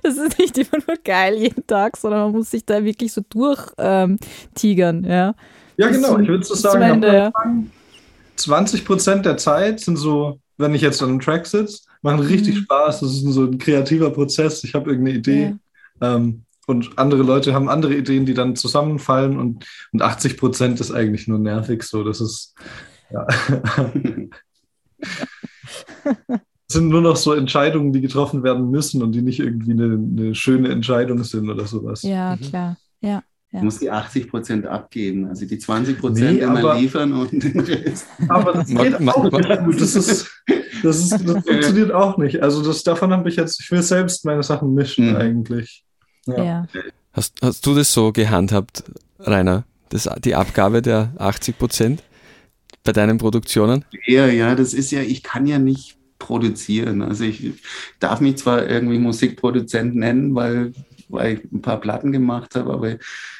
das 0.01 0.17
ist 0.17 0.39
nicht 0.39 0.57
immer 0.57 0.81
nur 0.87 0.97
geil 1.03 1.35
jeden 1.37 1.67
Tag, 1.67 1.97
sondern 1.97 2.21
man 2.23 2.31
muss 2.31 2.51
sich 2.51 2.65
da 2.65 2.83
wirklich 2.83 3.11
so 3.13 3.21
durchtigern, 3.29 5.03
ähm, 5.03 5.09
ja. 5.09 5.35
Ja, 5.77 5.89
genau. 5.89 6.09
zum- 6.13 6.21
Ich 6.23 6.27
würde 6.29 6.43
so 6.45 6.55
sagen, 6.55 6.81
Ende, 6.83 7.07
ja. 7.13 7.25
Anfang 7.27 7.69
20 8.35 8.85
Prozent 8.85 9.25
der 9.25 9.37
Zeit 9.37 9.79
sind 9.79 9.97
so, 9.97 10.39
wenn 10.57 10.73
ich 10.75 10.81
jetzt 10.81 11.01
an 11.01 11.09
einem 11.09 11.19
Track 11.19 11.45
sitze, 11.47 11.79
machen 12.01 12.19
richtig 12.19 12.55
Mhm. 12.55 12.59
Spaß. 12.63 12.99
Das 13.01 13.11
ist 13.11 13.21
so 13.23 13.43
ein 13.45 13.57
kreativer 13.57 14.09
Prozess. 14.11 14.63
Ich 14.63 14.73
habe 14.73 14.89
irgendeine 14.91 15.17
Idee. 15.17 15.55
Ähm, 16.01 16.43
und 16.65 16.97
andere 16.97 17.23
Leute 17.23 17.53
haben 17.53 17.67
andere 17.69 17.95
Ideen, 17.95 18.25
die 18.25 18.33
dann 18.33 18.55
zusammenfallen. 18.55 19.37
Und, 19.37 19.65
und 19.91 20.01
80 20.01 20.37
Prozent 20.37 20.79
ist 20.79 20.91
eigentlich 20.91 21.27
nur 21.27 21.39
nervig. 21.39 21.83
So, 21.83 22.03
das 22.03 22.21
ist, 22.21 22.55
ja. 23.11 23.27
Sind 26.67 26.89
nur 26.89 27.01
noch 27.01 27.17
so 27.17 27.33
Entscheidungen, 27.33 27.91
die 27.93 28.01
getroffen 28.01 28.43
werden 28.43 28.71
müssen 28.71 29.03
und 29.03 29.11
die 29.11 29.21
nicht 29.21 29.39
irgendwie 29.39 29.71
eine, 29.71 29.93
eine 29.93 30.33
schöne 30.33 30.69
Entscheidung 30.69 31.23
sind 31.23 31.49
oder 31.49 31.67
sowas. 31.67 32.01
Ja, 32.03 32.37
klar. 32.37 32.77
Ja. 33.01 33.21
Du 33.51 33.57
ja. 33.57 33.63
musst 33.65 33.81
die 33.81 33.91
80 33.91 34.29
Prozent 34.29 34.65
abgeben, 34.65 35.27
also 35.27 35.45
die 35.45 35.59
20 35.59 35.99
Prozent 35.99 36.37
Nee, 36.37 36.43
immer 36.43 36.73
liefern 36.73 37.13
und 37.13 37.31
den 37.43 37.59
Rest. 37.59 38.07
Aber 38.27 38.53
das 38.53 38.67
geht 38.67 38.95
auch 39.07 39.31
nicht 39.31 39.59
gut. 39.65 39.79
Das, 39.79 39.95
ist, 39.95 40.27
das, 40.81 40.97
ist, 40.99 41.11
das 41.11 41.21
funktioniert 41.45 41.91
auch 41.91 42.17
nicht. 42.17 42.41
Also 42.41 42.63
das, 42.63 42.81
davon 42.81 43.11
habe 43.11 43.29
ich 43.29 43.35
jetzt, 43.35 43.61
ich 43.61 43.69
will 43.69 43.83
selbst 43.83 44.25
meine 44.25 44.41
Sachen 44.41 44.73
mischen 44.73 45.11
Mhm. 45.11 45.15
eigentlich. 45.17 45.85
Ja. 46.27 46.67
Hast, 47.13 47.35
hast 47.41 47.65
du 47.65 47.75
das 47.75 47.93
so 47.93 48.11
gehandhabt, 48.11 48.83
Rainer? 49.19 49.65
Das, 49.89 50.09
die 50.23 50.35
Abgabe 50.35 50.81
der 50.81 51.13
80 51.17 51.57
Prozent 51.57 52.03
bei 52.83 52.91
deinen 52.91 53.17
Produktionen? 53.17 53.85
Ja, 54.07 54.27
ja, 54.27 54.55
das 54.55 54.73
ist 54.73 54.91
ja, 54.91 55.01
ich 55.01 55.23
kann 55.23 55.45
ja 55.45 55.59
nicht 55.59 55.97
produzieren. 56.19 57.01
Also 57.01 57.25
ich 57.25 57.53
darf 57.99 58.21
mich 58.21 58.37
zwar 58.37 58.67
irgendwie 58.67 58.97
Musikproduzent 58.97 59.95
nennen, 59.95 60.33
weil, 60.33 60.73
weil 61.09 61.35
ich 61.35 61.51
ein 61.51 61.61
paar 61.61 61.79
Platten 61.79 62.11
gemacht 62.11 62.55
habe, 62.55 62.73
aber 62.73 62.95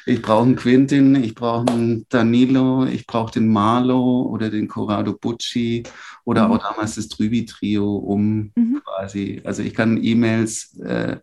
ich 0.06 0.22
brauche 0.22 0.44
einen 0.44 0.56
Quintin, 0.56 1.16
ich 1.22 1.34
brauche 1.34 1.66
einen 1.72 2.06
Danilo, 2.10 2.84
ich 2.84 3.06
brauche 3.06 3.32
den 3.32 3.48
Marlo 3.48 4.22
oder 4.22 4.50
den 4.50 4.68
Corrado 4.68 5.14
Bucci 5.14 5.82
oder 6.24 6.46
Mhm. 6.46 6.52
auch 6.54 6.58
damals 6.58 6.94
das 6.96 7.08
Trübi-Trio, 7.08 7.96
um 7.96 8.52
Mhm. 8.54 8.82
quasi, 8.84 9.40
also 9.44 9.62
ich 9.62 9.74
kann 9.74 10.02
E-Mails 10.02 10.78
äh, 10.80 11.16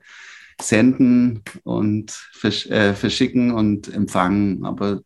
senden 0.61 1.41
und 1.63 2.11
versch 2.33 2.67
äh, 2.67 2.93
verschicken 2.93 3.51
und 3.51 3.93
empfangen, 3.93 4.63
aber 4.65 5.01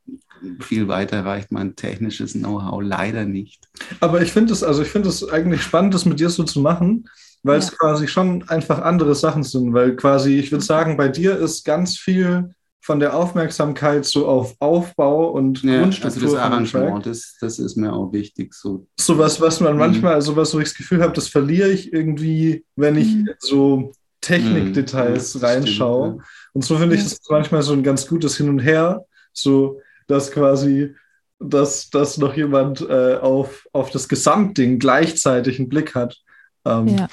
viel 0.62 0.88
weiter 0.88 1.26
reicht 1.26 1.52
mein 1.52 1.76
technisches 1.76 2.34
Know-how 2.34 2.82
leider 2.84 3.26
nicht. 3.26 3.68
Aber 4.00 4.22
ich 4.22 4.32
finde 4.32 4.54
es, 4.54 4.64
also 4.64 4.82
ich 4.84 4.90
finde 4.90 5.10
es 5.10 5.28
eigentlich 5.28 5.62
spannend, 5.64 5.94
das 5.94 6.06
mit 6.06 6.20
dir 6.20 6.30
so 6.30 6.44
zu 6.44 6.60
machen, 6.60 7.06
weil 7.44 7.60
es 7.60 7.72
Ja. 7.72 7.78
quasi 7.78 8.08
schon 8.08 8.48
einfach 8.50 8.80
andere 8.82 9.16
Sachen 9.16 9.44
sind. 9.44 9.74
Weil 9.74 9.96
quasi, 9.96 10.38
ich 10.40 10.52
würde 10.52 10.64
sagen, 10.64 10.98
bei 10.98 11.08
dir 11.08 11.38
ist 11.38 11.64
ganz 11.64 11.98
viel 11.98 12.54
von 12.82 13.00
der 13.00 13.16
Aufmerksamkeit 13.16 14.06
so 14.06 14.28
auf 14.28 14.56
Aufbau 14.60 15.30
und 15.32 15.64
Ja, 15.64 15.72
also 15.72 15.82
Grundstruktur 15.82 16.22
das 16.22 16.32
dem 16.34 16.40
Track. 16.40 16.52
Arrangement, 16.52 17.06
das, 17.08 17.36
das 17.42 17.58
ist 17.58 17.78
mir 17.78 17.92
auch 17.94 18.14
wichtig. 18.14 18.54
So. 18.54 18.88
Sowas, 19.00 19.42
was 19.42 19.60
man 19.60 19.74
Mhm. 19.74 19.80
manchmal, 19.80 20.14
also 20.14 20.36
was, 20.36 20.54
wo 20.54 20.60
ich 20.60 20.66
das 20.70 20.78
Gefühl 20.78 21.02
habe, 21.02 21.14
das 21.14 21.28
verliere 21.28 21.70
ich 21.72 21.92
irgendwie, 21.92 22.64
wenn 22.76 22.96
ich 22.98 23.16
Mhm. 23.16 23.30
so 23.40 23.92
Technikdetails 24.26 25.36
Mhm, 25.36 25.40
das 25.40 25.50
reinschaue. 25.50 26.08
stimmt, 26.10 26.24
Und 26.54 26.66
so 26.66 26.78
finde 26.78 26.96
ich 26.96 27.02
Ja. 27.04 27.10
das 27.10 27.20
manchmal 27.30 27.62
so 27.62 27.74
ein 27.74 27.84
ganz 27.84 28.08
gutes 28.08 28.38
Hin 28.38 28.50
und 28.50 28.60
Her, 28.60 29.06
so 29.34 29.80
dass 30.08 30.32
quasi, 30.32 30.96
dass, 31.40 31.90
dass 31.90 32.18
noch 32.18 32.36
jemand 32.36 32.82
äh, 32.82 33.16
auf, 33.16 33.68
auf 33.74 33.90
das 33.92 34.08
Gesamtding 34.10 34.80
gleichzeitig 34.80 35.60
einen 35.60 35.70
Blick 35.70 35.96
hat. 35.96 36.18
Ähm, 36.66 36.88
Ja. 36.88 37.08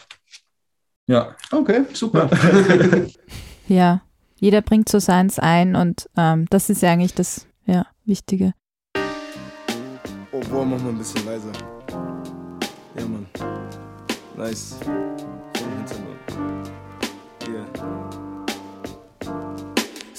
ja. 1.07 1.37
Okay, 1.51 1.85
super. 1.93 2.31
ja, 3.69 4.03
jeder 4.37 4.61
bringt 4.63 4.89
so 4.89 4.99
seins 4.99 5.39
ein 5.39 5.77
und 5.77 6.09
ähm, 6.17 6.47
das 6.51 6.71
ist 6.71 6.83
ja 6.83 6.93
eigentlich 6.93 7.15
das 7.15 7.47
ja, 7.67 7.87
Wichtige. 8.05 8.55
Oh, 10.33 10.41
boah, 10.51 10.65
mach 10.65 10.81
mal 10.83 10.89
ein 10.91 10.99
bisschen 10.99 11.25
leiser. 11.27 11.53
Ja, 12.99 13.07
Mann. 13.07 13.27
Nice. 14.37 14.77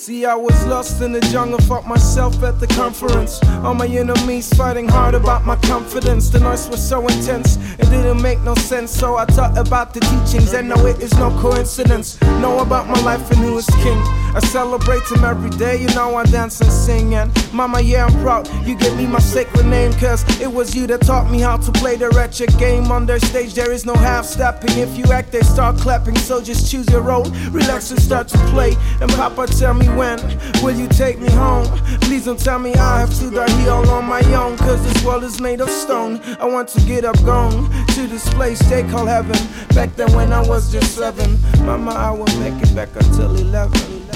See, 0.03 0.25
I 0.25 0.35
was 0.35 0.65
lost 0.65 1.01
in 1.01 1.13
the 1.13 1.21
jungle, 1.21 1.59
fought 1.59 1.87
myself 1.87 2.43
at 2.43 2.59
the 2.59 2.67
conference. 2.67 3.41
All 3.63 3.73
my 3.73 3.87
enemies 3.87 4.53
fighting 4.53 4.85
hard 4.85 5.15
about 5.15 5.45
my 5.45 5.55
confidence. 5.55 6.27
The 6.27 6.41
noise 6.41 6.67
was 6.67 6.85
so 6.85 7.07
intense, 7.07 7.55
it 7.79 7.89
didn't 7.89 8.21
make 8.21 8.41
no 8.41 8.53
sense. 8.55 8.91
So 8.91 9.15
I 9.15 9.23
thought 9.23 9.57
about 9.57 9.93
the 9.93 10.01
teachings, 10.01 10.53
and 10.53 10.67
now 10.67 10.85
it 10.85 10.99
is 11.01 11.13
no 11.13 11.29
coincidence. 11.39 12.19
Know 12.41 12.59
about 12.59 12.89
my 12.89 13.01
life 13.03 13.31
and 13.31 13.39
who 13.39 13.57
is 13.57 13.65
king. 13.81 13.97
I 14.35 14.41
celebrate 14.41 15.09
him 15.09 15.23
every 15.23 15.51
day, 15.51 15.79
you 15.79 15.87
know 15.95 16.15
I 16.15 16.25
dance 16.25 16.59
and 16.59 16.69
sing. 16.69 17.15
And 17.15 17.31
mama, 17.53 17.79
yeah, 17.79 18.05
I'm 18.05 18.21
proud 18.23 18.49
you 18.67 18.75
gave 18.75 18.97
me 18.97 19.07
my 19.07 19.19
sacred 19.19 19.67
name, 19.67 19.93
cause 19.93 20.25
it 20.41 20.51
was 20.51 20.75
you 20.75 20.85
that 20.87 21.03
taught 21.03 21.31
me 21.31 21.39
how 21.39 21.55
to 21.55 21.71
play 21.71 21.95
the 21.95 22.09
wretched 22.09 22.49
game. 22.59 22.91
On 22.91 23.05
their 23.05 23.19
stage, 23.19 23.53
there 23.53 23.71
is 23.71 23.85
no 23.85 23.93
half 23.93 24.25
stepping. 24.25 24.77
If 24.77 24.97
you 24.97 25.05
act, 25.13 25.31
they 25.31 25.43
start 25.43 25.77
clapping. 25.77 26.17
So 26.17 26.41
just 26.41 26.69
choose 26.69 26.89
your 26.89 27.01
role, 27.01 27.23
relax 27.51 27.91
and 27.91 28.01
start 28.01 28.27
to 28.29 28.37
play. 28.49 28.75
And 28.99 29.09
Papa, 29.11 29.47
tell 29.47 29.73
me 29.73 29.92
when 29.95 30.19
will 30.61 30.75
you 30.75 30.87
take 30.87 31.19
me 31.19 31.29
home? 31.31 31.65
Please 32.01 32.25
don't 32.25 32.39
tell 32.39 32.59
me 32.59 32.73
I 32.75 32.99
have 32.99 33.13
to 33.19 33.29
die 33.29 33.51
here 33.61 33.71
all 33.71 33.89
on 33.89 34.05
my 34.05 34.23
own. 34.33 34.57
Cause 34.57 34.83
this 34.83 35.03
world 35.03 35.23
is 35.23 35.39
made 35.41 35.61
of 35.61 35.69
stone. 35.69 36.19
I 36.39 36.45
want 36.45 36.69
to 36.69 36.81
get 36.81 37.05
up, 37.05 37.17
gone 37.23 37.69
to 37.95 38.07
this 38.07 38.27
place 38.33 38.59
they 38.69 38.83
call 38.83 39.05
heaven. 39.05 39.37
Back 39.75 39.95
then 39.95 40.11
when 40.13 40.31
I 40.31 40.45
was 40.47 40.71
just 40.71 40.95
seven, 40.95 41.39
Mama, 41.65 41.91
I 41.91 42.11
will 42.11 42.39
make 42.39 42.61
it 42.61 42.75
back 42.75 42.89
until 42.95 43.35
11. 43.35 44.12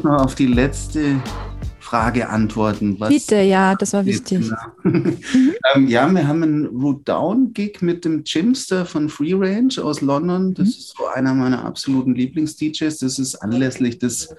muss 0.00 0.12
noch 0.12 0.24
auf 0.24 0.34
die 0.34 0.46
letzte 0.46 1.20
Frage 1.78 2.28
antworten. 2.28 2.98
Bitte, 2.98 3.40
ja, 3.40 3.74
das 3.74 3.92
war 3.92 4.04
wichtig. 4.06 4.50
Ähm, 5.74 5.88
ja, 5.88 6.10
wir 6.10 6.26
haben 6.26 6.42
einen 6.42 6.66
Root 6.66 7.06
Down 7.06 7.52
Gig 7.52 7.82
mit 7.82 8.06
dem 8.06 8.22
Jimster 8.24 8.86
von 8.86 9.10
Free 9.10 9.34
Range 9.34 9.72
aus 9.82 10.00
London. 10.00 10.54
Das 10.54 10.68
ist 10.68 10.96
so 10.96 11.06
einer 11.06 11.34
meiner 11.34 11.64
absoluten 11.64 12.14
Lieblings-DJs. 12.14 12.98
Das 12.98 13.18
ist 13.18 13.36
anlässlich 13.36 13.98
des 13.98 14.34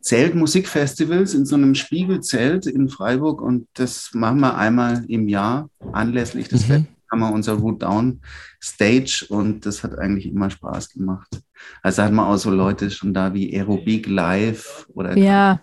Zeltmusikfestivals 0.00 1.34
in 1.34 1.44
so 1.44 1.56
einem 1.56 1.74
Spiegelzelt 1.74 2.66
in 2.66 2.88
Freiburg 2.88 3.42
und 3.42 3.66
das 3.74 4.10
machen 4.14 4.40
wir 4.40 4.56
einmal 4.56 5.04
im 5.08 5.28
Jahr 5.28 5.68
anlässlich 5.92 6.48
des 6.48 6.68
Mhm. 6.68 6.74
mhm. 6.74 6.86
haben 7.10 7.20
wir 7.20 7.32
unser 7.32 7.54
Root 7.54 7.82
Down 7.82 8.20
Stage 8.62 9.26
und 9.28 9.66
das 9.66 9.82
hat 9.82 9.98
eigentlich 9.98 10.26
immer 10.26 10.48
Spaß 10.50 10.90
gemacht. 10.90 11.42
Also 11.82 12.02
hat 12.02 12.12
man 12.12 12.26
auch 12.26 12.36
so 12.36 12.50
Leute 12.50 12.90
schon 12.90 13.14
da 13.14 13.32
wie 13.34 13.54
Aerobic 13.54 14.06
Live 14.06 14.86
oder 14.94 15.16
Ja. 15.16 15.60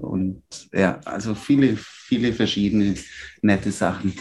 Und 0.00 0.42
ja, 0.72 1.00
also 1.04 1.34
viele, 1.34 1.76
viele 1.76 2.32
verschiedene 2.32 2.94
nette 3.42 3.72
Sachen. 3.72 4.14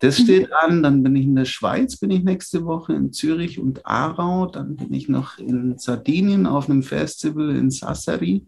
Das 0.00 0.18
steht 0.18 0.52
an, 0.52 0.82
dann 0.82 1.02
bin 1.02 1.16
ich 1.16 1.24
in 1.24 1.34
der 1.34 1.44
Schweiz, 1.44 1.96
bin 1.96 2.12
ich 2.12 2.22
nächste 2.22 2.64
Woche 2.64 2.92
in 2.92 3.12
Zürich 3.12 3.58
und 3.58 3.84
Aarau, 3.84 4.46
dann 4.46 4.76
bin 4.76 4.94
ich 4.94 5.08
noch 5.08 5.38
in 5.38 5.76
Sardinien 5.76 6.46
auf 6.46 6.70
einem 6.70 6.84
Festival 6.84 7.50
in 7.50 7.70
Sassari 7.70 8.46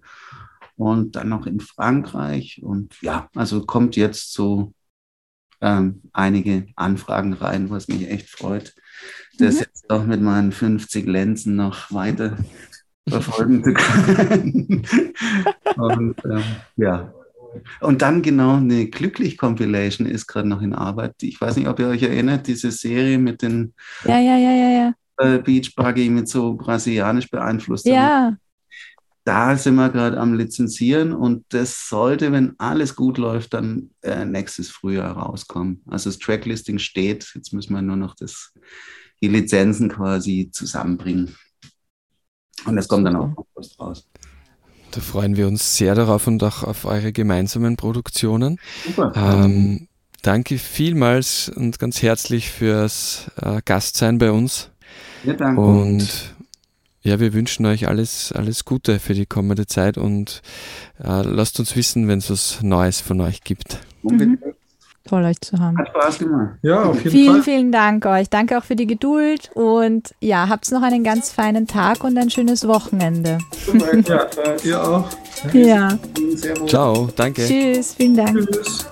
und 0.77 1.17
dann 1.17 1.29
noch 1.29 1.47
in 1.47 1.59
Frankreich. 1.59 2.61
Und 2.63 2.95
ja, 3.03 3.29
also 3.35 3.63
kommt 3.67 3.97
jetzt 3.97 4.33
so 4.33 4.73
ähm, 5.61 6.03
einige 6.13 6.67
Anfragen 6.77 7.33
rein, 7.33 7.71
was 7.71 7.89
mich 7.89 8.09
echt 8.09 8.29
freut, 8.29 8.75
das 9.43 9.57
Mhm. 9.57 9.61
jetzt 9.61 9.91
auch 9.91 10.05
mit 10.05 10.21
meinen 10.23 10.53
50 10.53 11.07
Lenzen 11.07 11.57
noch 11.57 11.93
weiter 11.93 12.37
verfolgen 13.09 13.63
zu 13.65 13.73
können. 13.73 14.87
Und 15.77 16.15
ähm, 16.25 16.43
ja. 16.77 17.13
Und 17.81 18.01
dann 18.01 18.23
genau 18.23 18.57
eine 18.57 18.87
Glücklich-Compilation 18.87 20.07
ist 20.07 20.27
gerade 20.27 20.49
noch 20.49 20.63
in 20.63 20.73
Arbeit. 20.73 21.15
Ich 21.21 21.39
weiß 21.39 21.57
nicht, 21.57 21.69
ob 21.69 21.79
ihr 21.81 21.89
euch 21.89 22.03
erinnert, 22.03 22.47
diese 22.47 22.71
Serie 22.71 23.19
mit 23.19 23.43
den 23.43 23.75
Ja, 24.05 24.19
ja, 24.19 24.39
ja, 24.39 24.53
ja, 24.53 24.71
ja. 24.71 24.95
äh, 25.19 25.39
Beach 25.39 25.75
Buggy 25.77 26.09
mit 26.09 26.29
so 26.29 26.55
brasilianisch 26.55 27.29
beeinflusster 27.29 27.91
Ja, 27.93 28.37
da 29.25 29.57
sind 29.57 29.75
wir 29.77 29.89
gerade 29.91 30.19
am 30.19 30.35
Lizenzieren 30.35 31.13
und 31.13 31.45
das 31.51 31.89
sollte, 31.89 32.33
wenn 32.33 32.55
alles 32.59 32.97
gut 32.97 33.19
läuft, 33.19 33.55
dann 33.55 33.91
äh, 34.03 34.25
nächstes 34.25 34.71
Frühjahr 34.71 35.13
rauskommen. 35.17 35.83
Also 35.87 36.11
das 36.11 36.19
Tracklisting 36.19 36.79
steht, 36.79 37.31
jetzt 37.35 37.53
müssen 37.53 37.75
wir 37.75 37.83
nur 37.83 37.97
noch 37.97 38.15
das, 38.17 38.53
die 39.23 39.29
Lizenzen 39.29 39.89
quasi 39.89 40.51
zusammenbringen. 40.53 41.35
Und 42.67 42.77
das 42.77 42.89
kommt 42.89 43.07
dann 43.07 43.17
auch 43.17 43.31
August 43.37 43.79
raus. 43.81 44.09
Da 44.91 45.01
freuen 45.01 45.37
wir 45.37 45.47
uns 45.47 45.77
sehr 45.77 45.95
darauf 45.95 46.27
und 46.27 46.43
auch 46.45 46.65
auf 46.65 46.85
eure 46.85 47.13
gemeinsamen 47.13 47.77
Produktionen. 47.77 48.59
Super. 48.85 49.13
Ähm, 49.17 49.89
danke 50.21 50.59
vielmals 50.59 51.49
und 51.49 51.79
ganz 51.79 52.03
herzlich 52.03 52.51
fürs 52.51 53.31
äh, 53.41 53.63
Gastsein 53.65 54.19
bei 54.19 54.31
uns. 54.31 54.71
Ja, 55.25 55.33
danke. 55.33 55.61
Und 55.61 56.35
ja, 57.01 57.19
wir 57.21 57.33
wünschen 57.33 57.65
euch 57.67 57.89
alles, 57.89 58.33
alles 58.33 58.65
Gute 58.65 59.01
für 59.01 59.15
die 59.15 59.27
kommende 59.27 59.67
Zeit 59.67 59.97
und 59.97 60.43
äh, 61.03 61.23
lasst 61.23 61.59
uns 61.59 61.75
wissen, 61.75 62.07
wenn 62.07 62.19
es 62.19 62.31
was 62.31 62.63
Neues 62.63 63.01
von 63.01 63.21
euch 63.23 63.43
gibt. 63.43 63.81
Mhm. 64.03 64.39
Toll 65.05 65.25
euch 65.25 65.41
zu 65.41 65.59
haben. 65.59 65.79
Hat 65.79 65.89
Spaß 65.89 66.19
gemacht. 66.19 66.51
Ja, 66.63 66.83
auf 66.85 66.99
jeden 66.99 67.11
Vielen, 67.11 67.35
Fall. 67.35 67.43
vielen 67.43 67.73
Dank 67.73 68.07
euch. 68.07 68.31
Danke 68.31 68.59
auch 68.59 68.65
für 68.65 68.77
die 68.77 68.87
Geduld 68.87 69.51
und 69.55 70.15
ja, 70.21 70.49
habt 70.49 70.71
noch 70.71 70.83
einen 70.83 71.05
ganz 71.05 71.33
feinen 71.33 71.67
Tag 71.67 72.05
und 72.05 72.17
ein 72.17 72.31
schönes 72.31 72.67
Wochenende. 72.67 73.39
Ja, 74.07 74.23
äh, 74.23 74.69
ihr 74.69 74.83
auch. 74.83 75.09
Ja. 75.53 75.99
Ciao, 76.67 77.09
danke. 77.17 77.47
Tschüss, 77.47 77.95
vielen 77.95 78.17
Dank. 78.17 78.49
Tschüss. 78.51 78.87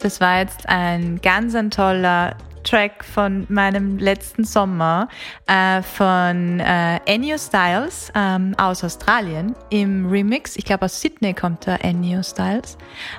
Das 0.00 0.20
war 0.20 0.38
jetzt 0.38 0.68
ein 0.68 1.20
ganz 1.20 1.54
ein 1.54 1.70
toller 1.70 2.36
Track 2.64 3.04
von 3.04 3.46
meinem 3.48 3.98
letzten 3.98 4.44
Sommer 4.44 5.08
äh, 5.46 5.82
von 5.82 6.60
äh, 6.60 6.96
Ennio 7.06 7.38
Styles 7.38 8.12
ähm, 8.14 8.54
aus 8.58 8.84
Australien 8.84 9.54
im 9.70 10.08
Remix. 10.10 10.56
Ich 10.56 10.64
glaube 10.64 10.84
aus 10.86 11.00
Sydney 11.00 11.34
kommt 11.34 11.66
der 11.66 11.84
Ennio 11.84 12.22
Styles. 12.22 12.76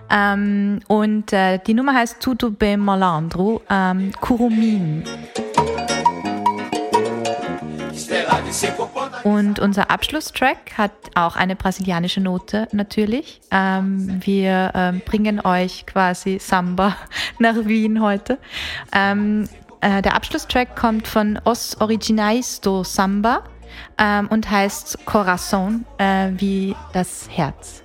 Ähm, 0.10 0.80
und 0.88 1.34
äh, 1.34 1.60
die 1.66 1.74
Nummer 1.74 1.94
heißt 1.94 2.20
Tudo 2.20 2.52
Bem 2.52 2.82
Malandro, 2.82 3.62
ähm, 3.70 4.12
Kurumin. 4.20 5.04
Und 9.24 9.60
unser 9.60 9.92
Abschlusstrack 9.92 10.78
hat 10.78 10.92
auch 11.16 11.36
eine 11.36 11.56
brasilianische 11.56 12.22
Note 12.22 12.68
natürlich. 12.72 13.42
Ähm, 13.52 14.20
wir 14.24 14.72
ähm, 14.74 15.02
bringen 15.06 15.40
euch 15.42 15.86
quasi 15.86 16.40
Samba 16.40 16.96
nach 17.40 17.56
Wien 17.66 18.02
heute. 18.02 18.38
Ähm, 18.94 19.48
äh, 19.82 20.02
der 20.02 20.16
Abschlusstrack 20.16 20.76
kommt 20.76 21.08
von 21.08 21.40
Os 21.44 21.80
Originais 21.80 22.62
do 22.62 22.84
Samba 22.84 23.44
ähm, 23.98 24.28
und 24.28 24.50
heißt 24.50 25.06
Corazon, 25.06 25.86
äh, 25.98 26.30
wie 26.38 26.76
das 26.94 27.28
Herz. 27.30 27.84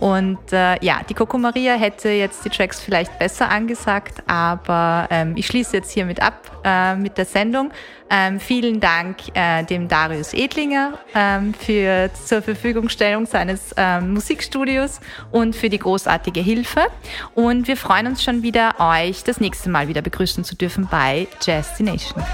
Und 0.00 0.52
äh, 0.52 0.82
ja, 0.82 1.02
die 1.06 1.12
Coco 1.12 1.36
Maria 1.36 1.74
hätte 1.74 2.08
jetzt 2.08 2.42
die 2.42 2.48
Tracks 2.48 2.80
vielleicht 2.80 3.18
besser 3.18 3.50
angesagt, 3.50 4.22
aber 4.26 5.06
ähm, 5.10 5.34
ich 5.36 5.46
schließe 5.46 5.76
jetzt 5.76 5.90
hiermit 5.90 6.22
ab 6.22 6.62
äh, 6.64 6.96
mit 6.96 7.18
der 7.18 7.26
Sendung. 7.26 7.70
Ähm, 8.08 8.40
vielen 8.40 8.80
Dank 8.80 9.18
äh, 9.34 9.62
dem 9.62 9.88
Darius 9.88 10.32
Edlinger 10.32 10.94
ähm, 11.14 11.52
für 11.52 12.10
zur 12.14 12.40
Verfügungstellung 12.40 13.26
seines 13.26 13.74
ähm, 13.76 14.14
Musikstudios 14.14 15.00
und 15.32 15.54
für 15.54 15.68
die 15.68 15.78
großartige 15.78 16.40
Hilfe. 16.40 16.86
Und 17.34 17.68
wir 17.68 17.76
freuen 17.76 18.06
uns 18.06 18.22
schon 18.22 18.42
wieder, 18.42 18.76
euch 18.78 19.22
das 19.22 19.38
nächste 19.38 19.68
Mal 19.68 19.88
wieder 19.88 20.00
begrüßen 20.00 20.44
zu 20.44 20.56
dürfen 20.56 20.88
bei 20.90 21.28
Jazzstination. 21.44 22.24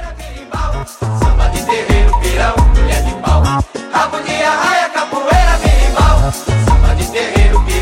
Samba 0.85 1.51
de 7.05 7.36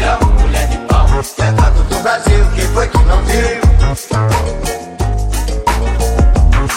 É 0.04 0.24
mulher 0.42 0.68
de 0.68 0.78
pau. 0.78 1.06
É 1.08 1.44
Retrato 1.44 1.82
do 1.84 1.98
Brasil, 2.00 2.46
quem 2.54 2.66
foi 2.68 2.88
que 2.88 2.98
não 2.98 3.22
viu? 3.24 3.40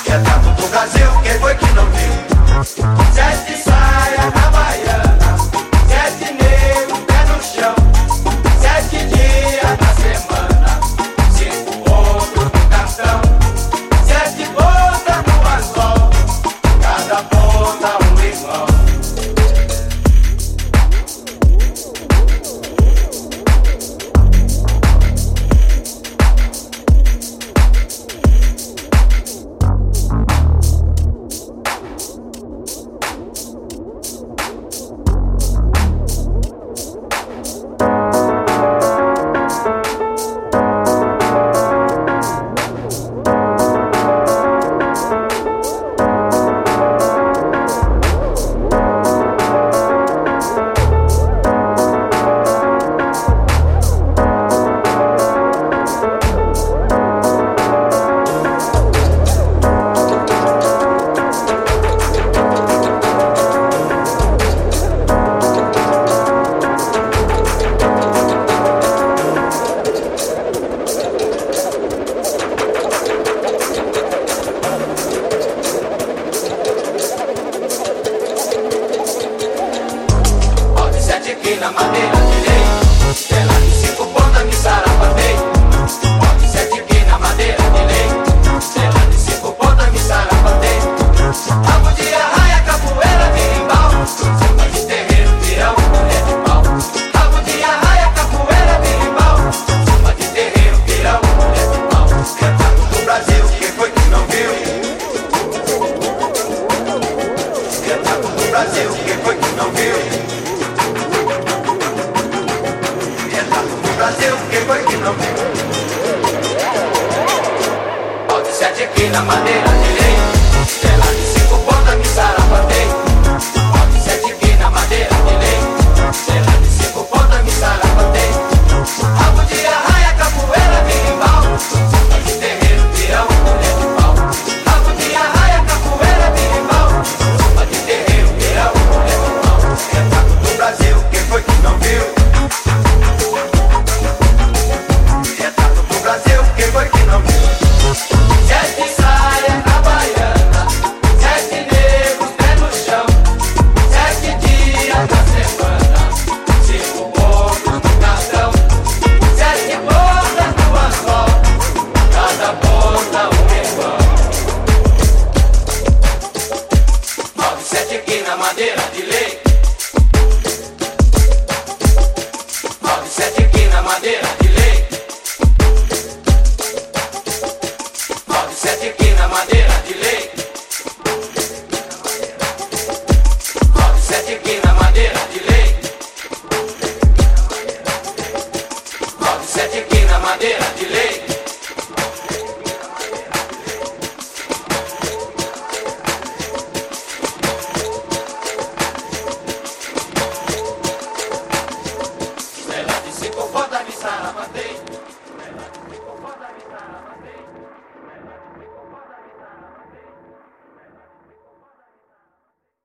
É 0.06 0.12
Retrato 0.12 0.50
do 0.62 0.68
Brasil, 0.70 1.10
quem 1.24 1.40
foi 1.40 1.56
que 1.56 1.66
não 1.74 1.86
viu? 1.88 2.64
Sete 3.14 3.58